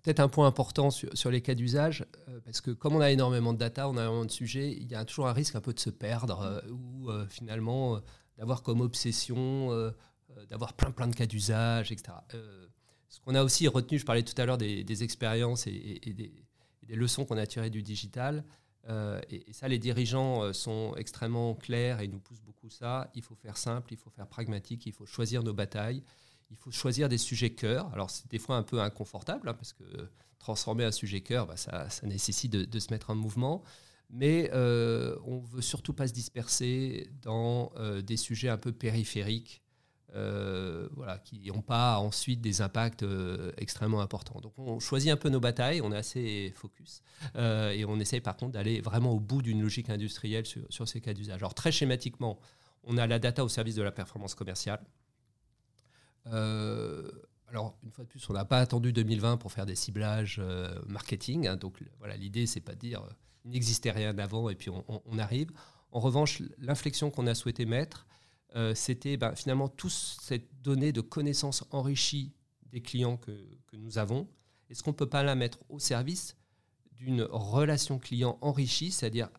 Peut-être 0.02 0.20
un 0.20 0.28
point 0.28 0.46
important 0.46 0.90
sur, 0.90 1.30
les 1.30 1.42
cas 1.42 1.54
d'usage, 1.54 2.06
euh, 2.28 2.40
parce 2.44 2.62
que 2.62 2.70
comme 2.70 2.96
on 2.96 3.00
a 3.00 3.10
énormément 3.10 3.52
de 3.52 3.58
data, 3.58 3.86
on 3.88 3.98
a 3.98 4.02
énormément 4.02 4.24
de 4.24 4.30
sujets, 4.30 4.72
il 4.72 4.90
y 4.90 4.94
a 4.94 5.04
toujours 5.04 5.28
un 5.28 5.34
risque 5.34 5.56
un 5.56 5.60
peu 5.60 5.74
de 5.74 5.78
se 5.78 5.90
perdre 5.90 6.40
euh, 6.40 6.60
ou 6.70 7.10
euh, 7.10 7.26
finalement 7.28 8.00
d'avoir 8.38 8.62
comme 8.62 8.80
obsession 8.80 9.92
d'avoir 10.48 10.72
plein 10.72 10.90
plein 10.90 11.06
de 11.06 11.14
cas 11.14 11.26
d'usage, 11.26 11.92
etc. 11.92 12.16
ce 13.08 13.20
qu'on 13.20 13.34
a 13.34 13.42
aussi 13.42 13.68
retenu, 13.68 13.98
je 13.98 14.06
parlais 14.06 14.22
tout 14.22 14.40
à 14.40 14.46
l'heure 14.46 14.56
des, 14.56 15.02
expériences 15.02 15.66
et, 15.66 16.00
des, 16.06 16.96
leçons 16.96 17.26
qu'on 17.26 17.36
a 17.36 17.46
tirées 17.46 17.68
du 17.68 17.82
digital, 17.82 18.44
et, 19.28 19.52
ça 19.52 19.68
les 19.68 19.78
dirigeants 19.78 20.50
sont 20.54 20.94
extrêmement 20.96 21.54
clairs 21.54 22.00
et 22.00 22.08
nous 22.08 22.20
poussent 22.20 22.40
beaucoup 22.40 22.70
ça, 22.70 23.10
il 23.14 23.22
faut 23.22 23.34
faire 23.34 23.58
simple, 23.58 23.92
il 23.92 23.98
faut 23.98 24.10
faire 24.10 24.26
pragmatique, 24.26 24.86
il 24.86 24.92
faut 24.92 25.04
choisir 25.04 25.42
nos 25.42 25.52
batailles 25.52 26.02
il 26.50 26.56
faut 26.56 26.70
choisir 26.70 27.08
des 27.08 27.18
sujets 27.18 27.50
cœur. 27.50 27.90
Alors 27.92 28.10
c'est 28.10 28.28
des 28.30 28.38
fois 28.38 28.56
un 28.56 28.62
peu 28.62 28.80
inconfortable 28.80 29.48
hein, 29.48 29.54
parce 29.54 29.72
que 29.72 29.84
transformer 30.38 30.84
un 30.84 30.92
sujet 30.92 31.20
cœur, 31.20 31.46
bah, 31.46 31.56
ça, 31.56 31.86
nécessite 32.02 32.50
de, 32.50 32.78
se 32.78 32.90
mettre 32.90 33.10
en 33.10 33.14
mouvement. 33.14 33.62
Mais 34.12 34.50
euh, 34.52 35.14
on 35.24 35.40
ne 35.40 35.46
veut 35.46 35.62
surtout 35.62 35.92
pas 35.92 36.08
se 36.08 36.12
disperser 36.12 37.08
dans 37.22 37.70
euh, 37.76 38.02
des 38.02 38.16
sujets 38.16 38.48
un 38.48 38.56
peu 38.56 38.72
périphériques 38.72 39.62
euh, 40.16 40.88
voilà, 40.96 41.18
qui 41.18 41.52
n'ont 41.52 41.62
pas 41.62 41.98
ensuite 41.98 42.40
des 42.40 42.60
impacts 42.60 43.04
extrêmement 43.56 44.00
importants. 44.00 44.40
Donc 44.40 44.54
on 44.58 44.80
choisit 44.80 45.12
un 45.12 45.16
peu 45.16 45.28
nos 45.28 45.38
batailles, 45.38 45.80
on 45.80 45.92
est 45.92 45.96
assez 45.96 46.52
focus, 46.56 47.02
et 47.36 47.84
on 47.84 48.00
essaye 48.00 48.20
par 48.20 48.36
contre 48.36 48.52
d'aller 48.52 48.80
vraiment 48.80 49.12
au 49.12 49.20
bout 49.20 49.42
d'une 49.42 49.62
logique 49.62 49.90
industrielle 49.90 50.44
sur 50.44 50.88
ces 50.88 51.00
cas 51.00 51.14
d'usage. 51.14 51.40
Alors 51.40 51.54
très 51.54 51.70
schématiquement, 51.70 52.40
on 52.82 52.96
a 52.96 53.06
la 53.06 53.20
data 53.20 53.44
au 53.44 53.48
service 53.48 53.76
de 53.76 53.82
la 53.82 53.92
performance 53.92 54.34
commerciale. 54.34 54.80
Euh, 56.26 57.10
alors, 57.48 57.78
une 57.82 57.90
fois 57.90 58.04
de 58.04 58.08
plus, 58.08 58.28
on 58.30 58.32
n'a 58.32 58.44
pas 58.44 58.58
attendu 58.58 58.92
2020 58.92 59.36
pour 59.36 59.52
faire 59.52 59.66
des 59.66 59.74
ciblages 59.74 60.38
euh, 60.40 60.78
marketing. 60.86 61.46
Hein, 61.46 61.56
donc, 61.56 61.82
voilà, 61.98 62.16
l'idée, 62.16 62.46
c'est 62.46 62.60
pas 62.60 62.74
de 62.74 62.80
dire 62.80 63.02
euh, 63.02 63.12
il 63.44 63.52
n'existait 63.52 63.90
rien 63.90 64.14
d'avant 64.14 64.50
et 64.50 64.54
puis 64.54 64.70
on, 64.70 65.18
arrive. 65.18 65.50
En 65.92 66.00
revanche, 66.00 66.42
l'inflexion 66.58 67.10
qu'on 67.10 67.26
a 67.26 67.34
souhaité 67.34 67.64
mettre, 67.64 68.06
c'était 68.74 69.16
ben, 69.16 69.34
finalement 69.34 69.68
toute 69.68 69.92
cette 69.92 70.60
donnée 70.60 70.92
de 70.92 71.00
connaissances 71.00 71.64
enrichies 71.70 72.34
des 72.66 72.82
clients 72.82 73.16
que, 73.16 73.30
que 73.66 73.76
nous 73.76 73.96
avons. 73.96 74.28
Est-ce 74.68 74.82
qu'on 74.82 74.90
ne 74.90 74.96
peut 74.96 75.08
pas 75.08 75.22
la 75.22 75.34
mettre 75.36 75.58
au 75.70 75.78
service 75.78 76.36
d'une 76.92 77.22
relation 77.22 77.98
client 77.98 78.36
enrichie, 78.42 78.90
c'est-à-dire 78.90 79.30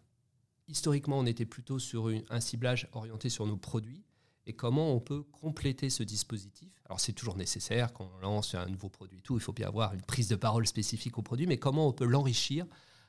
historiquement, 0.68 1.20
on 1.20 1.28
était 1.28 1.46
plutôt 1.46 1.78
sur 1.78 2.12
un 2.30 2.40
ciblage 2.40 2.90
orienté 2.94 3.30
sur 3.30 3.46
nos 3.46 3.58
produits 3.58 4.04
et 4.46 4.54
comment 4.54 4.94
on 4.94 5.00
peut 5.00 5.24
compléter 5.24 5.90
ce 5.90 6.04
dispositif? 6.04 6.70
Alors 6.86 7.00
c'est 7.00 7.14
toujours 7.14 7.38
nécessaire 7.38 7.94
quand 7.94 8.10
on 8.18 8.22
lance 8.22 8.56
un 8.56 8.68
nouveau 8.68 8.90
produit, 8.90 9.22
tout, 9.22 9.36
il 9.36 9.42
faut 9.42 9.54
bien 9.54 9.68
avoir 9.68 9.94
une 9.94 10.02
prise 10.02 10.28
de 10.28 10.36
parole 10.36 10.68
spécifique 10.68 11.18
au 11.18 11.22
produit, 11.22 11.48
mais 11.48 11.58
comment 11.58 11.88
on 11.88 11.94
peut 11.94 12.06
l'enrichir 12.06 12.66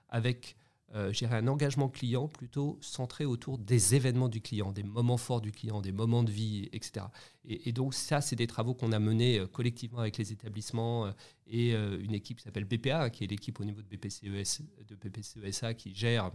avec 0.09 0.57
euh, 0.95 1.13
un 1.31 1.47
engagement 1.47 1.89
client 1.89 2.29
plutôt 2.29 2.79
centré 2.83 3.25
autour 3.25 3.59
des 3.59 3.95
événements 3.95 4.29
du 4.29 4.41
client, 4.41 4.73
des 4.73 4.83
moments 4.83 5.17
forts 5.17 5.41
du 5.41 5.51
client, 5.51 5.81
des 5.81 5.93
moments 5.93 6.23
de 6.23 6.31
vie, 6.31 6.69
etc. 6.73 7.07
Et, 7.45 7.73
donc 7.73 7.95
ça, 7.95 8.21
c'est 8.21 8.37
des 8.37 8.47
travaux 8.47 8.75
qu'on 8.75 8.93
a 8.93 8.99
menés 8.99 9.39
euh, 9.39 9.47
collectivement 9.47 10.01
avec 10.01 10.19
les 10.19 10.33
établissements 10.33 11.07
euh, 11.07 11.13
et 11.47 11.75
euh, 11.75 11.99
une 12.03 12.15
équipe 12.15 12.39
qui 12.39 12.45
s'appelle 12.45 12.65
BPA, 12.65 13.11
qui 13.11 13.25
est 13.25 13.27
l'équipe 13.27 13.59
au 13.61 13.65
niveau 13.65 13.81
de 13.81 13.89
BPCES, 13.89 14.63
de 14.87 14.95
BPCESA 14.97 15.75
qui 15.75 15.95
gère 15.95 16.31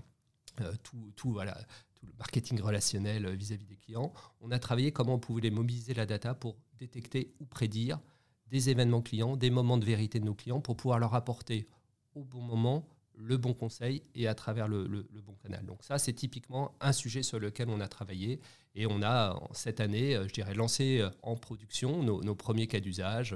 tout, 0.81 1.11
tout, 1.15 1.31
voilà, 1.31 1.55
le 2.03 2.13
marketing 2.17 2.61
relationnel 2.61 3.25
euh, 3.25 3.31
vis-à-vis 3.31 3.65
des 3.65 3.75
clients, 3.75 4.13
on 4.41 4.51
a 4.51 4.59
travaillé 4.59 4.91
comment 4.91 5.15
on 5.15 5.19
pouvait 5.19 5.49
mobiliser 5.49 5.93
la 5.93 6.05
data 6.05 6.33
pour 6.33 6.57
détecter 6.77 7.33
ou 7.39 7.45
prédire 7.45 7.99
des 8.47 8.69
événements 8.69 9.01
clients, 9.01 9.35
des 9.35 9.49
moments 9.49 9.77
de 9.77 9.85
vérité 9.85 10.19
de 10.19 10.25
nos 10.25 10.33
clients 10.33 10.61
pour 10.61 10.77
pouvoir 10.77 10.99
leur 10.99 11.15
apporter 11.15 11.67
au 12.15 12.23
bon 12.23 12.41
moment 12.41 12.87
le 13.19 13.35
bon 13.37 13.53
conseil 13.53 14.03
et 14.13 14.27
à 14.27 14.35
travers 14.35 14.67
le, 14.67 14.85
bon 15.25 15.33
canal. 15.41 15.65
Donc 15.65 15.83
ça, 15.83 15.97
c'est 15.97 16.13
typiquement 16.13 16.75
un 16.79 16.93
sujet 16.93 17.23
sur 17.23 17.39
lequel 17.39 17.67
on 17.69 17.79
a 17.79 17.87
travaillé 17.87 18.39
et 18.75 18.85
on 18.85 19.01
a 19.01 19.41
cette 19.53 19.79
année, 19.79 20.15
euh, 20.15 20.27
je 20.27 20.33
dirais, 20.33 20.53
lancé 20.53 20.99
euh, 20.99 21.09
en 21.23 21.35
production 21.35 22.03
nos 22.03 22.35
premiers 22.35 22.67
cas 22.67 22.79
d'usage. 22.79 23.35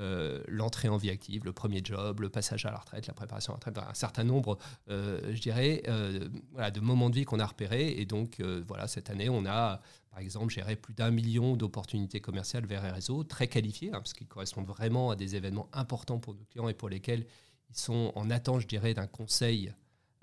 Euh, 0.00 0.42
l'entrée 0.48 0.88
en 0.88 0.96
vie 0.96 1.10
active, 1.10 1.44
le 1.44 1.52
premier 1.52 1.80
job, 1.84 2.20
le 2.20 2.28
passage 2.28 2.66
à 2.66 2.70
la 2.70 2.78
retraite, 2.78 3.06
la 3.06 3.14
préparation 3.14 3.52
à 3.52 3.54
la 3.54 3.58
retraite, 3.58 3.78
un 3.78 3.94
certain 3.94 4.24
nombre, 4.24 4.58
euh, 4.90 5.32
je 5.32 5.40
dirais, 5.40 5.82
euh, 5.86 6.28
voilà, 6.52 6.70
de 6.72 6.80
moments 6.80 7.10
de 7.10 7.14
vie 7.14 7.24
qu'on 7.24 7.38
a 7.38 7.46
repérés. 7.46 7.92
Et 7.98 8.04
donc, 8.04 8.40
voilà, 8.66 8.88
cette 8.88 9.10
année, 9.10 9.28
on 9.28 9.46
a, 9.46 9.80
par 10.10 10.18
exemple, 10.18 10.52
géré 10.52 10.76
plus 10.76 10.94
d'un 10.94 11.10
million 11.10 11.56
d'opportunités 11.56 12.20
commerciales 12.20 12.66
vers 12.66 12.82
les 12.82 12.90
réseaux, 12.90 13.22
très 13.24 13.46
qualifiées, 13.46 13.90
hein, 13.90 13.98
parce 13.98 14.14
qu'ils 14.14 14.26
correspondent 14.26 14.66
vraiment 14.66 15.10
à 15.10 15.16
des 15.16 15.36
événements 15.36 15.68
importants 15.72 16.18
pour 16.18 16.34
nos 16.34 16.44
clients 16.44 16.68
et 16.68 16.74
pour 16.74 16.88
lesquels 16.88 17.26
ils 17.70 17.78
sont 17.78 18.12
en 18.16 18.30
attente, 18.30 18.62
je 18.62 18.66
dirais, 18.66 18.94
d'un 18.94 19.06
conseil 19.06 19.72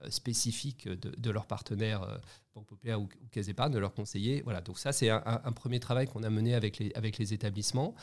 spécifique 0.09 0.87
de, 0.87 1.31
leurs 1.31 1.45
partenaires 1.45 2.19
Banque 2.55 2.65
Populaire 2.65 2.99
ou, 2.99 3.03
ou 3.03 3.27
Caisse 3.29 3.47
de 3.47 3.77
leurs 3.77 3.93
conseillers. 3.93 4.41
Voilà, 4.41 4.59
donc 4.61 4.79
ça, 4.79 4.91
c'est 4.91 5.09
un, 5.09 5.21
un, 5.25 5.51
premier 5.51 5.79
travail 5.79 6.07
qu'on 6.07 6.23
a 6.23 6.29
mené 6.29 6.55
avec 6.55 6.79
les, 6.79 6.91
avec 6.95 7.17
les 7.17 7.33
établissements. 7.33 7.95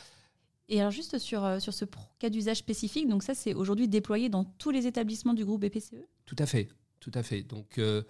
Et 0.69 0.79
alors 0.79 0.91
juste 0.91 1.17
sur, 1.17 1.43
euh, 1.43 1.59
sur 1.59 1.73
ce 1.73 1.83
cas 2.19 2.29
d'usage 2.29 2.57
spécifique, 2.57 3.09
donc 3.09 3.23
ça 3.23 3.33
c'est 3.33 3.55
aujourd'hui 3.55 3.87
déployé 3.87 4.29
dans 4.29 4.43
tous 4.43 4.69
les 4.69 4.85
établissements 4.85 5.33
du 5.33 5.43
groupe 5.43 5.65
BPCE 5.65 5.95
Tout 6.25 6.35
à 6.37 6.45
fait, 6.45 6.69
tout 6.99 7.11
à 7.15 7.23
fait. 7.23 7.41
Donc 7.41 7.79
euh, 7.79 8.03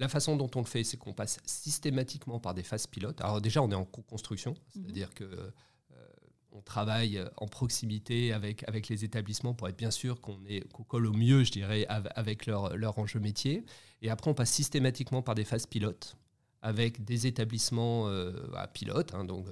la 0.00 0.08
façon 0.08 0.36
dont 0.36 0.50
on 0.56 0.60
le 0.60 0.66
fait, 0.66 0.82
c'est 0.82 0.96
qu'on 0.96 1.14
passe 1.14 1.38
systématiquement 1.46 2.40
par 2.40 2.54
des 2.54 2.64
phases 2.64 2.88
pilotes. 2.88 3.20
Alors 3.20 3.40
déjà 3.40 3.62
on 3.62 3.70
est 3.70 3.76
en 3.76 3.84
co-construction, 3.84 4.50
mhm. 4.50 4.82
c'est-à-dire 4.82 5.14
que 5.14 5.22
euh, 5.22 5.50
on 6.50 6.60
travaille 6.60 7.24
en 7.36 7.46
proximité 7.46 8.32
avec, 8.32 8.68
avec 8.68 8.88
les 8.88 9.04
établissements 9.04 9.54
pour 9.54 9.68
être 9.68 9.78
bien 9.78 9.92
sûr 9.92 10.20
qu'on 10.20 10.38
qu 10.38 10.84
colle 10.88 11.06
au 11.06 11.12
mieux, 11.12 11.44
je 11.44 11.52
dirais, 11.52 11.86
avec 11.88 12.46
leur, 12.46 12.76
leur 12.76 12.98
enjeu 12.98 13.20
métier. 13.20 13.64
Et 14.02 14.10
après, 14.10 14.30
on 14.30 14.34
passe 14.34 14.50
systématiquement 14.50 15.22
par 15.22 15.34
des 15.34 15.44
phases 15.44 15.66
pilotes 15.66 16.16
avec 16.60 17.04
des 17.04 17.26
établissements 17.26 18.06
pilotes, 18.74 19.14
hein, 19.14 19.24
donc 19.24 19.46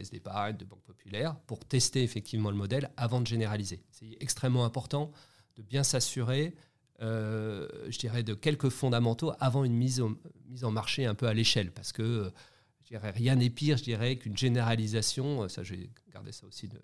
de 0.00 0.64
banque 0.64 0.82
populaire, 0.82 1.36
pour 1.46 1.64
tester 1.64 2.02
effectivement 2.02 2.50
le 2.50 2.56
modèle 2.56 2.90
avant 2.96 3.20
de 3.20 3.26
généraliser. 3.26 3.82
C'est 3.90 4.16
extrêmement 4.20 4.64
important 4.64 5.12
de 5.56 5.62
bien 5.62 5.82
s'assurer, 5.82 6.54
euh, 7.00 7.68
je 7.88 7.98
dirais, 7.98 8.22
de 8.22 8.34
quelques 8.34 8.68
fondamentaux 8.68 9.32
avant 9.40 9.64
une 9.64 9.74
mise, 9.74 10.02
en 10.62 10.70
marché 10.70 11.06
un 11.06 11.14
peu 11.14 11.26
à 11.26 11.34
l'échelle, 11.34 11.72
parce 11.72 11.92
que 11.92 12.32
dirais, 12.88 13.10
rien 13.10 13.36
n'est 13.36 13.50
pire, 13.50 13.76
je 13.76 13.84
dirais, 13.84 14.16
qu'une 14.16 14.36
généralisation, 14.36 15.48
ça 15.48 15.62
j'ai 15.62 15.90
gardé 16.12 16.32
ça 16.32 16.46
aussi 16.46 16.68
de, 16.68 16.80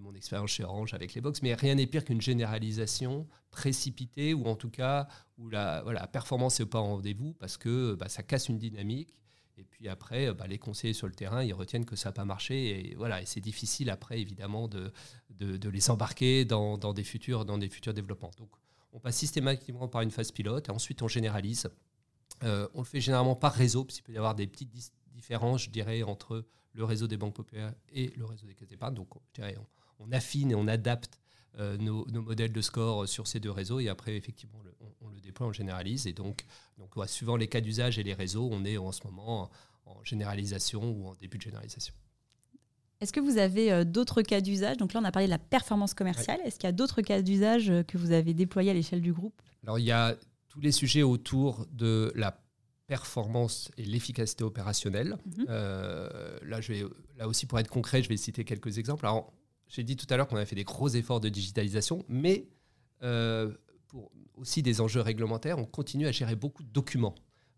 mon 0.00 0.14
expérience 0.14 0.50
chez 0.50 0.64
Orange 0.64 0.94
avec 0.94 1.14
les 1.14 1.20
box, 1.20 1.42
mais 1.42 1.54
rien 1.54 1.74
n'est 1.74 1.86
pire 1.86 2.04
qu'une 2.04 2.20
généralisation 2.20 3.26
précipitée, 3.50 4.34
ou 4.34 4.46
en 4.46 4.54
tout 4.54 4.70
cas 4.70 5.08
où 5.38 5.48
la, 5.48 5.82
performance 6.12 6.60
n'est 6.60 6.66
pas 6.66 6.78
en 6.78 6.96
rendez-vous, 6.96 7.34
parce 7.34 7.56
que 7.56 7.94
bah, 7.94 8.08
ça 8.08 8.22
casse 8.22 8.48
une 8.48 8.58
dynamique, 8.58 9.14
Et 9.60 9.64
puis 9.64 9.88
après, 9.88 10.32
bah, 10.32 10.46
les 10.46 10.58
conseillers 10.58 10.94
sur 10.94 11.06
le 11.06 11.12
terrain, 11.12 11.44
ils 11.44 11.52
retiennent 11.52 11.84
que 11.84 11.96
ça 11.96 12.08
n'a 12.08 12.12
pas 12.14 12.24
marché. 12.24 12.90
Et 12.90 12.94
voilà, 12.94 13.24
c'est 13.26 13.40
difficile 13.40 13.90
après, 13.90 14.18
évidemment, 14.20 14.68
de, 14.68 14.90
les 15.38 15.90
embarquer 15.90 16.46
dans, 16.46 16.78
des 16.78 17.04
futurs, 17.04 17.44
dans 17.44 17.58
des 17.58 17.68
futurs 17.68 17.92
développements. 17.92 18.30
Donc, 18.38 18.50
on 18.92 19.00
passe 19.00 19.16
systématiquement 19.16 19.86
par 19.86 20.00
une 20.00 20.10
phase 20.10 20.32
pilote 20.32 20.68
et 20.68 20.72
ensuite 20.72 21.02
on 21.02 21.08
généralise. 21.08 21.68
Euh, 22.42 22.66
on 22.74 22.80
le 22.80 22.86
fait 22.86 23.00
généralement 23.00 23.36
par 23.36 23.52
réseau, 23.52 23.84
parce 23.84 23.96
qu'il 23.96 24.04
peut 24.04 24.12
y 24.12 24.18
avoir 24.18 24.34
des 24.34 24.46
petites 24.46 24.72
différences, 25.12 25.64
je 25.64 25.70
dirais, 25.70 26.02
entre 26.02 26.46
le 26.72 26.84
réseau 26.84 27.06
des 27.06 27.16
banques 27.16 27.34
populaires 27.34 27.74
et 27.92 28.12
le 28.16 28.24
réseau 28.24 28.46
des 28.46 28.54
caisses 28.54 28.68
d'épargne. 28.68 28.94
Donc, 28.94 29.08
je 29.28 29.42
dirais, 29.42 29.56
on, 29.98 30.10
affine 30.12 30.50
et 30.50 30.54
on 30.54 30.66
adapte 30.66 31.20
euh, 31.58 31.76
nos, 31.76 32.06
modèles 32.06 32.52
de 32.52 32.60
score 32.62 33.06
sur 33.06 33.26
ces 33.26 33.40
deux 33.40 33.50
réseaux 33.50 33.78
et 33.78 33.88
après, 33.90 34.16
effectivement, 34.16 34.62
on, 35.00 35.08
le 35.08 35.20
déploie, 35.20 35.46
on 35.46 35.52
généralise. 35.52 36.06
Et 36.06 36.12
donc, 36.12 36.44
donc 36.78 36.90
suivant 37.08 37.36
les 37.36 37.48
cas 37.48 37.60
d'usage 37.60 37.98
et 37.98 38.02
les 38.02 38.14
réseaux, 38.14 38.48
on 38.50 38.64
est 38.64 38.76
en 38.76 38.92
ce 38.92 39.04
moment 39.04 39.50
en, 39.86 40.04
généralisation 40.04 40.82
ou 40.92 41.08
en 41.08 41.14
début 41.14 41.38
de 41.38 41.42
généralisation. 41.42 41.94
Est-ce 43.00 43.12
que 43.12 43.20
vous 43.20 43.38
avez 43.38 43.72
euh, 43.72 43.84
d'autres 43.84 44.22
cas 44.22 44.40
d'usage? 44.40 44.76
Donc 44.76 44.92
là, 44.92 45.00
on 45.00 45.04
a 45.04 45.12
parlé 45.12 45.26
de 45.26 45.32
la 45.32 45.38
performance 45.38 45.94
commerciale. 45.94 46.38
Est-ce 46.44 46.56
qu'il 46.56 46.66
y 46.66 46.68
a 46.68 46.72
d'autres 46.72 47.02
cas 47.02 47.22
d'usage 47.22 47.72
que 47.88 47.98
vous 47.98 48.12
avez 48.12 48.34
déployés 48.34 48.70
à 48.70 48.74
l'échelle 48.74 49.00
du 49.00 49.12
groupe? 49.12 49.40
Alors, 49.62 49.78
il 49.78 49.84
y 49.86 49.90
a 49.90 50.16
tous 50.48 50.60
les 50.60 50.72
sujets 50.72 51.02
autour 51.02 51.66
de 51.72 52.12
la 52.14 52.38
performance 52.90 53.70
et 53.78 53.84
l'efficacité 53.84 54.42
opérationnelle. 54.42 55.16
Mhm. 55.24 55.46
Euh, 55.48 56.38
là, 56.42 56.60
je 56.60 56.72
vais, 56.72 56.84
là 57.16 57.28
aussi, 57.28 57.46
pour 57.46 57.60
être 57.60 57.68
concret, 57.68 58.02
je 58.02 58.08
vais 58.08 58.16
citer 58.16 58.44
quelques 58.44 58.78
exemples. 58.78 59.06
Alors, 59.06 59.32
j'ai 59.68 59.84
dit 59.84 59.96
tout 59.96 60.06
à 60.10 60.16
l'heure 60.16 60.26
qu'on 60.26 60.36
a 60.36 60.44
fait 60.44 60.56
des 60.56 60.64
gros 60.64 60.88
efforts 60.88 61.20
de 61.20 61.28
digitalisation, 61.28 62.04
mais 62.08 62.48
euh, 63.04 63.54
pour 63.90 64.10
aussi 64.36 64.62
des 64.62 64.80
enjeux 64.80 65.00
réglementaires, 65.00 65.58
on 65.58 65.66
continue 65.66 66.06
à 66.06 66.12
gérer 66.12 66.36
beaucoup 66.36 66.62
de 66.62 66.68
documents. 66.68 67.14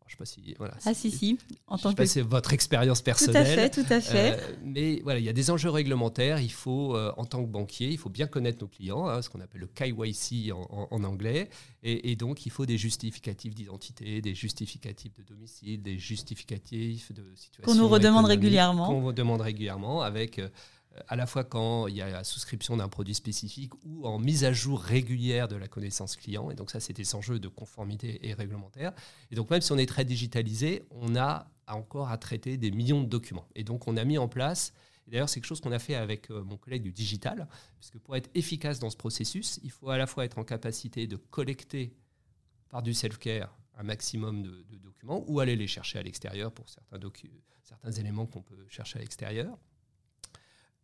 Je 0.07 0.13
sais 0.13 0.19
pas 0.19 0.25
si 0.27 0.55
voilà. 0.59 0.75
Ah 0.85 0.93
si 0.93 1.11
si. 1.11 1.39
En 1.67 1.79
tant 1.79 1.95
que 1.95 2.05
c'est 2.05 2.21
votre 2.21 2.53
expérience 2.53 3.01
personnelle. 3.01 3.47
Tout 3.47 3.53
à 3.53 3.55
fait, 3.55 3.71
tout 3.71 3.93
à 3.95 4.01
fait. 4.01 4.39
Euh, 4.39 4.57
mais 4.63 5.01
voilà, 5.05 5.21
il 5.21 5.25
y 5.25 5.29
a 5.29 5.33
des 5.33 5.51
enjeux 5.51 5.71
réglementaires. 5.71 6.39
Il 6.39 6.53
faut, 6.53 6.95
euh, 6.95 7.13
en 7.17 7.25
tant 7.25 7.43
que 7.43 7.49
banquier, 7.49 7.89
il 7.89 7.97
faut 7.97 8.11
bien 8.11 8.27
connaître 8.27 8.59
nos 8.61 8.69
clients, 8.69 9.07
hein, 9.07 9.23
ce 9.23 9.31
qu'on 9.31 9.41
appelle 9.41 9.63
le 9.63 9.69
KYC 9.69 10.53
en, 10.53 10.89
en, 10.91 11.05
anglais, 11.05 11.49
et, 11.83 12.15
donc 12.17 12.45
il 12.45 12.51
faut 12.51 12.67
des 12.67 12.77
justificatifs 12.77 13.55
d'identité, 13.55 14.21
des 14.21 14.35
justificatifs 14.35 15.15
de 15.15 15.23
domicile, 15.23 15.83
des 15.83 15.99
justificatifs 15.99 17.13
de 17.13 17.25
situation. 17.35 17.73
Qu'on 17.73 17.75
nous 17.75 17.89
redemande 17.89 18.27
régulièrement. 18.27 18.89
Qu'on 18.89 19.05
redemande 19.05 19.41
régulièrement 19.41 20.03
avec 20.03 20.39
euh, 20.39 20.49
à 21.09 21.17
la 21.17 21.27
fois 21.27 21.45
quand 21.45 21.87
il 21.87 21.97
y 21.97 22.03
a 22.03 22.11
la 22.11 22.25
souscription 22.25 22.77
d'un 22.77 22.89
produit 22.89 23.15
spécifique 23.15 23.73
ou 23.85 24.07
en 24.07 24.19
mise 24.19 24.45
à 24.45 24.53
jour 24.53 24.81
régulière 24.81 25.49
de 25.49 25.57
la 25.57 25.69
connaissance 25.69 26.17
client. 26.17 26.51
Et 26.51 26.55
donc 26.55 26.71
ça, 26.71 26.81
c'est 26.81 26.93
des 26.93 27.15
enjeux 27.15 27.39
de 27.39 27.49
conformité 27.49 28.27
et 28.29 28.35
réglementaire. 28.35 28.93
Et 29.31 29.35
donc 29.35 29.51
même 29.51 29.61
si 29.61 29.73
on 29.73 29.79
est 29.79 29.87
très 29.87 30.05
digitalisé, 30.05 30.85
on 30.91 31.17
a 31.17 31.47
encore 31.67 32.11
à 32.11 32.19
traiter 32.19 32.57
des 32.57 32.71
millions 32.71 33.03
de 33.03 33.09
documents. 33.09 33.47
Et 33.55 33.65
donc 33.65 33.89
on 33.89 33.97
a 33.97 34.05
mis 34.05 34.19
en 34.19 34.29
place, 34.29 34.73
d'ailleurs 35.07 35.29
c'est 35.29 35.41
quelque 35.41 35.49
chose 35.49 35.61
qu'on 35.61 35.73
a 35.73 35.79
fait 35.79 35.95
avec 35.95 36.31
euh, 36.31 36.43
mon 36.43 36.57
collègue 36.57 36.83
du 36.83 36.93
digital, 36.93 37.49
puisque 37.79 37.99
pour 37.99 38.17
être 38.17 38.31
efficace 38.35 38.79
dans 38.79 38.91
ce 38.91 38.97
processus, 38.97 39.61
il 39.63 39.71
faut 39.71 39.91
à 39.91 39.97
la 39.97 40.07
fois 40.07 40.25
être 40.25 40.39
en 40.39 40.45
capacité 40.45 41.07
de 41.07 41.17
collecter 41.17 41.95
par 42.69 42.83
du 42.83 42.93
self-care 42.93 43.57
un 43.77 43.85
maximum 43.85 44.43
de, 44.43 44.65
documents 44.79 45.25
ou 45.29 45.41
aller 45.41 45.57
les 45.57 45.67
chercher 45.67 45.99
à 45.99 46.03
l'extérieur 46.03 46.53
pour 46.53 46.69
certains, 46.69 46.99
certains 47.63 47.93
éléments 47.93 48.27
qu'on 48.27 48.43
peut 48.43 48.67
chercher 48.69 48.99
à 48.99 49.01
l'extérieur 49.01 49.57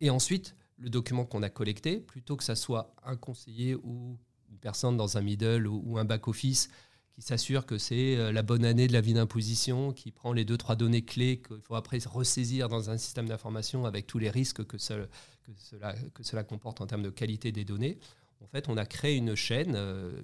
et 0.01 0.09
ensuite, 0.09 0.55
le 0.77 0.89
document 0.89 1.25
qu'on 1.25 1.43
a 1.43 1.49
collecté, 1.49 1.99
plutôt 1.99 2.37
que 2.37 2.43
ça 2.43 2.55
soit 2.55 2.95
un 3.03 3.15
conseiller 3.15 3.75
ou 3.75 4.17
une 4.49 4.57
personne 4.57 4.97
dans 4.97 5.17
un 5.17 5.21
middle 5.21 5.67
ou, 5.67 5.97
un 5.97 6.05
back-office 6.05 6.69
qui 7.11 7.21
s'assure 7.21 7.65
que 7.65 7.77
c'est 7.77 8.15
euh, 8.15 8.31
la 8.31 8.43
bonne 8.43 8.63
année 8.63 8.87
de 8.87 8.93
la 8.93 9.01
vie 9.01 9.13
d'imposition, 9.13 9.91
qui 9.91 10.11
prend 10.11 10.31
les 10.31 10.45
deux, 10.45 10.57
trois 10.57 10.75
données 10.75 11.03
clés 11.03 11.41
qu'il 11.45 11.61
faut 11.61 11.75
après 11.75 11.99
ressaisir 12.05 12.69
dans 12.69 12.89
un 12.89 12.97
système 12.97 13.27
d'information 13.27 13.85
avec 13.85 14.07
tous 14.07 14.19
les 14.19 14.29
risques 14.29 14.65
que, 14.65 14.77
cela, 14.77 16.43
comporte 16.43 16.79
en 16.79 16.87
termes 16.87 17.03
de 17.03 17.09
qualité 17.09 17.51
des 17.51 17.65
données. 17.65 17.97
En 18.41 18.47
fait, 18.47 18.69
on 18.69 18.77
a 18.77 18.85
créé 18.85 19.17
une 19.17 19.35
chaîne, 19.35 19.73
euh, 19.75 20.21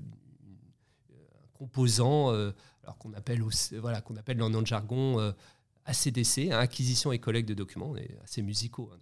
un 1.11 1.47
composant, 1.57 2.31
euh, 2.31 2.51
alors 2.83 2.97
qu'on 2.97 3.13
appelle, 3.13 3.43
voilà, 3.73 3.99
qu'on 3.99 4.15
appelle 4.15 4.37
dans 4.37 4.49
notre 4.49 4.67
jargon 4.67 5.33
ACDC, 5.85 6.51
hein, 6.51 6.59
acquisition 6.59 7.11
et 7.11 7.19
collecte 7.19 7.49
de 7.49 7.53
documents. 7.53 7.89
On 7.89 7.97
est 7.97 8.17
assez 8.23 8.41
musicaux 8.41 8.89
hein, 8.93 8.97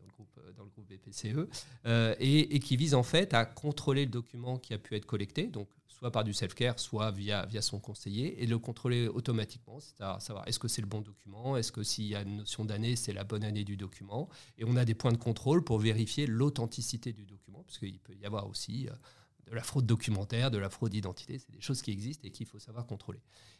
BPCE, 0.97 1.47
euh, 1.85 2.15
et, 2.19 2.59
qui 2.59 2.77
vise 2.77 2.93
en 2.93 3.03
fait 3.03 3.33
à 3.33 3.45
contrôler 3.45 4.05
le 4.05 4.11
document 4.11 4.57
qui 4.57 4.73
a 4.73 4.77
pu 4.77 4.95
être 4.95 5.05
collecté, 5.05 5.47
donc 5.47 5.67
soit 5.87 6.11
par 6.11 6.23
du 6.23 6.33
self-care, 6.33 6.79
soit 6.79 7.11
via, 7.11 7.47
son 7.61 7.79
conseiller, 7.79 8.43
et 8.43 8.45
le 8.45 8.59
contrôler 8.59 9.07
automatiquement, 9.07 9.79
c'est-à-dire 9.79 10.21
savoir 10.21 10.47
est-ce 10.47 10.59
que 10.59 10.67
c'est 10.67 10.81
le 10.81 10.87
bon 10.87 11.01
document, 11.01 11.55
est-ce 11.55 11.71
que 11.71 11.83
s'il 11.83 12.05
y 12.05 12.15
a 12.15 12.21
une 12.21 12.37
notion 12.37 12.65
d'année, 12.65 12.95
c'est 12.95 13.13
la 13.13 13.23
bonne 13.23 13.43
année 13.43 13.63
du 13.63 13.77
document, 13.77 14.27
et 14.57 14.65
on 14.65 14.75
a 14.75 14.85
des 14.85 14.95
points 14.95 15.11
de 15.11 15.17
contrôle 15.17 15.63
pour 15.63 15.79
vérifier 15.79 16.27
l'authenticité 16.27 17.13
du 17.13 17.25
document, 17.25 17.63
parce 17.63 17.79
qu'il 17.79 17.99
peut 17.99 18.15
y 18.15 18.25
avoir 18.25 18.47
aussi... 18.47 18.87
Euh, 18.89 18.93
de 19.53 19.57
la 19.57 19.63
fraude 19.63 19.85
documentaire, 19.85 20.49
de 20.49 20.57
la 20.57 20.69
fraude 20.69 20.91
d'identité, 20.91 21.37
c'est 21.37 21.51
des 21.51 21.61
choses 21.61 21.83
qui 21.83 21.91
existent 21.91 22.27
et 22.27 22.31
qu'il 22.31 22.47
faut 22.47 22.57
savoir 22.57 22.87
contrôler. 22.87 23.19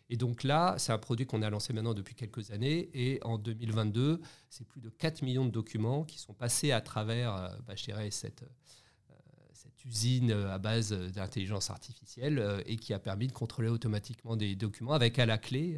Et 0.09 0.17
donc 0.17 0.43
là, 0.43 0.75
c'est 0.79 0.91
un 0.91 0.97
produit 0.97 1.27
qu'on 1.27 1.43
a 1.43 1.49
lancé 1.49 1.71
maintenant 1.71 1.93
depuis 1.93 2.15
quelques 2.15 2.49
années. 2.49 2.89
Et 2.93 3.19
en 3.23 3.37
2022, 3.37 4.19
c'est 4.49 4.67
plus 4.67 4.81
de 4.81 4.89
4 4.89 5.21
millions 5.21 5.45
de 5.45 5.51
documents 5.51 6.03
qui 6.03 6.17
sont 6.17 6.33
passés 6.33 6.71
à 6.71 6.81
travers, 6.81 7.35
euh, 7.35 7.49
bah, 7.67 7.75
je 7.75 7.83
dirais, 7.83 8.09
cette, 8.09 8.41
euh, 8.41 9.15
cette 9.53 9.85
usine 9.85 10.31
à 10.31 10.57
base 10.57 10.91
d'intelligence 10.91 11.69
artificielle 11.69 12.39
euh, 12.39 12.61
et 12.65 12.75
qui 12.77 12.93
a 12.93 12.99
permis 12.99 13.27
de 13.27 13.33
contrôler 13.33 13.69
automatiquement 13.69 14.35
des 14.35 14.55
documents 14.55 14.93
avec 14.93 15.19
à 15.19 15.27
la 15.27 15.37
clé 15.37 15.77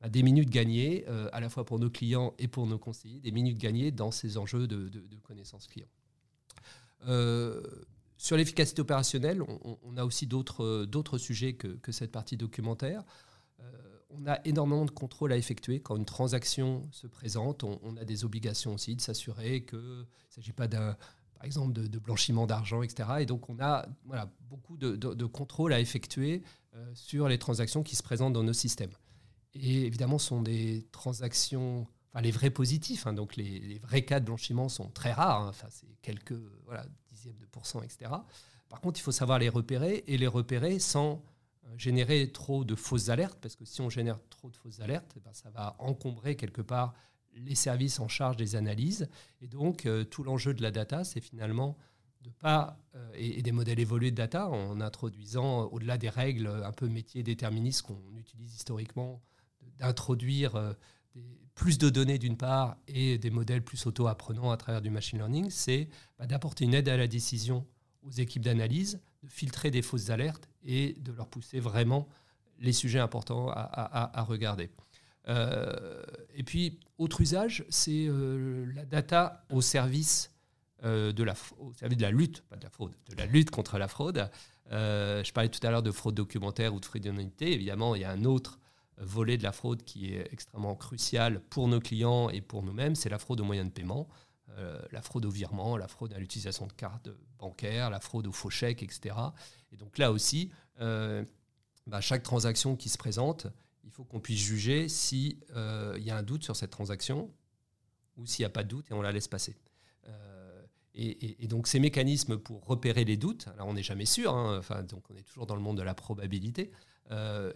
bah, 0.00 0.08
des 0.08 0.22
minutes 0.22 0.48
gagnées, 0.48 1.06
à 1.06 1.40
la 1.40 1.50
fois 1.50 1.66
pour 1.66 1.78
nos 1.78 1.90
clients 1.90 2.32
et 2.38 2.48
pour 2.48 2.66
nos 2.66 2.78
conseillers, 2.78 3.20
des 3.20 3.30
minutes 3.30 3.58
gagnées 3.58 3.90
dans 3.90 4.10
ces 4.10 4.38
enjeux 4.38 4.66
de, 4.66 4.88
de, 4.88 5.16
connaissance 5.22 5.66
client. 5.66 5.88
Sur 8.20 8.36
l'efficacité 8.36 8.82
opérationnelle, 8.82 9.42
on, 9.42 9.96
a 9.96 10.04
aussi 10.04 10.26
d'autres 10.26 11.16
sujets 11.16 11.54
que, 11.54 11.90
cette 11.90 12.12
partie 12.12 12.36
documentaire. 12.36 13.02
Euh, 13.60 13.64
on 14.10 14.26
a 14.26 14.38
énormément 14.44 14.84
de 14.84 14.90
contrôles 14.90 15.32
à 15.32 15.38
effectuer. 15.38 15.80
Quand 15.80 15.96
une 15.96 16.04
transaction 16.04 16.86
se 16.92 17.06
présente, 17.06 17.64
on, 17.64 17.96
a 17.96 18.04
des 18.04 18.26
obligations 18.26 18.74
aussi 18.74 18.94
de 18.94 19.00
s'assurer 19.00 19.64
qu'il 19.64 19.78
ne 19.78 20.04
s'agit 20.28 20.52
pas 20.52 20.68
par 20.68 21.44
exemple 21.44 21.72
de, 21.72 21.98
blanchiment 21.98 22.46
d'argent, 22.46 22.82
etc. 22.82 23.08
Et 23.20 23.26
donc 23.26 23.48
on 23.48 23.58
a 23.58 23.86
beaucoup 24.50 24.76
de, 24.76 25.24
contrôles 25.24 25.72
à 25.72 25.80
effectuer 25.80 26.42
euh, 26.76 26.90
sur 26.94 27.26
les 27.26 27.38
transactions 27.38 27.82
qui 27.82 27.96
se 27.96 28.02
présentent 28.02 28.34
dans 28.34 28.44
nos 28.44 28.52
systèmes. 28.52 28.92
Et 29.54 29.86
évidemment, 29.86 30.18
ce 30.18 30.26
sont 30.26 30.42
des 30.42 30.86
transactions, 30.92 31.86
enfin 32.12 32.20
les 32.20 32.32
vrais 32.32 32.50
positifs, 32.50 33.06
hein. 33.06 33.14
donc 33.14 33.36
les, 33.36 33.78
vrais 33.78 34.04
cas 34.04 34.20
de 34.20 34.26
blanchiment 34.26 34.68
sont 34.68 34.90
très 34.90 35.12
rares, 35.12 35.44
hein. 35.44 35.48
enfin 35.48 35.68
c'est 35.70 35.88
quelques 36.02 36.38
voilà, 36.66 36.84
Par 38.68 38.80
contre, 38.80 38.98
il 39.00 39.02
faut 39.02 39.12
savoir 39.12 39.38
les 39.38 39.48
repérer 39.48 40.04
et 40.06 40.16
les 40.16 40.26
repérer 40.26 40.78
sans 40.78 41.22
générer 41.76 42.30
trop 42.30 42.64
de 42.64 42.74
fausses 42.74 43.08
alertes, 43.08 43.38
parce 43.40 43.56
que 43.56 43.64
si 43.64 43.80
on 43.80 43.90
génère 43.90 44.18
trop 44.28 44.50
de 44.50 44.56
fausses 44.56 44.80
alertes, 44.80 45.12
eh 45.16 45.20
ben, 45.20 45.32
ça 45.32 45.50
va 45.50 45.76
encombrer 45.78 46.36
quelque 46.36 46.62
part 46.62 46.94
les 47.34 47.54
services 47.54 48.00
en 48.00 48.08
charge 48.08 48.36
des 48.36 48.56
analyses. 48.56 49.08
Et 49.40 49.46
donc, 49.46 49.86
euh, 49.86 50.04
tout 50.04 50.22
l'enjeu 50.22 50.52
de 50.54 50.62
la 50.62 50.70
data, 50.70 51.04
c'est 51.04 51.20
finalement 51.20 51.76
de 52.22 52.30
pas, 52.30 52.76
euh, 52.96 53.10
et, 53.14 53.40
des 53.42 53.52
modèles 53.52 53.80
évolués 53.80 54.10
de 54.10 54.16
data, 54.16 54.48
en 54.48 54.80
introduisant, 54.80 55.64
au-delà 55.66 55.96
des 55.96 56.08
règles 56.08 56.48
un 56.48 56.72
peu 56.72 56.88
métier 56.88 57.22
déterministes 57.22 57.82
qu'on 57.82 58.16
utilise 58.16 58.54
historiquement, 58.54 59.22
d'introduire 59.78 60.56
euh, 60.56 60.72
plus 61.54 61.78
de 61.78 61.90
données 61.90 62.18
d'une 62.18 62.36
part 62.36 62.76
et 62.88 63.18
des 63.18 63.30
modèles 63.30 63.62
plus 63.62 63.86
auto-apprenants 63.86 64.50
à 64.50 64.56
travers 64.56 64.80
du 64.80 64.90
machine 64.90 65.18
learning, 65.18 65.50
c'est 65.50 65.88
bah, 66.18 66.26
d'apporter 66.26 66.64
une 66.64 66.74
aide 66.74 66.88
à 66.88 66.96
la 66.96 67.06
décision 67.06 67.66
aux 68.02 68.10
équipes 68.10 68.42
d'analyse 68.42 69.00
de 69.22 69.28
filtrer 69.28 69.70
des 69.70 69.82
fausses 69.82 70.10
alertes 70.10 70.48
et 70.64 70.94
de 71.00 71.12
leur 71.12 71.28
pousser 71.28 71.60
vraiment 71.60 72.08
les 72.58 72.72
sujets 72.72 72.98
importants 72.98 73.50
à, 73.50 74.22
regarder. 74.22 74.70
Euh, 75.28 76.02
et 76.34 76.42
puis, 76.42 76.78
autre 76.98 77.20
usage, 77.20 77.64
c'est 77.68 78.06
euh, 78.06 78.70
la 78.74 78.84
data 78.84 79.44
au 79.50 79.60
service, 79.60 80.30
euh, 80.84 81.12
de 81.12 81.22
la, 81.22 81.34
au 81.58 81.72
service 81.72 81.98
de 81.98 82.02
la 82.02 82.10
lutte, 82.10 82.42
pas 82.48 82.56
de 82.56 82.64
la 82.64 82.70
fraude, 82.70 82.92
de 83.08 83.16
la 83.16 83.26
lutte 83.26 83.50
contre 83.50 83.78
la 83.78 83.88
fraude. 83.88 84.30
je 84.70 85.32
parlais 85.32 85.48
tout 85.48 85.64
à 85.66 85.70
l'heure 85.70 85.82
de 85.82 85.90
fraude 85.90 86.14
documentaire 86.14 86.74
ou 86.74 86.80
de 86.80 86.84
fraude 86.84 87.02
d'identité. 87.02 87.52
Évidemment, 87.52 87.94
il 87.94 88.02
y 88.02 88.04
a 88.04 88.10
un 88.10 88.24
autre 88.24 88.58
volet 89.00 89.36
de 89.36 89.42
la 89.42 89.52
fraude 89.52 89.82
qui 89.82 90.14
est 90.14 90.32
extrêmement 90.32 90.74
crucial 90.74 91.40
pour 91.50 91.68
nos 91.68 91.80
clients 91.80 92.28
et 92.30 92.40
pour 92.40 92.62
nous-mêmes, 92.62 92.94
c'est 92.94 93.08
la 93.08 93.18
fraude 93.18 93.40
aux 93.40 93.44
moyens 93.44 93.68
de 93.68 93.72
paiement. 93.72 94.08
Euh, 94.58 94.80
la 94.90 95.00
fraude 95.00 95.24
au 95.24 95.30
virement, 95.30 95.76
la 95.76 95.88
fraude 95.88 96.12
à 96.12 96.18
l'utilisation 96.18 96.66
de 96.66 96.72
cartes 96.72 97.08
bancaires, 97.38 97.88
la 97.88 98.00
fraude 98.00 98.26
aux 98.26 98.32
faux 98.32 98.50
chèques, 98.50 98.82
etc. 98.82 99.14
Et 99.72 99.76
donc 99.76 99.96
là 99.96 100.12
aussi, 100.12 100.50
euh, 100.80 101.24
bah, 101.86 102.00
chaque 102.00 102.22
transaction 102.22 102.76
qui 102.76 102.88
se 102.88 102.98
présente, 102.98 103.46
il 103.84 103.90
faut 103.90 104.04
qu'on 104.04 104.20
puisse 104.20 104.40
juger 104.40 104.88
s'il 104.88 105.38
euh, 105.56 105.96
y 106.00 106.10
a 106.10 106.16
un 106.16 106.22
doute 106.22 106.42
sur 106.42 106.56
cette 106.56 106.70
transaction 106.70 107.30
ou 108.16 108.26
s'il 108.26 108.42
n'y 108.42 108.46
a 108.46 108.50
pas 108.50 108.64
de 108.64 108.68
doute 108.68 108.90
et 108.90 108.94
on 108.94 109.02
la 109.02 109.12
laisse 109.12 109.28
passer. 109.28 109.56
Et, 111.02 111.46
donc 111.48 111.66
ces 111.66 111.80
mécanismes 111.80 112.36
pour 112.36 112.66
repérer 112.66 113.04
les 113.04 113.16
doutes, 113.16 113.48
alors 113.54 113.68
on 113.68 113.74
n'est 113.74 113.82
jamais 113.82 114.04
sûr, 114.04 114.34
hein, 114.34 114.58
enfin, 114.58 114.82
donc 114.82 115.02
on 115.10 115.16
est 115.16 115.22
toujours 115.22 115.46
dans 115.46 115.56
le 115.56 115.62
monde 115.62 115.78
de 115.78 115.82
la 115.82 115.94
probabilité, 115.94 116.70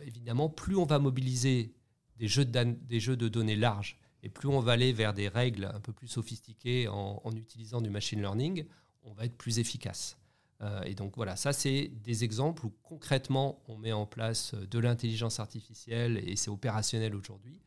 évidemment, 0.04 0.48
plus 0.48 0.76
on 0.76 0.86
va 0.86 0.98
mobiliser 0.98 1.74
des 2.16 2.28
jeux, 2.28 2.44
de, 2.46 3.28
données 3.28 3.56
larges 3.56 3.96
Et 4.22 4.28
plus 4.28 4.48
on 4.48 4.60
va 4.60 4.72
aller 4.72 4.92
vers 4.92 5.12
des 5.12 5.28
règles 5.28 5.70
un 5.72 5.80
peu 5.80 5.92
plus 5.92 6.08
sophistiquées 6.08 6.88
en, 6.88 7.32
utilisant 7.34 7.80
du 7.80 7.90
machine 7.90 8.20
learning, 8.20 8.64
on 9.02 9.12
va 9.12 9.24
être 9.24 9.36
plus 9.36 9.58
efficace. 9.58 10.16
Euh, 10.60 10.82
et 10.84 10.94
donc 10.94 11.16
voilà, 11.16 11.36
ça 11.36 11.52
c'est 11.52 11.88
des 11.88 12.24
exemples 12.24 12.64
où 12.66 12.72
concrètement 12.82 13.62
on 13.66 13.76
met 13.76 13.92
en 13.92 14.06
place 14.06 14.54
de 14.54 14.78
l'intelligence 14.78 15.40
artificielle 15.40 16.22
et 16.26 16.36
c'est 16.36 16.50
opérationnel 16.50 17.14
aujourd'hui. 17.14 17.60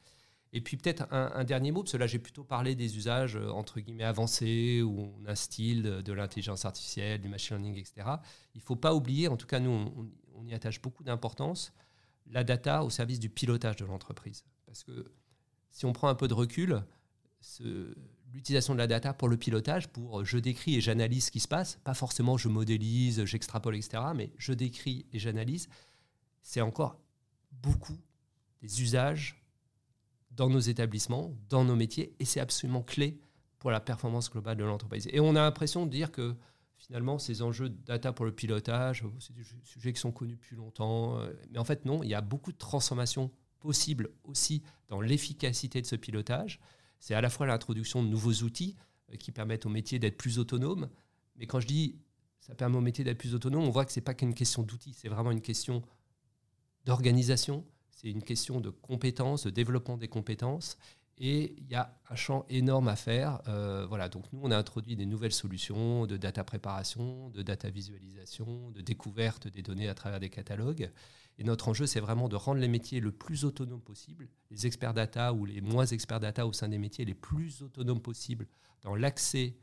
Et 0.57 0.61
puis 0.61 0.75
peut-être 0.75 1.05
un, 1.11 1.43
dernier 1.43 1.71
mot, 1.71 1.83
parce 1.83 1.91
que 1.91 1.97
là 1.97 2.07
j'ai 2.07 2.17
plutôt 2.17 2.43
parlé 2.43 2.73
des 2.73 2.97
usages 2.97 3.35
euh, 3.35 3.51
entre 3.51 3.79
guillemets 3.79 4.03
avancés, 4.03 4.81
où 4.81 5.13
on 5.21 5.25
a 5.27 5.35
style 5.35 5.83
de, 5.83 6.13
l'intelligence 6.13 6.65
artificielle, 6.65 7.21
du 7.21 7.29
machine 7.29 7.57
learning, 7.57 7.77
etc. 7.77 8.09
Il 8.55 8.57
ne 8.57 8.63
faut 8.63 8.75
pas 8.75 8.95
oublier, 8.95 9.27
en 9.27 9.37
tout 9.37 9.45
cas 9.45 9.59
nous 9.59 9.69
on, 9.69 10.09
on 10.33 10.47
y 10.47 10.55
attache 10.55 10.81
beaucoup 10.81 11.03
d'importance, 11.03 11.73
la 12.25 12.43
data 12.43 12.83
au 12.83 12.89
service 12.89 13.19
du 13.19 13.29
pilotage 13.29 13.75
de 13.75 13.85
l'entreprise. 13.85 14.45
Parce 14.65 14.83
que 14.83 15.11
si 15.69 15.85
on 15.85 15.93
prend 15.93 16.07
un 16.07 16.15
peu 16.15 16.27
de 16.27 16.33
recul, 16.33 16.81
l'utilisation 18.33 18.73
de 18.73 18.79
la 18.79 18.87
data 18.87 19.13
pour 19.13 19.27
le 19.27 19.37
pilotage, 19.37 19.89
pour 19.89 20.25
je 20.25 20.39
décris 20.39 20.77
et 20.77 20.81
j'analyse 20.81 21.25
ce 21.25 21.31
qui 21.31 21.39
se 21.39 21.47
passe, 21.47 21.79
pas 21.83 21.93
forcément 21.93 22.35
je 22.35 22.47
modélise, 22.47 23.25
j'extrapole, 23.25 23.75
etc., 23.75 24.01
mais 24.15 24.31
je 24.39 24.53
décris 24.53 25.05
et 25.13 25.19
j'analyse, 25.19 25.69
c'est 26.41 26.61
encore 26.61 26.99
beaucoup 27.51 27.99
des 28.63 28.81
usages 28.81 29.46
dans 30.37 30.49
nos 30.49 30.59
établissements, 30.59 31.35
dans 31.49 31.65
nos 31.65 31.75
métiers, 31.75 32.15
et 32.19 32.25
c'est 32.25 32.39
absolument 32.39 32.83
clé 32.83 33.19
pour 33.59 33.71
la 33.71 33.79
performance 33.79 34.29
globale 34.29 34.55
de 34.55 34.63
l'entreprise. 34.63 35.09
Et 35.11 35.19
on 35.19 35.31
a 35.31 35.41
l'impression 35.41 35.85
de 35.85 35.91
dire 35.91 36.11
que 36.11 36.35
finalement, 36.77 37.17
ces 37.17 37.41
enjeux 37.41 37.69
de 37.69 37.85
data 37.85 38.13
pour 38.13 38.23
le 38.23 38.31
pilotage, 38.31 39.03
c'est 39.19 39.35
des 39.35 39.43
sujets 39.63 39.91
qui 39.91 39.99
sont 39.99 40.11
connus 40.11 40.35
depuis 40.35 40.55
longtemps, 40.55 41.19
euh, 41.19 41.33
mais 41.51 41.57
en 41.57 41.63
fait 41.65 41.85
non, 41.85 42.03
il 42.03 42.09
y 42.09 42.13
a 42.13 42.21
beaucoup 42.21 42.51
de 42.51 42.57
transformations 42.57 43.31
possible 43.59 44.11
aussi 44.23 44.61
dans 44.87 45.01
l'efficacité 45.01 45.81
de 45.81 45.87
ce 45.87 45.95
pilotage. 45.95 46.59
C'est 46.99 47.15
à 47.15 47.21
la 47.21 47.31
fois 47.31 47.47
l'introduction 47.47 48.03
de 48.03 48.07
nouveaux 48.07 48.43
outils 48.43 48.75
euh, 49.11 49.15
qui 49.15 49.31
permettent 49.31 49.65
au 49.65 49.69
métier 49.69 49.97
d'être 49.97 50.17
plus 50.17 50.37
autonome. 50.37 50.87
Mais 51.35 51.47
quand 51.47 51.59
je 51.59 51.67
dis 51.67 51.95
ça 52.39 52.55
permet 52.55 52.77
au 52.77 52.81
métier 52.81 53.03
d'être 53.03 53.17
plus 53.17 53.33
autonome, 53.33 53.63
on 53.63 53.71
voit 53.71 53.83
que 53.83 53.91
ce 53.91 53.99
n'est 53.99 54.03
pas 54.03 54.13
qu'une 54.13 54.33
question 54.33 54.61
d'outils, 54.63 54.93
c'est 54.93 55.09
vraiment 55.09 55.31
une 55.31 55.41
question 55.41 55.81
d'organisation, 56.85 57.65
c'est 57.97 58.09
une 58.09 58.21
question 58.21 58.61
de 58.61 58.69
compétences, 58.69 59.43
de 59.45 59.49
développement 59.49 59.97
des 59.97 60.07
compétences. 60.07 60.77
Et 61.17 61.55
il 61.57 61.67
y 61.67 61.73
a 61.73 61.99
un 62.11 62.15
champ 62.15 62.45
énorme 62.47 62.87
à 62.87 62.95
faire. 62.95 63.41
Euh, 63.47 63.87
voilà, 63.87 64.07
donc 64.07 64.31
nous, 64.31 64.39
on 64.43 64.51
a 64.51 64.57
introduit 64.57 64.95
des 64.95 65.07
nouvelles 65.07 65.33
solutions 65.33 66.05
de 66.05 66.15
data 66.15 66.43
préparation, 66.43 67.31
de 67.31 67.41
data 67.41 67.71
visualisation, 67.71 68.69
de 68.69 68.81
découverte 68.81 69.47
des 69.47 69.63
données 69.63 69.89
à 69.89 69.95
travers 69.95 70.19
des 70.19 70.29
catalogues. 70.29 70.91
Et 71.39 71.43
notre 71.43 71.69
enjeu, 71.69 71.87
c'est 71.87 71.99
vraiment 71.99 72.29
de 72.29 72.35
rendre 72.35 72.61
les 72.61 72.67
métiers 72.67 72.99
le 72.99 73.11
plus 73.11 73.45
autonomes 73.45 73.81
possible, 73.81 74.29
les 74.51 74.67
experts 74.67 74.93
data 74.93 75.33
ou 75.33 75.45
les 75.45 75.61
moins 75.61 75.87
experts 75.87 76.19
data 76.19 76.45
au 76.45 76.53
sein 76.53 76.69
des 76.69 76.77
métiers 76.77 77.03
les 77.03 77.15
plus 77.15 77.63
autonomes 77.63 78.01
possibles 78.01 78.47
dans 78.83 78.95
l'accès 78.95 79.57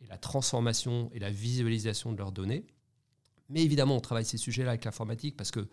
et 0.00 0.06
la 0.06 0.18
transformation 0.18 1.10
et 1.12 1.18
la 1.18 1.30
visualisation 1.30 2.12
de 2.12 2.18
leurs 2.18 2.32
données. 2.32 2.66
Mais 3.48 3.62
évidemment, 3.64 3.96
on 3.96 4.00
travaille 4.00 4.24
ces 4.24 4.38
sujets-là 4.38 4.70
avec 4.70 4.84
l'informatique 4.84 5.36
parce 5.36 5.50
que 5.50 5.66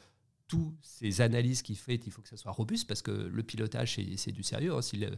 toutes 0.52 0.76
ces 0.82 1.22
analyses 1.22 1.62
qu'il 1.62 1.78
fait, 1.78 1.96
il 2.06 2.12
faut 2.12 2.22
que 2.22 2.28
ça 2.28 2.36
soit 2.36 2.52
robuste 2.52 2.86
parce 2.86 3.02
que 3.02 3.12
le 3.12 3.42
pilotage, 3.42 3.98
c'est 4.18 4.34
du 4.34 4.44
sérieux. 4.44 4.76
Hein. 4.76 4.82
Si, 4.82 4.98
le, 4.98 5.18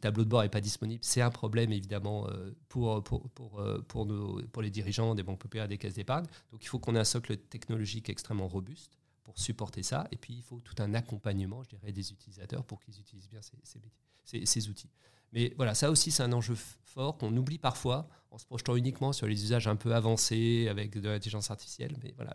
tableau 0.00 0.24
de 0.24 0.30
bord 0.30 0.42
n'est 0.42 0.48
pas 0.48 0.62
disponible, 0.62 1.04
c'est 1.04 1.20
un 1.20 1.30
problème 1.30 1.70
évidemment 1.70 2.26
euh, 2.28 2.50
euh, 2.76 3.82
pour, 3.82 4.62
les 4.62 4.70
dirigeants 4.70 5.14
des 5.14 5.22
banques 5.22 5.40
populaires, 5.40 5.68
des 5.68 5.76
caisses 5.76 5.92
d'épargne. 5.92 6.24
Donc 6.50 6.64
il 6.64 6.68
faut 6.68 6.78
qu'on 6.78 6.94
ait 6.96 6.98
un 6.98 7.04
socle 7.04 7.36
technologique 7.36 8.08
extrêmement 8.08 8.48
robuste 8.48 8.96
pour 9.22 9.38
supporter 9.38 9.82
ça. 9.82 10.08
Et 10.12 10.16
puis, 10.16 10.32
il 10.32 10.42
faut 10.42 10.60
tout 10.60 10.76
un 10.78 10.94
accompagnement, 10.94 11.62
je 11.64 11.76
dirais, 11.76 11.92
des 11.92 12.10
utilisateurs 12.12 12.64
pour 12.64 12.80
qu'ils 12.80 12.98
utilisent 12.98 13.28
bien 13.28 13.40
ces, 13.42 14.46
ces, 14.46 14.68
outils. 14.70 14.90
Mais 15.34 15.52
voilà, 15.58 15.74
ça 15.74 15.90
aussi, 15.90 16.10
c'est 16.10 16.22
un 16.22 16.32
enjeu 16.32 16.56
fort 16.84 17.18
qu'on 17.18 17.36
oublie 17.36 17.58
parfois 17.58 18.08
en 18.30 18.38
se 18.38 18.46
projetant 18.46 18.76
uniquement 18.76 19.12
sur 19.12 19.26
les 19.26 19.44
usages 19.44 19.68
un 19.68 19.76
peu 19.76 19.94
avancés 19.94 20.68
avec 20.70 20.98
de 20.98 21.06
l'intelligence 21.06 21.50
artificielle. 21.50 21.94
Mais 22.02 22.14
voilà, 22.16 22.34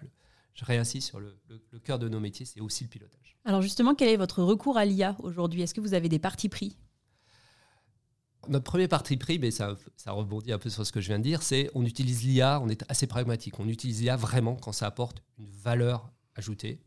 je 0.60 0.66
réinsiste 0.66 1.08
sur 1.08 1.20
le, 1.20 1.40
le, 1.48 1.80
cœur 1.80 2.00
de 2.00 2.10
nos 2.10 2.20
métiers, 2.20 2.46
c'est 2.46 2.60
aussi 2.60 2.84
le 2.84 2.90
pilotage. 2.90 3.38
Alors 3.46 3.62
justement, 3.62 3.96
quel 3.96 4.10
est 4.10 4.18
votre 4.18 4.44
recours 4.44 4.78
à 4.78 4.84
l'IA 4.84 5.16
aujourd'hui? 5.20 5.62
Est-ce 5.62 5.74
que 5.74 5.80
vous 5.80 5.94
avez 5.94 6.10
des 6.10 6.20
partis 6.20 6.50
pris? 6.50 6.76
Notre 8.50 8.66
premier 8.66 8.90
parti 8.90 9.16
pris, 9.16 9.40
mais 9.40 9.52
ça, 9.52 9.78
ça, 9.96 10.12
rebondit 10.12 10.52
un 10.52 10.58
peu 10.58 10.70
sur 10.70 10.86
ce 10.86 10.92
que 10.92 11.00
je 11.00 11.08
viens 11.08 11.20
de 11.20 11.24
dire, 11.24 11.44
c'est 11.44 11.70
on 11.76 11.86
utilise 11.86 12.24
l'IA, 12.24 12.60
on 12.62 12.68
est 12.68 12.84
assez 12.90 13.08
pragmatique. 13.08 13.60
On 13.60 13.68
utilise 13.70 14.02
l'IA 14.02 14.18
vraiment 14.18 14.56
quand 14.56 14.72
ça 14.72 14.88
apporte 14.88 15.24
une 15.38 15.50
valeur 15.50 16.12
ajouter 16.36 16.82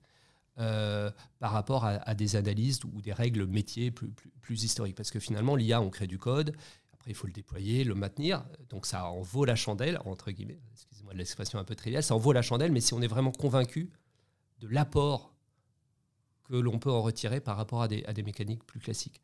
euh, 0.59 1.11
par 1.39 1.53
rapport 1.53 1.87
à, 1.87 2.15
des 2.15 2.37
analyses 2.37 2.81
ou 2.85 3.01
des 3.01 3.15
règles 3.15 3.47
métiers 3.47 3.91
plus, 3.91 4.11
plus, 4.43 4.65
historiques. 4.65 4.97
Parce 4.97 5.11
que 5.11 5.19
finalement, 5.19 5.57
l'IA, 5.57 5.81
on 5.81 5.89
crée 5.89 6.07
du 6.07 6.19
code, 6.19 6.55
après 7.03 7.11
il 7.11 7.15
faut 7.15 7.27
le 7.27 7.33
déployer, 7.33 7.83
le 7.83 7.97
maintenir, 7.97 8.45
donc 8.69 8.87
ça 8.87 9.11
en 9.11 9.23
vaut 9.23 9.45
la 9.45 9.57
chandelle, 9.57 10.01
entre 10.05 10.31
guillemets, 10.31 10.61
excusez-moi 10.73 11.13
de 11.13 11.19
l'expression 11.19 11.59
un 11.59 11.65
peu 11.65 11.75
triviale, 11.75 12.05
ça 12.05 12.15
en 12.15 12.19
vaut 12.19 12.33
la 12.33 12.43
chandelle, 12.43 12.71
mais 12.71 12.81
si 12.81 12.95
on 12.95 13.03
est 13.03 13.09
vraiment 13.09 13.33
convaincu 13.33 13.91
de 14.61 14.69
l'apport 14.69 15.35
que 16.45 16.55
l'on 16.55 16.79
peut 16.79 16.93
en 16.93 17.03
retirer 17.03 17.41
par 17.41 17.57
rapport 17.57 17.83
à 17.83 17.89
des, 17.89 18.05
à 18.05 18.13
des 18.13 18.23
mécaniques 18.23 18.63
plus 18.63 18.79
classiques. 18.79 19.21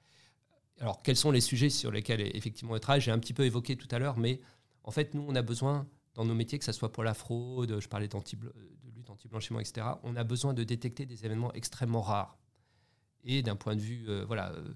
Alors, 0.80 1.04
quels 1.04 1.14
sont 1.14 1.30
les 1.30 1.40
sujets 1.40 1.70
sur 1.70 1.92
lesquels 1.92 2.20
effectivement 2.36 2.74
on 2.74 2.78
travaille 2.80 3.00
J'ai 3.00 3.12
un 3.12 3.18
petit 3.20 3.32
peu 3.32 3.44
évoqué 3.44 3.76
tout 3.76 3.86
à 3.92 4.00
l'heure, 4.00 4.18
mais 4.18 4.40
en 4.82 4.90
fait, 4.90 5.14
nous, 5.14 5.24
on 5.28 5.36
a 5.36 5.42
besoin 5.42 5.86
dans 6.14 6.24
nos 6.24 6.34
métiers, 6.34 6.58
que 6.58 6.64
ce 6.64 6.72
soit 6.72 6.90
pour 6.90 7.04
la 7.04 7.14
fraude, 7.14 7.78
je 7.78 7.88
parlais 7.88 8.08
de 8.08 8.18
lutte 8.96 9.08
anti-blanchiment, 9.08 9.60
etc., 9.60 9.86
on 10.02 10.16
a 10.16 10.24
besoin 10.24 10.52
de 10.52 10.64
détecter 10.64 11.06
des 11.06 11.24
événements 11.24 11.52
extrêmement 11.52 12.02
rares. 12.02 12.38
Et 13.22 13.42
d'un 13.42 13.54
point 13.54 13.76
de 13.76 13.80
vue 13.80 14.06
euh, 14.08 14.24
voilà, 14.24 14.50
euh, 14.50 14.74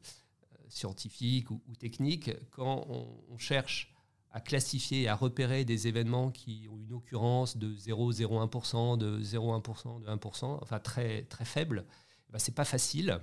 scientifique 0.73 1.51
ou, 1.51 1.61
technique, 1.79 2.31
quand 2.51 2.87
on, 2.89 3.39
cherche 3.39 3.95
à 4.31 4.41
classifier 4.41 5.09
à 5.09 5.15
repérer 5.15 5.65
des 5.65 5.89
événements 5.89 6.31
qui 6.31 6.67
ont 6.71 6.79
une 6.79 6.93
occurrence 6.93 7.57
de 7.57 7.75
0,01%, 7.75 8.97
de 8.97 9.21
0,1%, 9.21 10.01
de 10.01 10.07
1%, 10.07 10.59
enfin 10.63 10.79
très, 10.79 11.23
très 11.25 11.45
faible, 11.45 11.85
eh 12.29 12.33
ben 12.33 12.39
c'est 12.39 12.55
pas 12.55 12.65
facile 12.65 13.21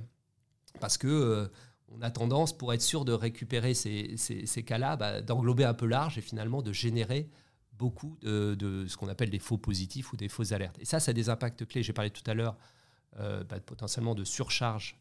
parce 0.79 0.97
que 0.97 1.07
euh, 1.07 1.47
on 1.87 2.01
a 2.01 2.11
tendance, 2.11 2.55
pour 2.55 2.73
être 2.73 2.81
sûr 2.81 3.05
de 3.05 3.13
récupérer 3.13 3.73
ces, 3.73 4.15
ces, 4.17 4.63
cas-là, 4.63 4.95
bah, 4.95 5.21
d'englober 5.21 5.63
un 5.63 5.73
peu 5.73 5.87
large 5.87 6.19
et 6.19 6.21
finalement 6.21 6.61
de 6.61 6.71
générer 6.71 7.29
beaucoup 7.73 8.17
de, 8.21 8.85
ce 8.87 8.95
qu'on 8.97 9.07
appelle 9.07 9.31
des 9.31 9.39
faux 9.39 9.57
positifs 9.57 10.13
ou 10.13 10.17
des 10.17 10.27
fausses 10.27 10.51
alertes. 10.51 10.77
Et 10.79 10.85
ça, 10.85 10.99
ça 10.99 11.11
a 11.11 11.13
des 11.13 11.29
impacts 11.29 11.65
clés. 11.65 11.81
J'ai 11.81 11.93
parlé 11.93 12.11
tout 12.11 12.29
à 12.29 12.35
l'heure 12.35 12.57
euh, 13.19 13.43
bah, 13.45 13.59
potentiellement 13.59 14.13
de 14.13 14.23
surcharge 14.23 14.98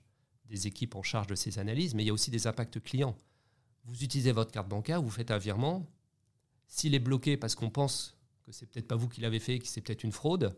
des 0.48 0.66
équipes 0.66 0.94
en 0.94 1.02
charge 1.02 1.26
de 1.26 1.34
ces 1.34 1.58
analyses, 1.58 1.94
mais 1.94 2.02
il 2.02 2.06
y 2.06 2.10
a 2.10 2.12
aussi 2.12 2.30
des 2.30 2.46
impacts 2.46 2.80
clients. 2.80 3.16
Vous 3.84 4.02
utilisez 4.02 4.32
votre 4.32 4.50
carte 4.50 4.68
bancaire, 4.68 5.02
vous 5.02 5.10
faites 5.10 5.30
un 5.30 5.38
virement. 5.38 5.86
S'il 6.66 6.94
est 6.94 7.00
bloqué 7.00 7.36
parce 7.36 7.54
qu'on 7.54 7.70
pense 7.70 8.16
que 8.44 8.52
c'est 8.52 8.66
peut-être 8.66 8.88
pas 8.88 8.96
vous 8.96 9.08
qui 9.08 9.20
l'avez 9.20 9.40
fait, 9.40 9.58
que 9.58 9.66
c'est 9.66 9.80
peut-être 9.80 10.04
une 10.04 10.12
fraude, 10.12 10.56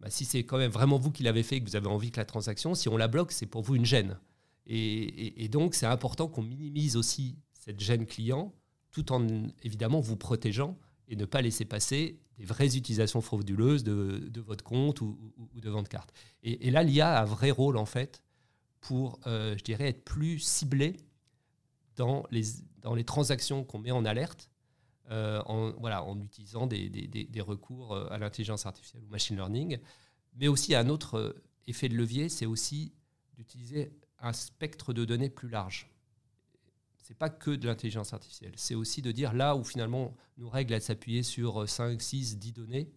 bah, 0.00 0.10
si 0.10 0.24
c'est 0.24 0.44
quand 0.44 0.58
même 0.58 0.70
vraiment 0.70 0.98
vous 0.98 1.10
qui 1.10 1.22
l'avez 1.22 1.42
fait, 1.42 1.60
que 1.60 1.68
vous 1.68 1.76
avez 1.76 1.88
envie 1.88 2.10
que 2.10 2.20
la 2.20 2.24
transaction, 2.24 2.74
si 2.74 2.88
on 2.88 2.96
la 2.96 3.08
bloque, 3.08 3.32
c'est 3.32 3.46
pour 3.46 3.62
vous 3.62 3.74
une 3.74 3.84
gêne. 3.84 4.18
Et, 4.66 5.44
et 5.44 5.48
donc, 5.48 5.74
c'est 5.74 5.86
important 5.86 6.28
qu'on 6.28 6.42
minimise 6.42 6.96
aussi 6.96 7.36
cette 7.52 7.80
gêne 7.80 8.06
client, 8.06 8.54
tout 8.90 9.12
en 9.12 9.26
évidemment 9.62 10.00
vous 10.00 10.16
protégeant 10.16 10.78
et 11.08 11.16
ne 11.16 11.24
pas 11.24 11.42
laisser 11.42 11.64
passer 11.64 12.20
des 12.38 12.44
vraies 12.44 12.76
utilisations 12.76 13.20
frauduleuses 13.20 13.82
de, 13.82 14.40
votre 14.40 14.62
compte 14.62 15.00
ou, 15.00 15.18
de 15.54 15.70
votre 15.70 15.88
carte. 15.88 16.12
Et, 16.42 16.70
là, 16.70 16.82
l'IA 16.82 17.18
a 17.18 17.22
un 17.22 17.24
vrai 17.24 17.50
rôle, 17.50 17.76
en 17.76 17.86
fait, 17.86 18.22
pour, 18.80 19.20
euh, 19.26 19.56
je 19.56 19.64
dirais, 19.64 19.88
être 19.88 20.04
plus 20.04 20.38
ciblé 20.38 20.96
dans 21.96 22.24
les, 22.30 22.42
dans 22.80 22.94
les 22.94 23.04
transactions 23.04 23.64
qu'on 23.64 23.78
met 23.78 23.90
en 23.90 24.04
alerte, 24.04 24.50
euh, 25.10 25.42
en, 25.46 25.72
voilà, 25.72 26.04
en 26.04 26.20
utilisant 26.20 26.66
des, 26.66 26.88
des, 26.88 27.06
des 27.06 27.40
recours 27.40 27.92
euh, 27.92 28.08
à 28.10 28.18
l'intelligence 28.18 28.66
artificielle 28.66 29.02
ou 29.04 29.08
machine 29.08 29.36
learning. 29.36 29.78
Mais 30.36 30.48
aussi, 30.48 30.74
un 30.74 30.88
autre 30.88 31.36
effet 31.66 31.88
de 31.88 31.96
levier, 31.96 32.28
c'est 32.28 32.46
aussi 32.46 32.92
d'utiliser 33.34 33.92
un 34.20 34.32
spectre 34.32 34.92
de 34.92 35.04
données 35.04 35.30
plus 35.30 35.48
large 35.48 35.90
c'est 37.08 37.16
pas 37.16 37.30
que 37.30 37.50
de 37.52 37.66
l'intelligence 37.66 38.12
artificielle. 38.12 38.52
C'est 38.56 38.74
aussi 38.74 39.00
de 39.00 39.10
dire 39.12 39.32
là 39.32 39.56
où 39.56 39.64
finalement 39.64 40.14
nos 40.36 40.50
règles 40.50 40.74
elles 40.74 40.82
s'appuyaient 40.82 41.22
sur 41.22 41.66
5, 41.66 42.02
6, 42.02 42.36
10 42.36 42.52
données, 42.52 42.92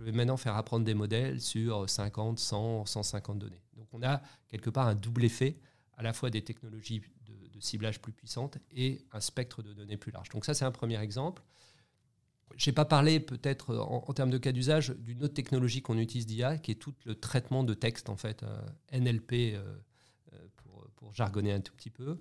je 0.00 0.04
vais 0.06 0.12
maintenant 0.12 0.38
faire 0.38 0.56
apprendre 0.56 0.86
des 0.86 0.94
modèles 0.94 1.42
sur 1.42 1.88
50, 1.88 2.38
100, 2.38 2.86
150 2.86 3.38
données. 3.38 3.62
Donc 3.76 3.86
on 3.92 4.02
a 4.02 4.22
quelque 4.48 4.70
part 4.70 4.86
un 4.86 4.94
double 4.94 5.24
effet, 5.24 5.58
à 5.98 6.02
la 6.02 6.14
fois 6.14 6.30
des 6.30 6.42
technologies 6.42 7.02
de, 7.26 7.60
ciblage 7.60 8.00
plus 8.00 8.14
puissantes 8.14 8.56
et 8.74 9.04
un 9.12 9.20
spectre 9.20 9.62
de 9.62 9.74
données 9.74 9.98
plus 9.98 10.10
large. 10.10 10.30
Donc 10.30 10.46
ça 10.46 10.54
c'est 10.54 10.64
un 10.64 10.70
premier 10.70 10.98
exemple. 10.98 11.42
Je 12.56 12.70
n'ai 12.70 12.74
pas 12.74 12.86
parlé 12.86 13.20
peut-être 13.20 13.76
en, 13.76 14.10
termes 14.14 14.30
de 14.30 14.38
cas 14.38 14.52
d'usage 14.52 14.94
d'une 14.96 15.22
autre 15.22 15.34
technologie 15.34 15.82
qu'on 15.82 15.98
utilise 15.98 16.24
d'IA, 16.24 16.56
qui 16.56 16.70
est 16.70 16.76
tout 16.76 16.94
le 17.04 17.14
traitement 17.14 17.62
de 17.62 17.74
texte 17.74 18.08
en 18.08 18.16
fait, 18.16 18.42
euh, 18.42 18.58
NLP 18.98 19.32
euh, 19.32 19.76
euh, 20.32 20.38
pour, 20.96 21.12
jargonner 21.12 21.52
un 21.52 21.60
tout 21.60 21.74
petit 21.74 21.90
peu. 21.90 22.16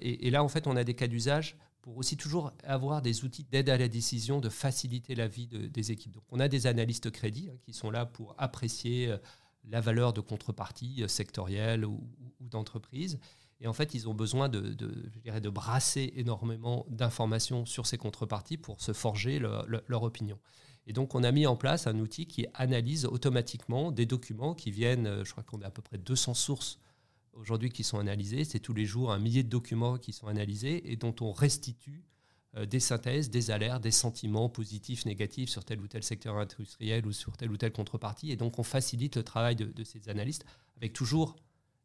Et, 0.00 0.30
là, 0.30 0.42
en 0.42 0.48
fait, 0.48 0.66
on 0.66 0.74
a 0.74 0.82
des 0.82 0.94
cas 0.94 1.06
d'usage 1.06 1.56
pour 1.86 1.98
aussi 1.98 2.16
toujours 2.16 2.52
avoir 2.64 3.00
des 3.00 3.22
outils 3.22 3.44
d'aide 3.44 3.70
à 3.70 3.78
la 3.78 3.86
décision, 3.86 4.40
de 4.40 4.48
faciliter 4.48 5.14
la 5.14 5.28
vie 5.28 5.46
des 5.46 5.92
équipes. 5.92 6.10
Donc, 6.10 6.24
on 6.30 6.40
a 6.40 6.48
des 6.48 6.66
analystes 6.66 7.12
crédits 7.12 7.48
hein, 7.48 7.56
qui 7.62 7.72
sont 7.72 7.92
là 7.92 8.04
pour 8.04 8.34
apprécier 8.38 9.06
euh, 9.06 9.18
la 9.68 9.80
valeur 9.80 10.12
de 10.12 10.20
contrepartie 10.20 11.04
euh, 11.04 11.06
sectorielle 11.06 11.84
ou, 11.84 12.00
d'entreprise. 12.40 13.20
Et 13.60 13.68
en 13.68 13.72
fait, 13.72 13.94
ils 13.94 14.08
ont 14.08 14.14
besoin 14.14 14.48
de, 14.48 14.74
de 14.74 15.48
brasser 15.48 16.12
énormément 16.16 16.86
d'informations 16.88 17.64
sur 17.66 17.86
ces 17.86 17.98
contreparties 17.98 18.56
pour 18.56 18.80
se 18.80 18.92
forger 18.92 19.38
leur 19.38 20.02
opinion. 20.02 20.40
Et 20.88 20.92
donc, 20.92 21.14
on 21.14 21.22
a 21.22 21.30
mis 21.30 21.46
en 21.46 21.54
place 21.54 21.86
un 21.86 22.00
outil 22.00 22.26
qui 22.26 22.46
analyse 22.54 23.06
automatiquement 23.06 23.92
des 23.92 24.06
documents 24.06 24.54
qui 24.54 24.72
viennent, 24.72 25.06
euh, 25.06 25.24
je 25.24 25.30
crois 25.30 25.44
qu'on 25.44 25.62
a 25.62 25.66
à 25.66 25.70
peu 25.70 25.82
près 25.82 25.98
200 25.98 26.34
sources 26.34 26.80
aujourd'hui 27.36 27.70
qui 27.70 27.84
sont 27.84 27.98
analysées. 27.98 28.44
C'est 28.44 28.60
tous 28.60 28.74
les 28.74 28.84
jours 28.84 29.12
un 29.12 29.18
millier 29.18 29.42
de 29.42 29.48
documents 29.48 29.98
qui 29.98 30.12
sont 30.12 30.26
analysés 30.26 30.90
et 30.90 30.96
dont 30.96 31.14
on 31.20 31.32
restitue 31.32 32.04
euh, 32.56 32.66
des 32.66 32.80
synthèses, 32.80 33.30
des 33.30 33.50
alertes, 33.50 33.82
des 33.82 33.90
sentiments 33.90 34.48
positifs, 34.48 35.04
négatifs 35.04 35.50
sur 35.50 35.64
tel 35.64 35.80
ou 35.80 35.88
tel 35.88 36.02
secteur 36.02 36.36
industriel 36.36 37.06
ou 37.06 37.12
sur 37.12 37.36
telle 37.36 37.50
ou 37.50 37.56
telle 37.56 37.72
contrepartie. 37.72 38.30
Et 38.30 38.36
donc, 38.36 38.58
on 38.58 38.62
facilite 38.62 39.16
le 39.16 39.22
travail 39.22 39.56
de, 39.56 39.84
ces 39.84 40.08
analystes 40.08 40.44
avec 40.76 40.92
toujours 40.92 41.36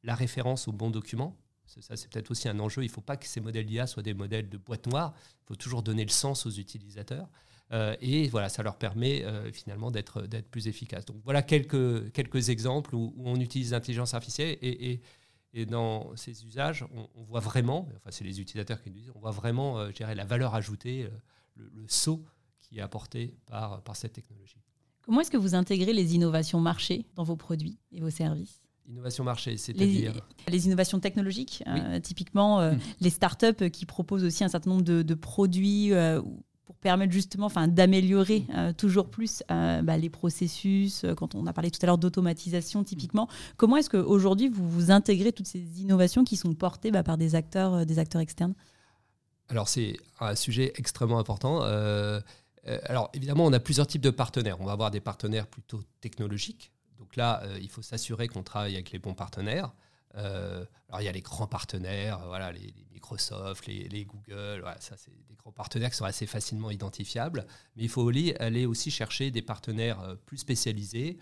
la 0.04 0.16
référence 0.16 0.68
au 0.68 0.72
bon 0.72 0.90
document. 0.90 1.38
Ça, 1.66 1.96
c'est 1.96 2.10
peut-être 2.10 2.32
aussi 2.32 2.50
un 2.50 2.60
enjeu. 2.60 2.84
Il 2.84 2.88
ne 2.88 2.92
faut 2.92 3.02
pas 3.02 3.16
que 3.16 3.26
ces 3.26 3.40
modèles 3.40 3.66
d'IA 3.66 3.88
soient 3.88 4.04
des 4.04 4.14
modèles 4.14 4.50
de 4.50 4.58
boîte 4.58 4.88
noire. 4.88 5.14
Il 5.44 5.48
faut 5.48 5.56
toujours 5.56 5.84
donner 5.84 6.04
le 6.04 6.10
sens 6.10 6.46
aux 6.46 6.52
utilisateurs. 6.52 7.30
Euh, 7.72 7.96
et 8.02 8.28
voilà, 8.28 8.50
ça 8.50 8.64
leur 8.64 8.76
permet 8.76 9.24
euh, 9.24 9.52
finalement 9.52 9.92
d'être 9.92 10.22
plus 10.50 10.68
efficaces. 10.68 11.06
Donc 11.06 11.18
voilà 11.24 11.42
quelques, 11.42 12.12
quelques 12.12 12.50
exemples 12.50 12.96
où, 12.96 13.14
on 13.18 13.40
utilise 13.40 13.72
l'intelligence 13.72 14.14
artificielle 14.14 14.58
et, 14.62 15.00
et, 15.54 15.66
dans 15.66 16.16
ces 16.16 16.46
usages, 16.46 16.86
on, 17.16 17.24
voit 17.24 17.40
vraiment, 17.40 17.88
enfin 17.98 18.10
c'est 18.12 18.24
les 18.24 18.40
utilisateurs 18.40 18.82
qui 18.82 18.90
nous 18.90 18.98
disent, 18.98 19.12
on 19.16 19.20
voit 19.20 19.32
vraiment, 19.32 19.80
euh, 19.80 19.92
la 20.00 20.26
valeur 20.26 20.56
ajoutée, 20.56 21.10
le, 21.56 21.86
saut 21.88 22.24
qui 22.60 22.80
est 22.80 22.82
apporté 22.82 23.36
par, 23.46 23.82
par 23.82 23.96
cette 23.96 24.14
technologie. 24.14 24.58
Comment 25.02 25.22
est-ce 25.22 25.32
que 25.32 25.38
vous 25.38 25.56
intégrez 25.56 25.94
les 25.94 26.16
innovations 26.16 26.60
marché 26.60 27.06
dans 27.16 27.24
vos 27.24 27.36
produits 27.36 27.78
et 27.92 28.00
vos 28.00 28.10
services? 28.10 28.62
Innovation 28.88 29.24
marché, 29.24 29.58
c'est-à-dire 29.58 30.14
les, 30.48 30.66
innovations 30.66 31.00
technologiques, 31.00 31.64
typiquement 32.04 32.62
hmm. 32.62 32.80
les 33.00 33.10
startups 33.10 33.70
qui 33.72 33.86
proposent 33.86 34.24
aussi 34.24 34.44
un 34.44 34.50
certain 34.50 34.72
nombre 34.72 34.84
de, 34.84 35.02
de 35.02 35.14
produits 35.14 35.92
pour 36.66 36.76
permettre 36.76 37.12
justement 37.12 37.48
enfin, 37.48 37.68
d'améliorer 37.68 38.46
euh, 38.56 38.74
toujours 38.74 39.10
plus 39.10 39.44
euh, 39.52 39.82
bah, 39.82 39.98
les 39.98 40.10
processus, 40.10 41.04
euh, 41.04 41.16
quand 41.16 41.36
on 41.36 41.48
a 41.48 41.54
parlé 41.54 41.72
tout 41.72 41.80
à 41.82 41.86
l'heure 41.86 41.98
d'automatisation 41.98 42.84
typiquement. 42.84 43.28
Comment 43.58 43.78
est-ce 43.78 43.90
qu'aujourd'hui 43.90 44.50
vous, 44.50 44.70
vous 44.70 44.92
intégrez 44.92 45.32
toutes 45.32 45.48
ces 45.48 45.82
innovations 45.82 46.24
qui 46.24 46.38
sont 46.38 46.54
portées 46.54 46.92
bah, 46.92 47.04
par 47.04 47.18
des 47.18 47.36
acteurs, 47.36 47.86
des 47.86 48.00
acteurs 48.00 48.22
externes? 48.22 48.54
Alors 49.50 49.68
c'est 49.68 49.98
un 50.20 50.36
sujet 50.36 50.72
extrêmement 50.78 51.20
important. 51.20 51.62
alors 52.86 53.10
évidemment, 53.14 53.46
on 53.46 53.52
a 53.52 53.60
plusieurs 53.60 53.88
types 53.88 54.02
de 54.02 54.10
partenaires. 54.10 54.62
On 54.62 54.66
va 54.66 54.72
avoir 54.72 54.92
des 54.92 55.02
partenaires 55.02 55.48
plutôt 55.48 55.82
technologiques. 56.00 56.72
Donc 57.00 57.18
là, 57.18 57.44
il 57.60 57.68
faut 57.68 57.82
s'assurer 57.82 58.30
qu'on 58.30 58.44
travaille 58.44 58.76
avec 58.76 58.92
les 58.92 59.00
bons 59.00 59.14
partenaires. 59.14 59.74
Euh, 60.16 60.66
alors 60.90 61.02
il 61.02 61.06
y 61.06 61.08
a 61.08 61.12
les 61.12 61.22
grands 61.22 61.48
partenaires, 61.48 62.22
euh, 62.22 62.28
voilà, 62.28 62.52
les, 62.52 62.74
Microsoft, 62.94 63.66
les, 63.68 64.06
Google, 64.06 64.64
ça 64.80 64.96
c'est 64.98 65.12
des 65.28 65.36
grands 65.36 65.52
partenaires 65.52 65.90
qui 65.90 65.98
sont 65.98 66.06
assez 66.06 66.28
facilement 66.28 66.70
identifiables. 66.70 67.46
Mais 67.76 67.84
il 67.84 67.90
faut 67.90 68.08
aller 68.08 68.66
aussi 68.66 68.92
chercher 68.92 69.32
des 69.32 69.42
partenaires 69.42 70.00
euh, 70.02 70.16
plus 70.16 70.38
spécialisés. 70.38 71.18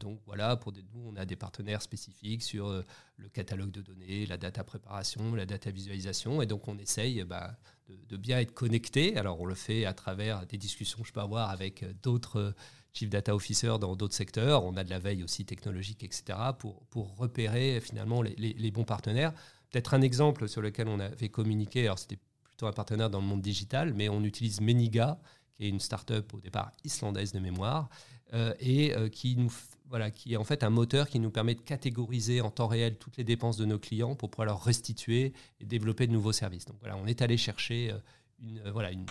donc 0.00 0.20
voilà, 0.26 0.56
pour 0.56 0.72
nous, 0.72 1.02
on 1.04 1.16
a 1.16 1.26
des 1.26 1.36
partenaires 1.36 1.82
spécifiques 1.82 2.42
sur 2.42 2.84
le 3.16 3.28
catalogue 3.28 3.70
de 3.70 3.82
données, 3.82 4.24
la 4.26 4.38
data 4.38 4.64
préparation, 4.64 5.34
la 5.34 5.44
data 5.44 5.70
visualisation. 5.70 6.40
Et 6.40 6.46
donc 6.46 6.68
on 6.68 6.78
essaye 6.78 7.22
bah, 7.24 7.58
de, 7.88 7.96
de, 8.08 8.16
bien 8.16 8.38
être 8.38 8.54
connecté. 8.54 9.18
Alors 9.18 9.40
on 9.40 9.44
le 9.46 9.54
fait 9.54 9.84
à 9.84 9.92
travers 9.92 10.46
des 10.46 10.56
discussions 10.56 11.02
que 11.02 11.08
je 11.08 11.12
peux 11.12 11.20
avoir 11.20 11.50
avec 11.50 11.84
d'autres 12.02 12.54
Chief 12.94 13.08
Data 13.08 13.34
Officer 13.34 13.74
dans 13.80 13.96
d'autres 13.96 14.14
secteurs. 14.14 14.64
On 14.64 14.76
a 14.76 14.84
de 14.84 14.90
la 14.90 14.98
veille 14.98 15.22
aussi 15.22 15.44
technologique, 15.44 16.02
etc., 16.02 16.38
pour, 16.58 17.16
repérer 17.16 17.80
finalement 17.80 18.22
les, 18.22 18.34
les, 18.36 18.70
bons 18.70 18.84
partenaires. 18.84 19.32
Peut-être 19.70 19.94
un 19.94 20.02
exemple 20.02 20.48
sur 20.48 20.60
lequel 20.60 20.88
on 20.88 21.00
avait 21.00 21.28
communiqué, 21.28 21.86
alors 21.86 21.98
c'était 21.98 22.18
plutôt 22.42 22.66
un 22.66 22.72
partenaire 22.72 23.10
dans 23.10 23.20
le 23.20 23.26
monde 23.26 23.40
digital, 23.40 23.94
mais 23.94 24.08
on 24.08 24.22
utilise 24.22 24.60
Meniga, 24.60 25.18
qui 25.54 25.64
est 25.64 25.68
une 25.68 25.80
start-up 25.80 26.32
au 26.34 26.40
départ 26.40 26.72
islandaise 26.84 27.32
de 27.32 27.40
mémoire, 27.40 27.88
euh, 28.34 28.54
et 28.60 28.94
euh, 28.94 29.08
qui 29.08 29.36
nous 29.36 29.52
voilà, 29.92 30.10
qui 30.10 30.32
est 30.32 30.36
en 30.38 30.44
fait 30.44 30.64
un 30.64 30.70
moteur 30.70 31.06
qui 31.06 31.20
nous 31.20 31.30
permet 31.30 31.54
de 31.54 31.60
catégoriser 31.60 32.40
en 32.40 32.50
temps 32.50 32.66
réel 32.66 32.96
toutes 32.96 33.18
les 33.18 33.24
dépenses 33.24 33.58
de 33.58 33.66
nos 33.66 33.78
clients 33.78 34.14
pour 34.14 34.30
pouvoir 34.30 34.46
leur 34.46 34.64
restituer 34.64 35.34
et 35.60 35.66
développer 35.66 36.06
de 36.06 36.12
nouveaux 36.12 36.32
services. 36.32 36.64
Donc 36.64 36.78
voilà, 36.80 36.96
on 36.96 37.06
est 37.06 37.20
allé 37.20 37.36
chercher 37.36 37.90
euh, 37.90 37.98
une, 38.40 38.70
voilà, 38.70 38.90
une, 38.90 39.04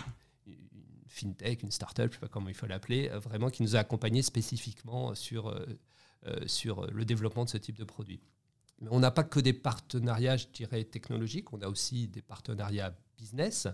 fintech, 1.12 1.62
une 1.62 1.70
startup, 1.70 2.08
je 2.08 2.14
sais 2.14 2.20
pas 2.20 2.28
comment 2.28 2.48
il 2.48 2.54
faut 2.54 2.66
l'appeler, 2.66 3.10
euh, 3.10 3.18
vraiment 3.18 3.50
qui 3.50 3.62
nous 3.62 3.76
a 3.76 3.80
accompagnés 3.80 4.22
spécifiquement 4.22 5.14
sur, 5.14 5.48
euh, 5.48 5.66
euh, 6.26 6.46
sur 6.46 6.90
le 6.90 7.04
développement 7.04 7.44
de 7.44 7.50
ce 7.50 7.58
type 7.58 7.78
de 7.78 7.84
produit. 7.84 8.20
Mais 8.80 8.88
on 8.90 8.98
n'a 8.98 9.10
pas 9.10 9.22
que 9.22 9.38
des 9.38 9.52
partenariats, 9.52 10.38
je 10.38 10.46
dirais, 10.52 10.84
technologiques, 10.84 11.52
on 11.52 11.60
a 11.60 11.68
aussi 11.68 12.08
des 12.08 12.22
partenariats 12.22 12.94
business. 13.18 13.68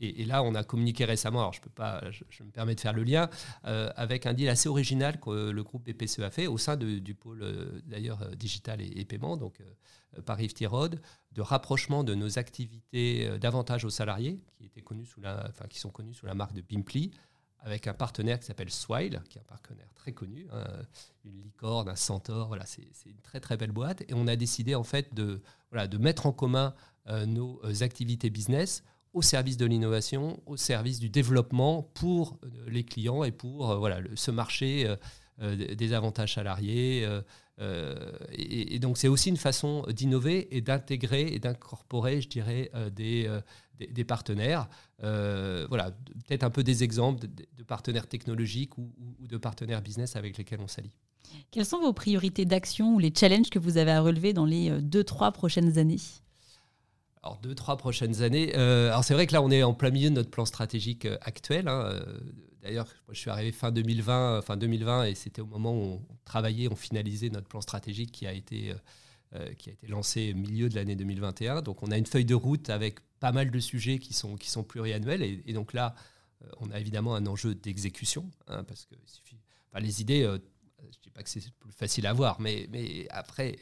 Et, 0.00 0.24
là, 0.24 0.42
on 0.44 0.54
a 0.54 0.62
communiqué 0.62 1.04
récemment, 1.04 1.40
alors 1.40 1.52
je 1.52 1.60
peux 1.60 1.70
pas, 1.70 2.02
je, 2.10 2.42
me 2.44 2.50
permets 2.50 2.76
de 2.76 2.80
faire 2.80 2.92
le 2.92 3.02
lien, 3.02 3.28
avec 3.64 4.26
un 4.26 4.32
deal 4.32 4.48
assez 4.48 4.68
original 4.68 5.18
que 5.18 5.50
le 5.50 5.62
groupe 5.64 5.84
BPCE 5.84 6.20
a 6.20 6.30
fait 6.30 6.46
au 6.46 6.56
sein 6.56 6.76
du 6.76 7.14
pôle 7.14 7.44
d'ailleurs 7.84 8.24
digital 8.36 8.80
et, 8.80 9.04
paiement, 9.04 9.36
donc 9.36 9.60
Paris 10.24 10.52
Road, 10.66 11.00
de 11.32 11.42
rapprochement 11.42 12.04
de 12.04 12.14
nos 12.14 12.38
activités 12.38 13.28
euh, 13.28 13.38
davantage 13.38 13.84
aux 13.84 13.90
salariés, 13.90 14.40
qui, 14.56 14.64
étaient 14.64 14.82
connus 14.82 15.06
sous 15.06 15.20
la, 15.20 15.46
enfin, 15.48 15.66
qui 15.68 15.78
sont 15.78 15.90
connus 15.90 16.14
sous 16.14 16.26
la 16.26 16.34
marque 16.34 16.54
de 16.54 16.60
Pimply, 16.60 17.12
avec 17.60 17.86
un 17.86 17.94
partenaire 17.94 18.38
qui 18.38 18.46
s'appelle 18.46 18.70
Swile, 18.70 19.20
qui 19.28 19.38
est 19.38 19.40
un 19.40 19.44
partenaire 19.44 19.88
très 19.94 20.12
connu, 20.12 20.46
hein, 20.52 20.64
une 21.24 21.40
licorne, 21.42 21.88
un 21.88 21.96
centaure, 21.96 22.48
voilà, 22.48 22.64
c'est 22.66 22.86
une 23.06 23.20
très 23.20 23.40
très 23.40 23.56
belle 23.56 23.72
boîte. 23.72 24.02
Et 24.08 24.14
on 24.14 24.28
a 24.28 24.36
décidé 24.36 24.74
en 24.74 24.84
fait 24.84 25.12
de, 25.12 25.42
voilà, 25.70 25.88
de 25.88 25.98
mettre 25.98 26.26
en 26.26 26.32
commun 26.32 26.74
euh, 27.08 27.26
nos 27.26 27.60
euh, 27.64 27.82
activités 27.82 28.30
business 28.30 28.84
au 29.12 29.22
service 29.22 29.56
de 29.56 29.66
l'innovation, 29.66 30.40
au 30.46 30.56
service 30.56 30.98
du 30.98 31.08
développement 31.08 31.82
pour 31.94 32.38
les 32.66 32.84
clients 32.84 33.24
et 33.24 33.32
pour 33.32 33.76
voilà, 33.76 34.00
ce 34.14 34.30
marché 34.30 34.92
des 35.40 35.92
avantages 35.92 36.34
salariés, 36.34 37.06
euh, 37.60 38.12
et, 38.32 38.78
donc 38.78 38.98
c'est 38.98 39.08
aussi 39.08 39.30
une 39.30 39.36
façon 39.36 39.84
d'innover 39.88 40.56
et 40.56 40.60
d'intégrer 40.60 41.26
et 41.32 41.38
d'incorporer, 41.38 42.20
je 42.20 42.28
dirais, 42.28 42.70
euh, 42.74 42.88
euh, 43.00 43.40
des, 43.78 43.86
des, 43.86 44.04
partenaires. 44.04 44.68
voilà, 45.00 45.90
peut-être 46.26 46.44
un 46.44 46.50
peu 46.50 46.62
des 46.62 46.84
exemples 46.84 47.26
de, 47.26 47.62
partenaires 47.64 48.06
technologiques 48.06 48.78
ou, 48.78 48.92
de 49.20 49.36
partenaires 49.36 49.82
business 49.82 50.16
avec 50.16 50.38
lesquels 50.38 50.60
on 50.60 50.68
s'allie. 50.68 50.92
Quelles 51.50 51.66
sont 51.66 51.80
vos 51.80 51.92
priorités 51.92 52.44
d'action 52.44 52.94
ou 52.94 52.98
les 52.98 53.12
challenges 53.14 53.50
que 53.50 53.58
vous 53.58 53.76
avez 53.76 53.90
à 53.90 54.00
relever 54.00 54.32
dans 54.32 54.46
les 54.46 54.80
deux, 54.80 55.04
trois 55.04 55.32
prochaines 55.32 55.78
années? 55.78 55.98
Alors, 57.22 57.38
deux, 57.42 57.54
trois 57.54 57.76
prochaines 57.76 58.22
années. 58.22 58.54
alors, 58.54 59.04
c'est 59.04 59.14
vrai 59.14 59.26
que 59.26 59.32
là, 59.32 59.42
on 59.42 59.50
est 59.50 59.62
en 59.62 59.74
plein 59.74 59.90
milieu 59.90 60.10
de 60.10 60.14
notre 60.14 60.30
plan 60.30 60.44
stratégique 60.44 61.06
actuel. 61.22 61.68
Hein, 61.68 62.00
D'ailleurs, 62.62 62.88
je 63.08 63.18
suis 63.18 63.30
arrivé 63.30 63.52
fin 63.52 63.70
2020, 63.70 64.42
fin 64.42 64.56
2020 64.56 65.04
et 65.04 65.14
c'était 65.14 65.40
au 65.40 65.46
moment 65.46 65.72
où 65.72 66.02
on 66.10 66.16
travaillait, 66.24 66.68
on 66.70 66.76
finalisait 66.76 67.30
notre 67.30 67.46
plan 67.46 67.60
stratégique 67.60 68.10
qui 68.12 68.26
a 68.26 68.32
été, 68.32 68.72
euh, 68.72 68.74
euh, 69.36 69.54
qui 69.54 69.70
a 69.70 69.72
été 69.72 69.86
lancé 69.86 70.32
au 70.34 70.36
milieu 70.36 70.68
de 70.68 70.74
l'année 70.74 70.96
2021. 70.96 71.62
Donc 71.62 71.82
on 71.82 71.90
a 71.90 71.96
une 71.96 72.06
feuille 72.06 72.24
de 72.24 72.34
route 72.34 72.68
avec 72.68 72.98
pas 73.20 73.32
mal 73.32 73.50
de 73.50 73.60
sujets 73.60 73.98
qui 73.98 74.12
sont, 74.12 74.36
qui 74.36 74.50
sont 74.50 74.64
pluriannuels. 74.64 75.22
Et, 75.22 75.52
donc 75.52 75.72
là, 75.72 75.94
euh, 76.42 76.48
on 76.58 76.70
a 76.70 76.80
évidemment 76.80 77.14
un 77.14 77.26
enjeu 77.26 77.54
d'exécution, 77.54 78.28
hein, 78.48 78.64
parce 78.64 78.86
que 78.86 78.96
les 79.80 80.00
idées, 80.00 80.22
je 80.22 80.86
ne 80.86 81.02
dis 81.02 81.10
pas 81.10 81.22
que 81.22 81.30
c'est 81.30 81.52
plus 81.52 81.70
facile 81.72 82.06
à 82.06 82.12
voir, 82.12 82.40
mais, 82.40 82.68
mais 82.72 83.06
après, 83.10 83.56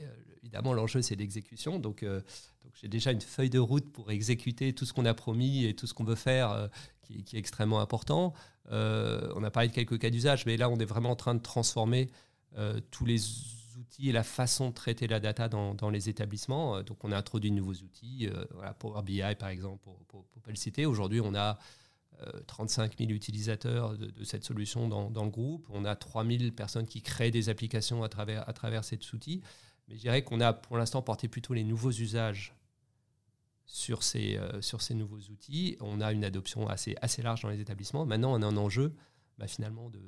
évidemment, 0.47 0.72
l'enjeu, 0.72 1.03
c'est 1.03 1.16
l'exécution. 1.16 1.78
Donc, 1.78 2.05
donc 2.05 2.72
j'ai 2.74 2.88
déjà 2.88 3.12
une 3.12 3.20
feuille 3.20 3.51
de 3.51 3.59
route 3.59 3.90
pour 3.92 4.11
exécuter 4.11 4.72
tout 4.72 4.84
ce 4.84 4.92
qu'on 4.92 5.05
a 5.05 5.14
promis 5.14 5.64
et 5.64 5.74
tout 5.74 5.86
ce 5.86 5.94
qu'on 5.94 6.05
veut 6.05 6.14
faire 6.14 6.70
qui, 7.03 7.24
qui, 7.24 7.36
est 7.36 7.38
extrêmement 7.38 7.80
important. 7.80 8.34
Euh, 8.72 9.32
on 9.36 9.44
a 9.44 9.51
parlé 9.51 9.68
de 9.68 9.74
quelques 9.74 9.99
cas 9.99 10.11
d'usage, 10.11 10.47
mais 10.47 10.57
là, 10.57 10.68
on 10.68 10.78
est 10.78 10.84
vraiment 10.84 11.11
en 11.11 11.16
train 11.16 11.34
de 11.34 11.42
transformer 11.42 12.11
euh, 12.57 12.80
tous 12.90 13.05
les 13.05 13.20
outils 13.78 14.09
et 14.09 14.12
la 14.12 14.22
façon 14.22 14.70
de 14.70 14.74
traiter 14.74 15.07
la 15.07 15.20
data 15.20 15.49
dans, 15.49 15.90
les 15.90 16.09
établissements. 16.09 16.76
Euh, 16.76 16.82
donc, 16.82 17.05
on 17.05 17.12
a 17.12 17.16
introduit 17.16 17.51
de 17.51 17.57
nouveaux 17.57 17.74
outils, 17.74 18.28
voilà, 18.55 18.74
Power 18.74 19.03
BI 19.03 19.22
par 19.38 19.49
exemple, 19.49 19.84
pour 20.09 20.24
citer. 20.55 20.86
Aujourd'hui, 20.86 21.20
on 21.20 21.34
a 21.34 21.59
35 22.47 22.97
000 22.97 23.11
utilisateurs 23.11 23.99
de, 23.99 24.24
cette 24.24 24.44
solution 24.44 24.88
dans, 24.88 25.24
le 25.24 25.30
groupe. 25.30 25.66
On 25.70 25.84
a 25.84 25.94
3 25.94 26.24
000 26.24 26.51
personnes 26.53 26.86
qui 26.86 27.03
créent 27.03 27.30
des 27.30 27.51
applications 27.51 28.03
à 28.03 28.09
travers, 28.09 28.49
à 28.49 28.53
travers 28.55 28.84
cet 28.84 29.12
outil. 29.12 29.42
Mais 29.89 29.97
je 29.97 30.01
dirais 30.01 30.22
qu'on 30.22 30.41
a 30.41 30.53
pour 30.53 30.76
l'instant 30.76 31.03
porté 31.03 31.28
plutôt 31.28 31.55
les 31.55 31.64
nouveaux 31.64 31.93
usages 31.93 32.57
sur 33.66 34.03
ces, 34.03 34.37
euh, 34.37 34.61
sur 34.62 34.80
ces 34.80 34.95
nouveaux 34.95 35.20
outils. 35.30 35.76
On 35.80 36.01
a 36.01 36.12
une 36.12 36.24
adoption 36.24 36.68
assez, 36.68 36.97
assez 37.03 37.22
large 37.22 37.43
dans 37.43 37.49
les 37.49 37.61
établissements. 37.61 38.07
Maintenant, 38.07 38.32
on 38.32 38.43
a 38.43 38.47
un 38.47 38.57
enjeu 38.57 38.95
bah, 39.39 39.47
finalement 39.47 39.91
de, 39.91 40.01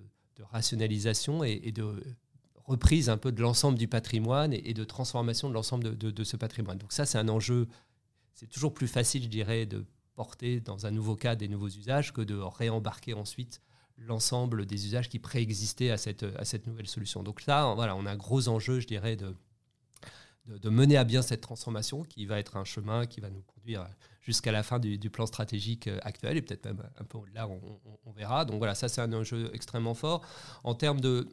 rationalisation 0.52 1.42
et, 1.42 1.72
de 1.72 2.16
reprise 2.64 3.08
un 3.08 3.16
peu 3.16 3.32
de 3.32 3.42
l'ensemble 3.42 3.76
du 3.76 3.88
patrimoine 3.88 4.52
et, 4.52 4.72
de 4.72 4.84
transformation 4.84 5.48
de 5.48 5.54
l'ensemble 5.54 5.96
de, 5.96 6.10
de, 6.12 6.24
ce 6.24 6.36
patrimoine. 6.36 6.78
Donc 6.78 6.92
ça, 6.92 7.06
c'est 7.06 7.18
un 7.18 7.28
enjeu, 7.28 7.66
c'est 8.34 8.46
toujours 8.46 8.72
plus 8.72 8.86
facile, 8.86 9.24
je 9.24 9.28
dirais, 9.28 9.66
de 9.66 9.84
porter 10.14 10.60
dans 10.60 10.86
un 10.86 10.92
nouveau 10.92 11.16
cas 11.16 11.34
des 11.34 11.48
nouveaux 11.48 11.68
usages 11.68 12.12
que 12.12 12.20
de 12.20 12.36
réembarquer 12.36 13.14
ensuite 13.14 13.60
l'ensemble 13.96 14.64
des 14.64 14.86
usages 14.86 15.08
qui 15.08 15.18
préexistaient 15.18 15.90
à 15.90 15.96
cette, 15.96 16.22
à 16.22 16.44
cette 16.44 16.68
nouvelle 16.68 16.86
solution. 16.86 17.24
Donc 17.24 17.44
là, 17.46 17.74
voilà, 17.74 17.96
on 17.96 18.06
a 18.06 18.12
un 18.12 18.16
gros 18.16 18.46
enjeu, 18.46 18.78
je 18.78 18.86
dirais, 18.86 19.16
de, 19.16 19.34
de, 20.48 20.70
mener 20.70 20.96
à 20.96 21.04
bien 21.04 21.22
cette 21.22 21.40
transformation 21.40 22.02
qui 22.02 22.26
va 22.26 22.38
être 22.38 22.56
un 22.56 22.64
chemin 22.64 23.06
qui 23.06 23.20
va 23.20 23.30
nous 23.30 23.42
conduire 23.42 23.86
jusqu'à 24.20 24.52
la 24.52 24.62
fin 24.62 24.78
du, 24.78 24.98
plan 25.10 25.26
stratégique 25.26 25.88
actuel 26.02 26.36
et 26.36 26.42
peut-être 26.42 26.64
même 26.64 26.82
un 26.98 27.04
peu 27.04 27.18
au-delà, 27.18 27.48
on, 27.48 28.12
verra. 28.12 28.44
Donc 28.44 28.58
voilà, 28.58 28.74
ça 28.74 28.88
c'est 28.88 29.00
un 29.00 29.12
enjeu 29.12 29.50
extrêmement 29.52 29.94
fort. 29.94 30.24
En 30.64 30.74
termes 30.74 31.00
de 31.00 31.28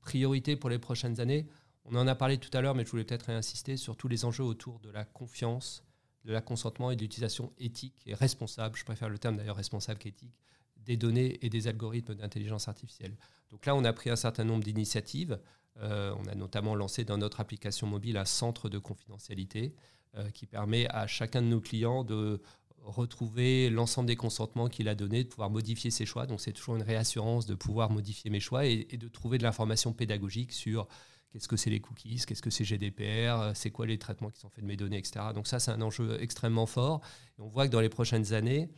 priorité 0.00 0.56
pour 0.56 0.70
les 0.70 0.78
prochaines 0.78 1.20
années, 1.20 1.46
on 1.84 1.96
en 1.96 2.06
a 2.06 2.14
parlé 2.14 2.38
tout 2.38 2.50
à 2.56 2.60
l'heure, 2.60 2.74
mais 2.74 2.84
je 2.84 2.90
voulais 2.90 3.04
peut-être 3.04 3.26
réinsister 3.26 3.76
sur 3.76 3.96
tous 3.96 4.08
les 4.08 4.24
enjeux 4.24 4.44
autour 4.44 4.78
de 4.80 4.90
la 4.90 5.04
confiance, 5.04 5.84
de 6.24 6.32
la 6.32 6.40
consentement 6.40 6.90
et 6.90 6.96
de 6.96 7.02
l'utilisation 7.02 7.52
éthique 7.58 8.02
et 8.06 8.14
responsable, 8.14 8.76
je 8.76 8.84
préfère 8.84 9.08
le 9.08 9.18
terme 9.18 9.36
d'ailleurs 9.36 9.56
responsable 9.56 9.98
qu'éthique, 9.98 10.36
des 10.76 10.96
données 10.96 11.44
et 11.44 11.50
des 11.50 11.66
algorithmes 11.68 12.14
d'intelligence 12.14 12.68
artificielle. 12.68 13.16
Donc 13.50 13.66
là, 13.66 13.74
on 13.74 13.84
a 13.84 13.92
pris 13.92 14.10
un 14.10 14.16
certain 14.16 14.44
nombre 14.44 14.64
d'initiatives. 14.64 15.40
Euh, 15.80 16.14
on 16.18 16.26
a 16.26 16.34
notamment 16.34 16.74
lancé 16.74 17.04
dans 17.04 17.18
notre 17.18 17.40
application 17.40 17.86
mobile 17.86 18.16
un 18.16 18.24
centre 18.24 18.68
de 18.68 18.78
confidentialité 18.78 19.74
euh, 20.16 20.28
qui 20.30 20.46
permet 20.46 20.86
à 20.88 21.06
chacun 21.06 21.40
de 21.40 21.46
nos 21.46 21.60
clients 21.60 22.04
de 22.04 22.42
retrouver 22.78 23.70
l'ensemble 23.70 24.08
des 24.08 24.16
consentements 24.16 24.68
qu'il 24.68 24.88
a 24.88 24.94
donnés, 24.94 25.24
de 25.24 25.28
pouvoir 25.28 25.50
modifier 25.50 25.90
ses 25.90 26.04
choix. 26.04 26.26
Donc 26.26 26.40
c'est 26.40 26.52
toujours 26.52 26.76
une 26.76 26.82
réassurance 26.82 27.46
de 27.46 27.54
pouvoir 27.54 27.90
modifier 27.90 28.30
mes 28.30 28.40
choix 28.40 28.66
et 28.66 28.84
de 28.84 29.08
trouver 29.08 29.38
de 29.38 29.44
l'information 29.44 29.92
pédagogique 29.92 30.52
sur 30.52 30.88
Qu'est-ce 31.32 31.48
que 31.48 31.56
c'est 31.56 31.70
les 31.70 31.80
cookies 31.80 32.22
Qu'est-ce 32.26 32.42
que 32.42 32.50
c'est 32.50 32.64
GDPR 32.64 33.40
euh, 33.40 33.52
C'est 33.54 33.70
quoi 33.70 33.86
les 33.86 33.96
traitements 33.96 34.28
qui 34.28 34.38
sont 34.38 34.50
faits 34.50 34.64
de 34.64 34.68
mes 34.68 34.76
données, 34.76 34.98
etc. 34.98 35.26
Donc 35.34 35.46
ça, 35.46 35.58
c'est 35.58 35.70
un 35.70 35.80
enjeu 35.80 36.20
extrêmement 36.20 36.66
fort. 36.66 37.00
On 37.38 37.48
voit 37.48 37.66
que 37.66 37.72
dans 37.72 37.80
les 37.80 37.88
prochaines 37.88 38.34
années, 38.34 38.68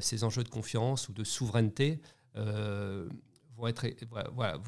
ces 0.00 0.24
enjeux 0.24 0.42
de 0.42 0.48
confiance 0.48 1.08
ou 1.08 1.12
de 1.12 1.22
souveraineté 1.22 2.00
vont, 2.34 3.66
être, 3.68 3.86
voilà, 4.32 4.58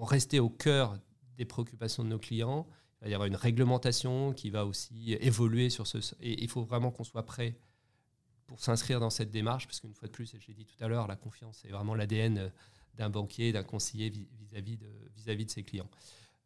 rester 0.00 0.40
au 0.40 0.48
cœur 0.48 0.98
des 1.36 1.44
préoccupations 1.44 2.04
de 2.04 2.08
nos 2.08 2.18
clients. 2.18 2.66
Il 3.00 3.04
va 3.04 3.10
y 3.10 3.14
avoir 3.14 3.26
une 3.26 3.36
réglementation 3.36 4.32
qui 4.32 4.50
va 4.50 4.64
aussi 4.64 5.14
évoluer 5.14 5.70
sur 5.70 5.86
ce... 5.86 5.98
Et 6.20 6.42
il 6.42 6.48
faut 6.48 6.62
vraiment 6.62 6.90
qu'on 6.90 7.04
soit 7.04 7.24
prêt 7.24 7.56
pour 8.46 8.60
s'inscrire 8.60 9.00
dans 9.00 9.10
cette 9.10 9.30
démarche, 9.30 9.66
parce 9.66 9.80
qu'une 9.80 9.94
fois 9.94 10.08
de 10.08 10.12
plus, 10.12 10.34
et 10.34 10.40
je 10.40 10.48
l'ai 10.48 10.54
dit 10.54 10.66
tout 10.66 10.82
à 10.84 10.88
l'heure, 10.88 11.06
la 11.06 11.16
confiance 11.16 11.64
est 11.64 11.70
vraiment 11.70 11.94
l'ADN 11.94 12.52
d'un 12.94 13.10
banquier, 13.10 13.52
d'un 13.52 13.62
conseiller 13.62 14.10
vis-à-vis 14.10 14.76
de, 14.76 14.88
vis 15.16 15.24
-vis 15.26 15.46
de 15.46 15.50
ses 15.50 15.62
clients. 15.62 15.88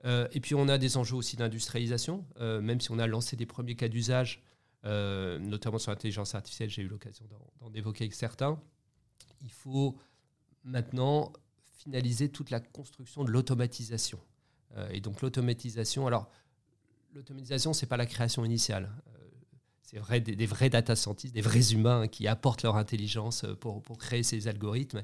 Euh, 0.05 0.29
et 0.33 0.41
puis 0.41 0.55
on 0.55 0.69
a 0.69 0.79
des 0.79 0.97
enjeux 0.97 1.17
aussi 1.17 1.37
d'industrialisation, 1.37 2.25
euh, 2.41 2.61
même 2.61 2.81
si 2.81 2.91
on 2.91 2.99
a 2.99 3.07
lancé 3.07 3.37
des 3.37 3.47
premiers 3.47 3.77
cas 3.77 3.89
d'usage, 3.89 4.43
euh, 4.85 5.39
notamment 5.39 5.79
sur 5.79 5.91
l'intelligence 5.91 6.35
artificielle, 6.35 6.71
j'ai 6.71 6.83
eu 6.83 6.89
l'occasion 6.89 7.27
d'en 7.61 7.73
évoquer 7.73 8.05
avec 8.05 8.15
certains. 8.15 8.61
Il 9.43 9.51
faut 9.51 9.97
maintenant 10.65 11.33
finaliser 11.87 12.29
toute 12.29 12.51
la 12.51 12.61
construction 12.61 13.25
de 13.25 13.31
l'automatisation. 13.31 14.19
et 14.91 15.01
donc 15.01 15.23
l'automatisation, 15.23 16.07
alors 16.07 16.29
l'automatisation, 17.15 17.73
ce 17.73 17.85
n'est 17.85 17.89
pas 17.89 17.97
la 17.97 18.07
création 18.07 18.45
initiale. 18.45 18.91
c'est 19.83 19.99
vrai, 19.99 20.21
des, 20.21 20.47
vrais 20.47 20.69
data 20.69 20.97
scientists, 20.97 21.35
des 21.35 21.41
vrais 21.41 21.73
humains 21.73 22.09
qui 22.09 22.27
apportent 22.27 22.63
leur 22.63 22.77
intelligence 22.77 23.47
pour, 23.61 23.83
pour 23.83 23.99
créer 23.99 24.23
ces 24.23 24.49
algorithmes. 24.49 25.03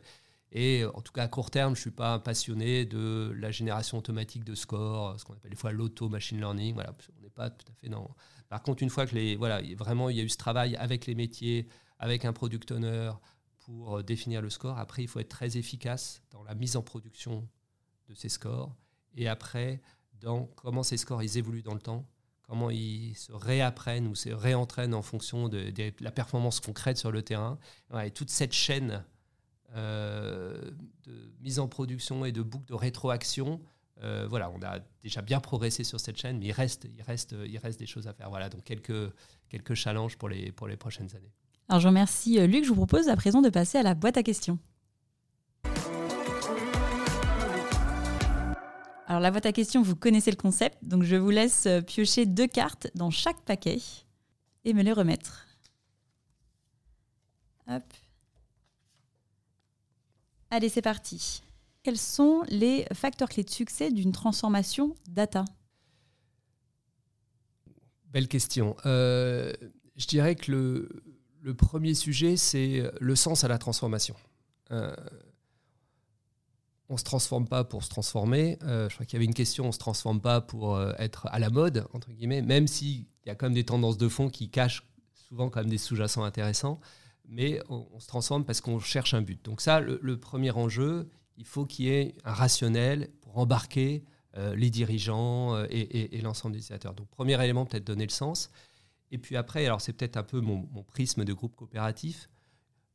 Et 0.52 0.84
en 0.84 1.00
tout 1.00 1.12
cas, 1.12 1.22
à 1.22 1.28
court 1.28 1.50
terme, 1.50 1.74
je 1.74 1.80
ne 1.80 1.82
suis 1.82 1.90
pas 1.90 2.18
passionné 2.18 2.84
de 2.84 3.32
la 3.38 3.50
génération 3.50 3.96
automatique 3.96 4.44
de 4.44 4.54
scores, 4.54 5.18
ce 5.18 5.24
qu'on 5.24 5.32
appelle 5.32 5.50
des 5.50 5.56
fois 5.56 5.72
l'auto-machine 5.72 6.38
learning. 6.38 6.74
Voilà, 6.74 6.94
on 7.18 7.22
n'est 7.22 7.30
pas 7.30 7.48
tout 7.48 7.64
à 7.72 7.74
fait 7.74 7.88
dans. 7.88 8.14
Par 8.50 8.62
contre, 8.62 8.82
une 8.82 8.90
fois 8.90 9.06
que 9.06 9.14
les, 9.14 9.34
voilà, 9.34 9.62
vraiment 9.78 10.10
il 10.10 10.18
y 10.18 10.20
a 10.20 10.22
eu 10.22 10.28
ce 10.28 10.36
travail 10.36 10.76
avec 10.76 11.06
les 11.06 11.14
métiers, 11.14 11.66
avec 11.98 12.26
un 12.26 12.34
product 12.34 12.70
owner 12.70 13.12
pour 13.64 13.98
euh, 13.98 14.02
définir 14.02 14.42
le 14.42 14.50
score, 14.50 14.78
après, 14.78 15.02
il 15.02 15.08
faut 15.08 15.20
être 15.20 15.28
très 15.28 15.56
efficace 15.56 16.22
dans 16.30 16.42
la 16.42 16.54
mise 16.54 16.76
en 16.76 16.82
production 16.82 17.48
de 18.08 18.14
ces 18.14 18.28
scores. 18.28 18.74
Et 19.14 19.28
après, 19.28 19.80
dans 20.20 20.46
comment 20.56 20.82
ces 20.82 20.96
scores 20.96 21.22
ils 21.22 21.38
évoluent 21.38 21.62
dans 21.62 21.74
le 21.74 21.80
temps, 21.80 22.06
comment 22.42 22.70
ils 22.70 23.14
se 23.16 23.32
réapprennent 23.32 24.06
ou 24.06 24.14
se 24.14 24.30
réentraînent 24.30 24.94
en 24.94 25.02
fonction 25.02 25.48
de, 25.48 25.72
la 26.00 26.10
performance 26.10 26.60
concrète 26.60 26.98
sur 26.98 27.10
le 27.10 27.22
terrain. 27.22 27.58
et 28.02 28.10
toute 28.10 28.30
cette 28.30 28.52
chaîne 28.52 29.04
euh, 29.74 30.70
de 31.04 31.32
mise 31.40 31.58
en 31.58 31.68
production 31.68 32.24
et 32.24 32.32
de 32.32 32.42
boucles 32.42 32.66
de 32.66 32.74
rétroaction. 32.74 33.60
Euh, 34.02 34.26
voilà, 34.28 34.50
on 34.50 34.62
a 34.62 34.80
déjà 35.02 35.22
bien 35.22 35.40
progressé 35.40 35.84
sur 35.84 36.00
cette 36.00 36.16
chaîne, 36.16 36.38
mais 36.38 36.46
il 36.46 36.52
reste, 36.52 36.88
il 36.94 37.02
reste, 37.02 37.34
il 37.46 37.58
reste 37.58 37.78
des 37.78 37.86
choses 37.86 38.06
à 38.06 38.12
faire. 38.12 38.28
Voilà, 38.28 38.48
donc 38.48 38.64
quelques, 38.64 39.12
quelques 39.48 39.74
challenges 39.74 40.16
pour 40.18 40.28
les, 40.28 40.52
pour 40.52 40.68
les 40.68 40.76
prochaines 40.76 41.14
années. 41.16 41.32
Alors 41.68 41.80
je 41.80 41.88
remercie 41.88 42.38
euh, 42.38 42.46
Luc. 42.46 42.64
Je 42.64 42.68
vous 42.68 42.74
propose 42.74 43.08
à 43.08 43.16
présent 43.16 43.40
de 43.40 43.50
passer 43.50 43.78
à 43.78 43.82
la 43.82 43.94
boîte 43.94 44.16
à 44.16 44.22
questions. 44.22 44.58
Alors 49.06 49.20
la 49.20 49.30
boîte 49.30 49.46
à 49.46 49.52
questions, 49.52 49.82
vous 49.82 49.96
connaissez 49.96 50.30
le 50.30 50.36
concept, 50.36 50.78
donc 50.82 51.02
je 51.02 51.16
vous 51.16 51.28
laisse 51.28 51.68
piocher 51.86 52.24
deux 52.24 52.46
cartes 52.46 52.88
dans 52.94 53.10
chaque 53.10 53.40
paquet 53.42 53.78
et 54.64 54.72
me 54.72 54.82
les 54.82 54.92
remettre. 54.92 55.46
Hop. 57.68 57.82
Allez, 60.50 60.68
c'est 60.68 60.82
parti. 60.82 61.42
Quels 61.82 61.98
sont 61.98 62.42
les 62.48 62.86
facteurs 62.92 63.28
clés 63.28 63.42
de 63.42 63.50
succès 63.50 63.90
d'une 63.90 64.12
transformation 64.12 64.94
data? 65.08 65.44
Belle 68.06 68.28
question. 68.28 68.76
Euh, 68.84 69.52
je 69.96 70.06
dirais 70.06 70.34
que 70.36 70.52
le, 70.52 71.02
premier 71.50 71.94
sujet, 71.94 72.36
c'est 72.36 72.82
le 73.00 73.16
sens 73.16 73.44
à 73.44 73.48
la 73.48 73.58
transformation. 73.58 74.14
Euh, 74.70 74.94
on 76.88 76.94
ne 76.94 76.98
se 76.98 77.04
transforme 77.04 77.48
pas 77.48 77.64
pour 77.64 77.82
se 77.82 77.88
transformer. 77.88 78.58
Euh, 78.62 78.88
je 78.88 78.94
crois 78.94 79.06
qu'il 79.06 79.16
y 79.16 79.18
avait 79.18 79.24
une 79.24 79.34
question, 79.34 79.64
on 79.64 79.68
ne 79.68 79.72
se 79.72 79.78
transforme 79.78 80.20
pas 80.20 80.40
pour 80.40 80.80
être 80.98 81.26
à 81.30 81.38
la 81.38 81.50
mode, 81.50 81.86
entre 81.92 82.10
guillemets, 82.12 82.42
même 82.42 82.66
s'il 82.66 83.06
y 83.26 83.30
a 83.30 83.34
quand 83.34 83.46
même 83.46 83.54
des 83.54 83.64
tendances 83.64 83.98
de 83.98 84.08
fond 84.08 84.30
qui 84.30 84.50
cachent 84.50 84.86
souvent 85.14 85.48
quand 85.50 85.60
même 85.60 85.70
des 85.70 85.78
sous-jacents 85.78 86.24
intéressants 86.24 86.80
mais 87.28 87.60
on, 87.68 87.98
se 87.98 88.06
transforme 88.06 88.44
parce 88.44 88.60
qu'on 88.60 88.78
cherche 88.78 89.14
un 89.14 89.22
but. 89.22 89.42
Donc 89.44 89.60
ça, 89.60 89.80
le, 89.80 90.16
premier 90.18 90.50
enjeu, 90.50 91.08
il 91.36 91.46
faut 91.46 91.64
qu'il 91.64 91.86
y 91.86 91.88
ait 91.88 92.14
un 92.24 92.32
rationnel 92.32 93.08
pour 93.22 93.38
embarquer 93.38 94.04
euh, 94.36 94.54
les 94.54 94.70
dirigeants 94.70 95.54
euh, 95.54 95.66
et, 95.70 96.20
l'ensemble 96.22 96.54
des 96.54 96.60
utilisateurs. 96.60 96.94
Donc 96.94 97.08
premier 97.08 97.42
élément, 97.42 97.64
peut-être 97.64 97.84
donner 97.84 98.06
le 98.06 98.12
sens. 98.12 98.50
Et 99.12 99.18
puis 99.18 99.36
après, 99.36 99.66
alors 99.66 99.80
c'est 99.80 99.92
peut-être 99.92 100.16
un 100.16 100.22
peu 100.22 100.40
mon, 100.40 100.66
prisme 100.82 101.24
de 101.24 101.32
groupe 101.34 101.54
coopératif, 101.54 102.30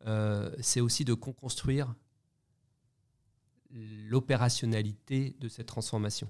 euh, 0.05 0.51
c'est 0.59 0.81
aussi 0.81 1.05
de 1.05 1.13
construire 1.13 1.93
l'opérationnalité 3.71 5.35
de 5.39 5.47
cette 5.47 5.67
transformation. 5.67 6.27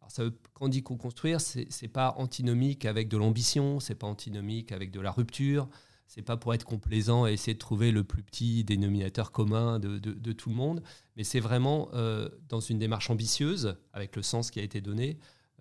Alors 0.00 0.10
ça 0.10 0.22
quand 0.54 0.66
on 0.66 0.68
dit 0.68 0.82
co-construire, 0.82 1.40
ce 1.40 1.60
n'est 1.60 1.88
pas 1.88 2.14
antinomique 2.16 2.86
avec 2.86 3.08
de 3.08 3.18
l'ambition, 3.18 3.78
c'est 3.78 3.94
pas 3.94 4.06
antinomique 4.06 4.72
avec 4.72 4.90
de 4.90 5.00
la 5.00 5.10
rupture, 5.10 5.68
c'est 6.06 6.22
pas 6.22 6.38
pour 6.38 6.54
être 6.54 6.64
complaisant 6.64 7.26
et 7.26 7.32
essayer 7.32 7.54
de 7.54 7.58
trouver 7.58 7.90
le 7.90 8.04
plus 8.04 8.22
petit 8.22 8.64
dénominateur 8.64 9.32
commun 9.32 9.78
de, 9.78 10.32
tout 10.32 10.48
le 10.48 10.54
monde, 10.54 10.82
mais 11.16 11.24
c'est 11.24 11.40
vraiment 11.40 11.90
euh, 11.92 12.30
dans 12.48 12.60
une 12.60 12.78
démarche 12.78 13.10
ambitieuse, 13.10 13.76
avec 13.92 14.16
le 14.16 14.22
sens 14.22 14.50
qui 14.50 14.60
a 14.60 14.62
été 14.62 14.80
donné, 14.80 15.18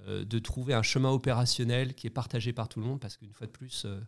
de 0.08 0.40
trouver 0.40 0.74
un 0.74 0.84
chemin 0.84 1.10
opérationnel 1.10 1.96
qui 1.96 2.08
est 2.08 2.12
partagé 2.12 2.54
par 2.54 2.70
tout 2.70 2.80
le 2.80 2.86
monde, 2.86 3.00
parce 3.00 3.18
qu'une 3.18 3.34
fois 3.34 3.48
de 3.48 3.52
plus, 3.52 3.86
euh, 3.86 4.00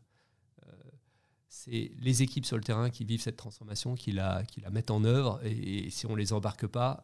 c'est 1.49 1.91
les 1.99 2.21
équipes 2.21 2.45
sur 2.45 2.55
le 2.55 2.63
terrain 2.63 2.89
qui 2.89 3.03
vivent 3.03 3.21
cette 3.21 3.37
transformation, 3.37 3.95
qui 3.95 4.11
la, 4.11 4.43
qui 4.43 4.61
la 4.61 4.69
mettent 4.69 4.91
en 4.91 5.03
œuvre, 5.03 5.39
et, 5.43 5.89
si 5.89 6.05
on 6.05 6.11
ne 6.11 6.17
les 6.17 6.33
embarque 6.33 6.67
pas, 6.67 7.03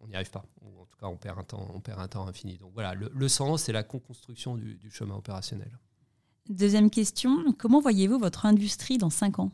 on 0.00 0.06
n'y 0.06 0.14
arrive 0.14 0.30
pas. 0.30 0.44
en 0.62 0.86
tout 0.86 0.98
cas, 0.98 1.06
on 1.06 1.16
perd 1.16 1.38
un 1.38 1.44
temps, 1.44 1.68
on 1.74 1.80
perd 1.80 2.00
un 2.00 2.08
temps 2.08 2.26
infini. 2.28 2.58
Donc 2.58 2.72
voilà, 2.74 2.94
le, 2.94 3.28
sens, 3.28 3.62
c'est 3.62 3.72
la 3.72 3.82
co-construction 3.82 4.56
du 4.56 4.90
chemin 4.90 5.16
opérationnel. 5.16 5.78
Deuxième 6.48 6.90
question, 6.90 7.54
comment 7.58 7.80
voyez-vous 7.80 8.18
votre 8.18 8.44
industrie 8.44 8.98
dans 8.98 9.08
5 9.08 9.38
ans? 9.38 9.50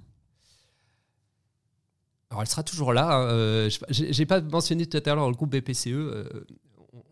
Alors, 2.30 2.42
elle 2.42 2.48
sera 2.48 2.64
toujours 2.64 2.92
là. 2.92 3.12
Hein. 3.12 3.28
Euh, 3.28 3.70
je 3.88 4.18
n'ai 4.18 4.26
pas 4.26 4.40
mentionné 4.40 4.86
tout 4.86 5.00
à 5.04 5.14
l'heure 5.14 5.28
le 5.28 5.34
groupe 5.34 5.50
BPCE. 5.50 5.88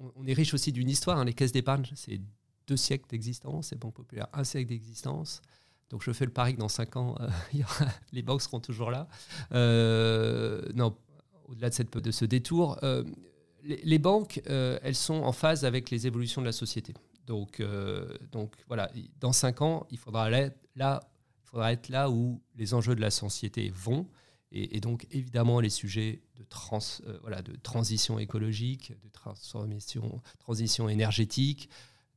Euh, 0.00 0.08
on, 0.16 0.26
est 0.26 0.32
riche 0.32 0.54
aussi 0.54 0.72
d'une 0.72 0.88
histoire. 0.88 1.18
Hein. 1.18 1.24
les 1.24 1.34
caisses 1.34 1.52
d'épargne, 1.52 1.84
c'est 1.94 2.20
deux 2.66 2.76
siècles 2.76 3.08
d'existence. 3.08 3.68
C'est 3.68 3.78
Banque 3.78 3.94
Populaire, 3.94 4.28
un 4.32 4.44
siècle 4.44 4.68
d'existence. 4.68 5.40
Donc, 5.90 6.02
je 6.02 6.12
fais 6.12 6.26
le 6.26 6.32
pari 6.32 6.54
que 6.54 6.60
dans 6.60 6.68
5 6.68 6.96
ans, 6.96 7.14
euh, 7.20 7.28
les 8.12 8.22
banques 8.22 8.42
seront 8.42 8.60
toujours 8.60 8.90
là. 8.90 9.08
non, 9.50 10.96
au-delà 11.46 11.70
de, 11.70 12.10
ce 12.10 12.24
détour, 12.26 12.78
les, 13.64 13.80
les, 13.82 13.98
banques, 13.98 14.42
elles 14.46 14.94
sont 14.94 15.22
en 15.22 15.32
phase 15.32 15.64
avec 15.64 15.90
les 15.90 16.06
évolutions 16.06 16.42
de 16.42 16.46
la 16.46 16.52
société. 16.52 16.92
Donc, 17.28 17.60
euh, 17.60 18.08
voilà, 18.66 18.90
dans 19.20 19.32
cinq 19.32 19.60
ans, 19.60 19.86
il 19.90 19.98
faudra, 19.98 20.30
là, 20.30 20.50
il 20.76 21.44
faudra 21.44 21.72
être 21.72 21.90
là 21.90 22.08
où 22.10 22.40
les 22.56 22.72
enjeux 22.72 22.96
de 22.96 23.02
la 23.02 23.10
société 23.10 23.70
vont. 23.74 24.08
Et, 24.50 24.80
donc, 24.80 25.06
évidemment, 25.10 25.60
les 25.60 25.68
sujets 25.68 26.22
euh, 26.40 27.42
de 27.42 27.56
transition 27.56 28.18
écologique, 28.18 28.92
de 29.02 29.08
transformation, 29.10 30.22
transition 30.38 30.88
énergétique, 30.88 31.68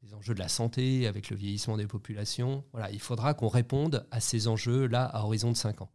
les 0.03 0.13
enjeux 0.13 0.33
de 0.33 0.39
la 0.39 0.47
santé 0.47 1.07
avec 1.07 1.29
le 1.29 1.35
vieillissement 1.35 1.77
des 1.77 1.87
populations. 1.87 2.63
Voilà, 2.71 2.89
il 2.91 3.01
faudra 3.01 3.33
qu'on 3.33 3.49
réponde 3.49 4.07
à 4.11 4.19
ces 4.19 4.47
enjeux-là 4.47 5.05
à 5.05 5.23
horizon 5.23 5.51
de 5.51 5.57
cinq 5.57 5.81
ans. 5.81 5.91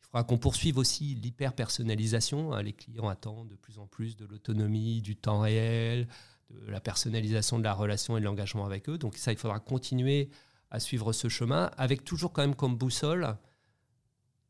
Il 0.00 0.06
faudra 0.06 0.24
qu'on 0.24 0.38
poursuive 0.38 0.78
aussi 0.78 1.16
l'hyper-personnalisation. 1.16 2.52
Hein. 2.52 2.62
Les 2.62 2.72
clients 2.72 3.08
attendent 3.08 3.48
de 3.48 3.56
plus 3.56 3.78
en 3.78 3.86
plus 3.86 4.16
de 4.16 4.24
l'autonomie, 4.24 5.02
du 5.02 5.16
temps 5.16 5.40
réel, 5.40 6.06
de 6.50 6.70
la 6.70 6.80
personnalisation 6.80 7.58
de 7.58 7.64
la 7.64 7.74
relation 7.74 8.16
et 8.16 8.20
de 8.20 8.24
l'engagement 8.24 8.64
avec 8.64 8.88
eux. 8.88 8.96
Donc 8.96 9.16
ça, 9.16 9.32
il 9.32 9.38
faudra 9.38 9.58
continuer 9.58 10.30
à 10.70 10.78
suivre 10.78 11.12
ce 11.12 11.28
chemin, 11.28 11.70
avec 11.76 12.04
toujours 12.04 12.32
quand 12.32 12.42
même 12.42 12.54
comme 12.54 12.76
boussole 12.76 13.36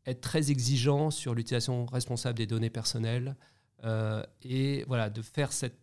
être 0.06 0.20
très 0.20 0.50
exigeant 0.50 1.10
sur 1.10 1.34
l'utilisation 1.34 1.86
responsable 1.86 2.38
des 2.38 2.46
données 2.46 2.70
personnelles 2.70 3.36
euh, 3.84 4.22
et 4.42 4.84
voilà, 4.86 5.10
de 5.10 5.22
faire 5.22 5.52
cette 5.52 5.78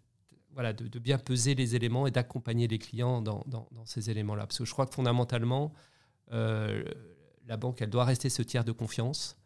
voilà, 0.54 0.74
de, 0.74 0.98
bien 0.98 1.20
peser 1.20 1.54
les 1.54 1.76
éléments 1.76 2.08
et 2.08 2.12
d'accompagner 2.12 2.68
les 2.68 2.80
clients 2.80 3.22
dans, 3.22 3.44
dans, 3.46 3.68
ces 3.86 4.10
éléments-là. 4.10 4.48
Parce 4.48 4.58
que 4.58 4.66
je 4.66 4.72
crois 4.72 4.88
que 4.88 4.96
fondamentalement, 4.96 5.72
euh, 6.32 6.84
la 7.46 7.58
banque, 7.58 7.80
elle 7.84 7.92
doit 7.92 8.06
rester 8.06 8.30
ce 8.30 8.42
tiers 8.42 8.64
de 8.64 8.72
confiance. 8.72 9.38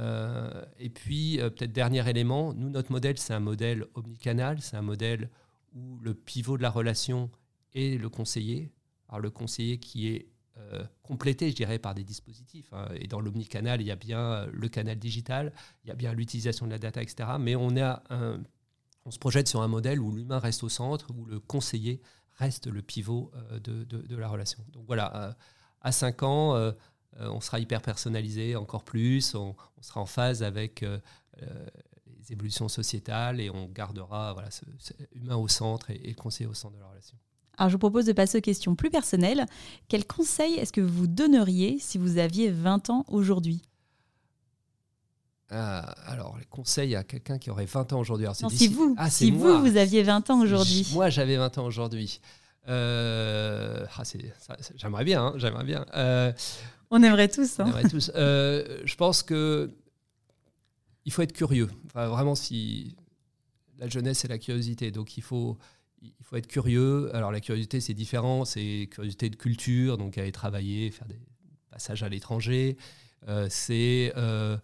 Euh, 0.00 0.64
et 0.80 0.90
puis, 0.90 1.38
peut-être 1.38 1.70
dernier 1.70 2.08
élément, 2.10 2.52
nous, 2.52 2.68
notre 2.68 2.90
modèle, 2.90 3.16
c'est 3.16 3.32
un 3.32 3.38
modèle 3.38 3.86
omnicanal, 3.94 4.60
c'est 4.60 4.76
un 4.76 4.82
modèle 4.82 5.30
où 5.72 6.00
le 6.00 6.14
pivot 6.14 6.56
de 6.56 6.62
la 6.62 6.70
relation 6.70 7.30
est 7.72 8.00
le 8.00 8.08
conseiller. 8.08 8.72
Alors, 9.08 9.20
le 9.20 9.30
conseiller 9.30 9.78
qui 9.78 10.08
est 10.08 10.26
euh, 10.58 10.82
complété, 11.02 11.50
je 11.50 11.54
dirais, 11.54 11.78
par 11.78 11.94
des 11.94 12.02
dispositifs. 12.02 12.72
Hein. 12.72 12.88
Et 12.94 13.06
dans 13.08 13.20
l'omnicanal, 13.20 13.82
il 13.82 13.86
y 13.86 13.90
a 13.90 13.96
bien 13.96 14.20
euh, 14.20 14.50
le 14.52 14.68
canal 14.68 14.98
digital, 14.98 15.52
il 15.84 15.88
y 15.88 15.90
a 15.90 15.94
bien 15.94 16.14
l'utilisation 16.14 16.66
de 16.66 16.70
la 16.70 16.78
data, 16.78 17.02
etc. 17.02 17.30
Mais 17.38 17.56
on, 17.56 17.76
a 17.76 18.02
on 19.04 19.10
se 19.10 19.18
projette 19.18 19.48
sur 19.48 19.60
un 19.60 19.68
modèle 19.68 20.00
où 20.00 20.12
l'humain 20.12 20.38
reste 20.38 20.64
au 20.64 20.70
centre, 20.70 21.10
où 21.14 21.26
le 21.26 21.40
conseiller 21.40 22.00
reste 22.32 22.68
le 22.68 22.80
pivot 22.80 23.30
euh, 23.34 23.60
de, 23.60 24.16
la 24.16 24.28
relation. 24.28 24.64
Donc 24.72 24.86
voilà, 24.86 25.36
à 25.82 25.92
5 25.92 26.22
ans, 26.22 26.72
on 27.18 27.40
sera 27.40 27.60
hyper 27.60 27.82
personnalisé 27.82 28.56
encore 28.56 28.84
plus, 28.84 29.34
on, 29.34 29.54
sera 29.82 30.00
en 30.00 30.06
phase 30.06 30.42
avec 30.42 30.80
les 30.80 32.32
évolutions 32.32 32.68
sociétales 32.68 33.40
et 33.40 33.50
on 33.50 33.66
gardera 33.68 34.32
voilà, 34.32 34.48
humain 35.12 35.36
au 35.36 35.48
centre 35.48 35.90
et, 35.90 35.96
et 35.96 36.08
le 36.08 36.14
conseiller 36.14 36.48
au 36.48 36.54
centre 36.54 36.74
de 36.74 36.80
la 36.80 36.88
relation. 36.88 37.16
Alors 37.56 37.70
je 37.70 37.74
vous 37.74 37.78
propose 37.78 38.04
de 38.04 38.12
passer 38.12 38.38
aux 38.38 38.42
questions 38.42 38.74
plus 38.74 38.90
personnelles. 38.90 39.46
Quel 39.88 40.06
conseil 40.06 40.54
est-ce 40.54 40.72
que 40.72 40.80
vous 40.80 41.06
donneriez 41.06 41.78
si 41.80 41.98
vous 41.98 42.18
aviez 42.18 42.50
20 42.50 42.90
ans 42.90 43.04
aujourd'hui? 43.08 43.62
Euh, 45.52 45.82
alors, 46.06 46.36
les 46.38 46.44
conseils 46.44 46.96
à 46.96 47.04
quelqu'un 47.04 47.38
qui 47.38 47.50
aurait 47.50 47.66
20 47.66 47.92
ans 47.92 48.00
aujourd'hui. 48.00 48.26
si 48.50 48.68
vous, 48.68 48.96
ah, 48.98 49.08
si 49.08 49.30
vous, 49.30 49.60
vous 49.60 49.76
aviez 49.76 50.02
20 50.02 50.30
ans 50.30 50.40
aujourd'hui. 50.40 50.88
Moi, 50.92 51.08
j'avais 51.08 51.36
20 51.36 51.58
ans 51.58 51.64
aujourd'hui. 51.66 52.20
Euh, 52.68 53.86
ah, 53.96 54.02
j'aimerais 54.74 55.04
bien, 55.04 55.26
hein, 55.26 55.34
j'aimerais 55.36 55.64
bien. 55.64 55.86
Euh, 55.94 56.32
on 56.90 57.00
aimerait 57.02 57.28
tous. 57.28 57.60
Hein. 57.60 57.64
On 57.64 57.68
aimerait 57.68 57.88
tous. 57.88 58.10
je 58.14 58.94
pense 58.96 59.22
que 59.22 59.70
il 61.04 61.12
faut 61.12 61.22
être 61.22 61.32
curieux. 61.32 61.68
vraiment, 61.94 62.34
si 62.34 62.96
la 63.78 63.88
jeunesse 63.88 64.24
et 64.24 64.28
la 64.28 64.38
curiosité, 64.38 64.90
donc 64.90 65.16
il 65.16 65.22
faut 65.22 65.56
il 66.02 66.12
faut 66.22 66.36
être 66.36 66.46
curieux. 66.46 67.14
Alors 67.14 67.32
la 67.32 67.40
curiosité, 67.40 67.80
c'est 67.80 67.94
différent. 67.94 68.44
C'est 68.44 68.88
curiosité 68.90 69.30
de 69.30 69.36
culture, 69.36 69.98
donc 69.98 70.18
aller 70.18 70.32
travailler, 70.32 70.90
faire 70.90 71.08
des 71.08 71.18
passages 71.70 72.02
à 72.02 72.08
l'étranger. 72.08 72.76
Euh, 73.28 73.48
c'est 73.50 74.12
euh, 74.16 74.56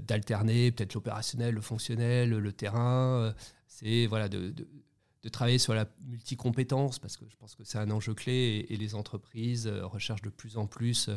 d'alterner 0.00 0.72
peut-être 0.72 0.94
l'opérationnel, 0.94 1.54
le 1.54 1.60
fonctionnel, 1.60 2.30
le 2.30 2.52
terrain. 2.52 3.22
Euh, 3.22 3.32
c'est 3.66 4.06
voilà 4.06 4.28
de, 4.28 4.50
de, 4.50 5.28
travailler 5.28 5.58
sur 5.58 5.74
la 5.74 5.86
multicompétence 6.06 6.98
parce 6.98 7.16
que 7.16 7.24
je 7.28 7.36
pense 7.36 7.54
que 7.54 7.62
c'est 7.62 7.78
un 7.78 7.90
enjeu 7.90 8.14
clé 8.14 8.66
et, 8.68 8.76
les 8.76 8.94
entreprises 8.94 9.68
recherchent 9.68 10.22
de 10.22 10.30
plus 10.30 10.56
en 10.56 10.66
plus 10.66 11.10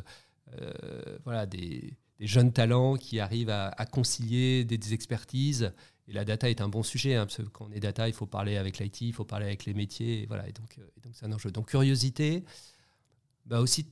voilà 1.23 1.45
des, 1.45 1.97
jeunes 2.19 2.53
talents 2.53 2.95
qui 2.95 3.19
arrivent 3.19 3.49
à 3.49 3.85
concilier 3.85 4.65
des 4.65 4.93
expertises 4.93 5.73
et 6.07 6.13
la 6.13 6.25
data 6.25 6.49
est 6.49 6.61
un 6.61 6.67
bon 6.67 6.83
sujet, 6.83 7.15
hein, 7.15 7.25
parce 7.25 7.37
que 7.37 7.43
quand 7.43 7.67
on 7.69 7.71
est 7.71 7.79
data, 7.79 8.07
il 8.07 8.13
faut 8.13 8.25
parler 8.25 8.57
avec 8.57 8.79
l'IT, 8.79 9.01
il 9.01 9.13
faut 9.13 9.23
parler 9.23 9.45
avec 9.45 9.65
les 9.65 9.73
métiers, 9.73 10.23
et 10.23 10.25
voilà. 10.25 10.47
Et 10.47 10.51
donc, 10.51 10.77
euh, 10.77 10.81
donc 11.01 11.13
c'est 11.15 11.25
un 11.25 11.31
enjeu. 11.31 11.51
Donc 11.51 11.69
curiosité, 11.69 12.43
bah 13.45 13.59
aussi 13.59 13.87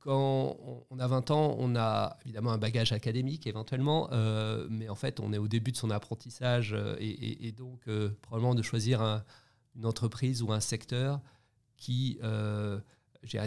quand 0.00 0.56
on 0.88 0.98
a 0.98 1.06
20 1.06 1.30
ans, 1.30 1.56
on 1.58 1.76
a 1.76 2.16
évidemment 2.24 2.52
un 2.52 2.58
bagage 2.58 2.92
académique 2.92 3.46
éventuellement, 3.46 4.08
euh, 4.12 4.66
mais 4.70 4.88
en 4.88 4.94
fait, 4.94 5.20
on 5.20 5.30
est 5.34 5.38
au 5.38 5.46
début 5.46 5.72
de 5.72 5.76
son 5.76 5.90
apprentissage 5.90 6.72
euh, 6.72 6.96
et, 6.98 7.52
donc 7.52 7.80
probablement 8.22 8.54
de 8.54 8.62
choisir 8.62 9.22
une 9.76 9.84
entreprise 9.84 10.42
ou 10.42 10.52
un 10.52 10.60
secteur 10.60 11.20
qui 11.76 12.18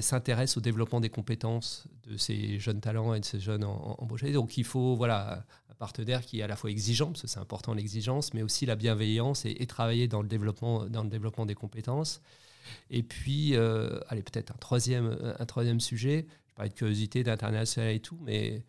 s'intéresse 0.01 0.55
au 0.57 0.61
développement 0.61 1.01
des 1.01 1.09
compétences 1.09 1.87
de 2.03 2.17
ces 2.17 2.59
jeunes 2.59 2.81
talents 2.81 3.15
et 3.15 3.19
de 3.19 3.25
ces 3.25 3.39
jeunes 3.39 3.63
embauchés. 3.63 4.31
Donc 4.31 4.55
il 4.55 4.63
faut 4.63 4.95
voilà, 4.95 5.45
partenaire 5.83 6.21
qui 6.21 6.39
est 6.39 6.43
à 6.43 6.47
la 6.47 6.55
fois 6.55 6.71
exigeant, 6.71 7.07
parce 7.07 7.23
que 7.23 7.27
c'est 7.27 7.41
important 7.41 7.73
l'exigence, 7.73 8.33
mais 8.33 8.41
aussi 8.41 8.65
la 8.65 8.77
bienveillance 8.77 9.43
et, 9.43 9.67
travailler 9.67 10.07
dans 10.07 10.21
le, 10.21 10.29
développement, 10.29 10.85
dans 10.85 11.03
le 11.03 11.09
développement 11.09 11.45
des 11.45 11.55
compétences. 11.55 12.21
Et 12.89 13.03
puis, 13.03 13.57
euh, 13.57 13.99
allez, 14.07 14.23
peut-être 14.23 14.51
un 14.51 14.57
troisième, 14.57 15.35
un 15.37 15.45
troisième 15.45 15.81
sujet, 15.81 16.25
je 16.47 16.53
parlais 16.53 16.69
de 16.69 16.73
curiosité, 16.73 17.25
d'international 17.25 17.93
et 17.93 17.99
tout, 17.99 18.17
mais 18.21 18.63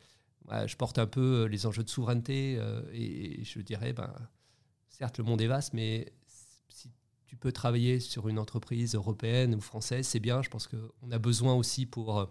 je 0.66 0.74
porte 0.74 0.98
un 0.98 1.06
peu 1.06 1.44
les 1.44 1.66
enjeux 1.66 1.84
de 1.84 1.88
souveraineté 1.88 2.56
euh, 2.58 2.82
et, 2.92 3.44
je 3.44 3.60
dirais, 3.60 3.92
ben, 3.92 4.12
certes, 4.88 5.18
le 5.18 5.24
monde 5.24 5.40
est 5.40 5.46
vaste, 5.46 5.72
mais 5.72 6.12
si 6.68 6.90
tu 7.26 7.36
peux 7.36 7.52
travailler 7.52 8.00
sur 8.00 8.28
une 8.28 8.40
entreprise 8.40 8.96
européenne 8.96 9.54
ou 9.54 9.60
française, 9.60 10.04
c'est 10.04 10.18
bien. 10.18 10.42
Je 10.42 10.50
pense 10.50 10.66
qu'on 10.66 11.12
a 11.12 11.18
besoin 11.20 11.54
aussi 11.54 11.86
pour 11.86 12.28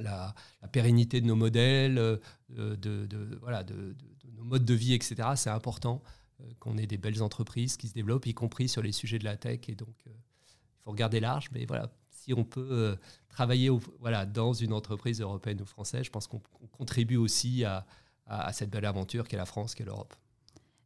la, 0.00 0.34
pérennité 0.72 1.20
de 1.20 1.26
nos 1.26 1.36
modèles, 1.36 1.98
euh, 1.98 2.18
de, 2.50 3.38
voilà, 3.40 3.62
de, 3.62 3.94
nos 4.34 4.44
modes 4.44 4.64
de 4.64 4.74
vie, 4.74 4.94
etc. 4.94 5.30
C'est 5.36 5.50
important 5.50 6.02
euh, 6.40 6.44
qu'on 6.58 6.76
ait 6.78 6.86
des 6.86 6.98
belles 6.98 7.22
entreprises 7.22 7.76
qui 7.76 7.88
se 7.88 7.94
développent, 7.94 8.26
y 8.26 8.34
compris 8.34 8.68
sur 8.68 8.82
les 8.82 8.92
sujets 8.92 9.18
de 9.18 9.24
la 9.24 9.36
tech. 9.36 9.60
Et 9.68 9.74
donc, 9.74 9.94
euh, 10.06 10.10
il 10.10 10.82
faut 10.84 10.90
regarder 10.90 11.20
large, 11.20 11.50
mais 11.52 11.64
voilà, 11.66 11.90
si 12.10 12.34
on 12.34 12.44
peut 12.44 12.96
travailler 13.28 13.70
voilà, 14.00 14.26
dans 14.26 14.52
une 14.52 14.72
entreprise 14.72 15.20
européenne 15.20 15.60
ou 15.60 15.66
française, 15.66 16.04
je 16.04 16.10
pense 16.10 16.26
qu'on 16.26 16.40
contribue 16.72 17.16
aussi 17.16 17.64
à, 17.64 17.86
à 18.26 18.52
cette 18.52 18.70
belle 18.70 18.84
aventure 18.84 19.28
qu'est 19.28 19.36
la 19.36 19.46
France, 19.46 19.74
qu'est 19.74 19.84
l'Europe. 19.84 20.14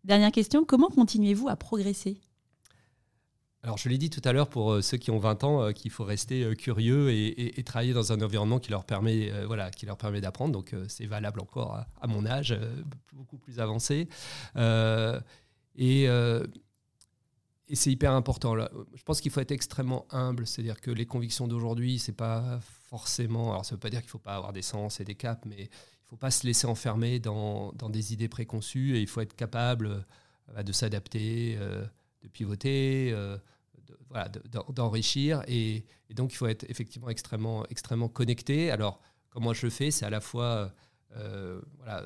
Dernière 0.04 0.32
question, 0.32 0.64
comment 0.64 0.88
continuez-vous 0.88 1.48
à 1.48 1.56
progresser? 1.56 2.20
Alors, 3.62 3.76
je 3.76 3.90
l'ai 3.90 3.98
dit 3.98 4.08
tout 4.08 4.22
à 4.24 4.32
l'heure 4.32 4.48
pour 4.48 4.72
euh, 4.72 4.80
ceux 4.80 4.96
qui 4.96 5.10
ont 5.10 5.18
20 5.18 5.44
ans, 5.44 5.62
euh, 5.62 5.72
qu'il 5.72 5.90
faut 5.90 6.04
rester 6.04 6.44
euh, 6.44 6.54
curieux 6.54 7.10
et, 7.12 7.62
travailler 7.62 7.92
dans 7.92 8.10
un 8.10 8.20
environnement 8.22 8.58
qui 8.58 8.70
leur 8.70 8.84
permet, 8.84 9.30
voilà, 9.44 9.70
qui 9.70 9.84
leur 9.84 9.98
permet 9.98 10.22
d'apprendre. 10.22 10.52
Donc, 10.52 10.74
c'est 10.88 11.06
valable 11.06 11.40
encore 11.40 11.84
à, 12.00 12.06
mon 12.06 12.26
âge, 12.26 12.58
beaucoup 13.12 13.36
plus 13.36 13.60
avancé. 13.60 14.08
et, 14.56 16.04
et 16.04 17.76
c'est 17.76 17.92
hyper 17.92 18.12
important. 18.12 18.54
Là. 18.54 18.70
Je 18.94 19.02
pense 19.04 19.20
qu'il 19.20 19.30
faut 19.30 19.40
être 19.40 19.52
extrêmement 19.52 20.06
humble. 20.10 20.46
C'est-à-dire 20.46 20.80
que 20.80 20.90
les 20.90 21.06
convictions 21.06 21.46
d'aujourd'hui, 21.46 21.98
c'est 21.98 22.16
pas 22.16 22.58
forcément. 22.88 23.52
Alors, 23.52 23.64
ça 23.64 23.74
veut 23.74 23.80
pas 23.80 23.90
dire 23.90 24.00
qu'il 24.00 24.10
faut 24.10 24.18
pas 24.18 24.34
avoir 24.34 24.52
des 24.52 24.62
sens 24.62 25.00
et 25.00 25.04
des 25.04 25.14
caps, 25.14 25.44
mais 25.46 25.64
il 25.64 26.08
faut 26.08 26.16
pas 26.16 26.32
se 26.32 26.46
laisser 26.46 26.66
enfermer 26.66 27.20
dans, 27.20 27.72
dans, 27.74 27.90
des 27.90 28.12
idées 28.14 28.28
préconçues 28.28 28.96
et 28.96 29.00
il 29.00 29.06
faut 29.06 29.20
être 29.20 29.36
capable 29.36 30.04
de 30.64 30.72
s'adapter 30.72 31.56
de 32.22 32.28
pivoter, 32.28 33.10
euh, 33.12 33.36
d'enrichir. 34.70 35.42
et, 35.48 35.84
donc, 36.14 36.32
il 36.32 36.36
faut 36.36 36.46
être 36.46 36.68
effectivement 36.68 37.08
extrêmement, 37.08 37.64
extrêmement 37.66 38.08
connecté. 38.08 38.70
Alors, 38.70 39.00
comment 39.30 39.52
je 39.52 39.68
fais? 39.68 39.90
C'est 39.90 40.04
à 40.04 40.10
la 40.10 40.20
fois, 40.20 40.72
euh, 41.16 41.60
voilà, 41.78 42.04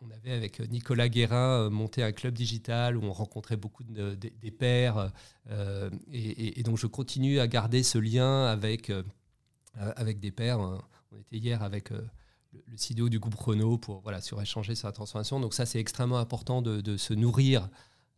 on 0.00 0.10
avait 0.10 0.32
avec 0.32 0.60
Nicolas 0.68 1.08
Guérin 1.08 1.66
euh, 1.66 1.70
monté 1.70 2.02
un 2.02 2.10
club 2.10 2.34
digital 2.34 2.96
où 2.96 3.04
on 3.04 3.12
rencontrait 3.12 3.56
beaucoup 3.56 3.84
de, 3.84 4.14
des 4.14 4.50
pairs. 4.50 5.12
et, 6.12 6.62
donc, 6.64 6.78
je 6.78 6.88
continue 6.88 7.38
à 7.38 7.46
garder 7.46 7.84
ce 7.84 7.98
lien 7.98 8.46
avec, 8.46 8.92
avec 9.74 10.18
des 10.18 10.32
pairs. 10.32 10.58
On 10.58 11.16
était 11.16 11.36
hier 11.36 11.62
avec 11.62 11.90
le, 11.90 12.04
CDO 12.76 13.08
du 13.08 13.20
groupe 13.20 13.34
Renault 13.36 13.78
pour 13.78 14.00
voilà, 14.00 14.20
sur 14.20 14.40
échanger 14.42 14.74
sur 14.74 14.88
la 14.88 14.92
transformation. 14.92 15.38
Donc, 15.38 15.54
ça, 15.54 15.64
c'est 15.64 15.78
extrêmement 15.78 16.18
important 16.18 16.60
de 16.62 16.96
se 16.96 17.14
nourrir 17.14 17.68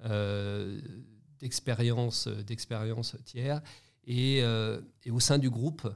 euh, 0.05 0.81
d'expérience 1.41 2.29
d'expérience 2.29 3.17
tiers. 3.25 3.61
Et, 4.05 4.41
euh, 4.43 4.81
et, 5.05 5.11
au 5.11 5.21
sein 5.21 5.39
du 5.39 5.51
groupe, 5.51 5.89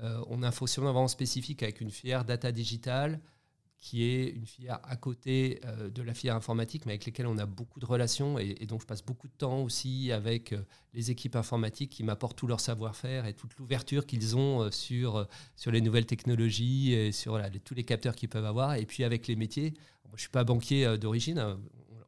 euh, 0.00 0.22
on 0.28 0.42
a 0.42 0.48
un 0.48 0.52
fonctionnement 0.52 1.06
spécifique 1.08 1.62
avec 1.62 1.80
une 1.80 1.90
filière 1.90 2.24
data 2.24 2.52
digitale 2.52 3.20
qui 3.78 4.04
est 4.04 4.28
une 4.28 4.46
filière 4.46 4.78
à 4.82 4.96
côté 4.96 5.60
de 5.94 6.02
la 6.02 6.12
filière 6.12 6.36
informatique, 6.36 6.84
mais 6.84 6.92
avec 6.92 7.06
lesquelles 7.06 7.26
on 7.26 7.38
a 7.38 7.46
beaucoup 7.46 7.80
de 7.80 7.86
relations. 7.86 8.38
Et, 8.38 8.66
donc, 8.66 8.82
je 8.82 8.86
passe 8.86 9.02
beaucoup 9.02 9.26
de 9.26 9.32
temps 9.32 9.62
aussi 9.62 10.12
avec 10.12 10.54
les 10.92 11.10
équipes 11.10 11.34
informatiques 11.34 11.90
qui 11.90 12.02
m'apportent 12.02 12.36
tout 12.36 12.46
leur 12.46 12.60
savoir-faire 12.60 13.24
et 13.24 13.32
toute 13.32 13.56
l'ouverture 13.56 14.04
qu'ils 14.04 14.36
ont 14.36 14.70
sur, 14.70 15.26
sur 15.56 15.70
les 15.70 15.80
nouvelles 15.80 16.04
technologies 16.04 16.92
et 16.92 17.10
sur 17.10 17.40
tous 17.64 17.74
les 17.74 17.84
capteurs 17.84 18.16
qu'ils 18.16 18.28
peuvent 18.28 18.44
avoir. 18.44 18.74
Et 18.74 18.84
puis, 18.84 19.02
avec 19.02 19.26
les 19.26 19.36
métiers. 19.36 19.72
Je 20.08 20.12
ne 20.12 20.18
suis 20.18 20.28
pas 20.28 20.44
banquier 20.44 20.98
d'origine. 20.98 21.56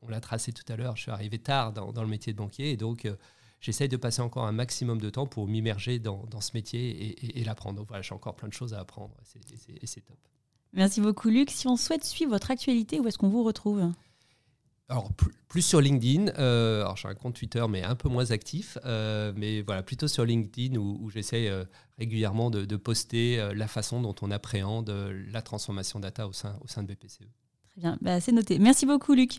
On 0.03 0.09
l'a 0.09 0.20
tracé 0.20 0.53
tout 0.53 0.70
à 0.72 0.76
l'heure, 0.76 0.96
je 0.96 1.03
suis 1.03 1.11
arrivé 1.11 1.38
tard 1.38 1.72
dans, 1.72 2.03
le 2.03 2.09
métier 2.09 2.32
de 2.32 2.38
banquier 2.38 2.70
et 2.70 2.76
donc 2.76 3.05
euh, 3.05 3.16
j'essaye 3.61 3.88
de 3.88 3.96
passer 3.96 4.20
encore 4.20 4.46
un 4.46 4.53
maximum 4.53 5.00
de 5.00 5.11
temps 5.11 5.26
pour 5.26 5.46
m'immerger 5.46 5.98
dans, 5.98 6.28
ce 6.40 6.50
métier 6.55 7.38
et, 7.38 7.44
l'apprendre. 7.44 7.78
Donc 7.78 7.88
voilà, 7.88 8.03
j'ai 8.03 8.14
encore 8.14 8.34
plein 8.34 8.48
de 8.48 8.53
choses 8.53 8.74
à 8.74 8.80
apprendre 8.80 9.14
et 9.80 9.86
c'est 9.86 10.00
top. 10.00 10.18
Merci 10.72 11.00
beaucoup 11.00 11.28
Luc. 11.28 11.50
Si 11.50 11.68
on 11.68 11.76
souhaite 11.76 12.05
suivre 12.05 12.32
votre 12.32 12.50
actualité, 12.50 12.98
où 12.98 13.07
est-ce 13.07 13.18
qu'on 13.18 13.28
vous 13.28 13.44
retrouve? 13.44 13.92
Alors, 14.88 15.11
plus, 15.48 15.62
sur 15.62 15.80
LinkedIn. 15.80 16.32
Euh, 16.38 16.82
alors, 16.82 16.98
j'ai 16.98 17.09
un 17.09 17.14
compte 17.14 17.34
Twitter, 17.34 17.64
mais 17.68 17.82
un 17.82 17.94
peu 17.94 18.11
moins 18.11 18.30
actif. 18.30 18.76
Euh, 18.84 19.32
mais 19.34 19.62
voilà, 19.62 19.82
plutôt 19.82 20.07
sur 20.07 20.24
LinkedIn 20.24 20.76
où, 20.76 21.09
j'essaie 21.09 21.48
euh, 21.48 21.64
régulièrement 21.98 22.50
de, 22.50 22.76
poster 22.76 23.55
la 23.55 23.68
façon 23.68 24.03
dont 24.03 24.14
on 24.20 24.30
appréhende 24.30 24.90
la 25.30 25.40
transformation 25.40 25.98
data 25.98 26.26
au 26.26 26.32
sein, 26.32 26.59
au 26.62 26.68
sein 26.68 26.82
de 26.82 26.92
BPCE. 26.92 27.20
Très 27.70 27.80
bien, 27.80 27.96
bah, 28.03 28.20
c'est 28.20 28.32
noté. 28.32 28.59
Merci 28.59 28.84
beaucoup, 28.84 29.14
Luc. 29.14 29.38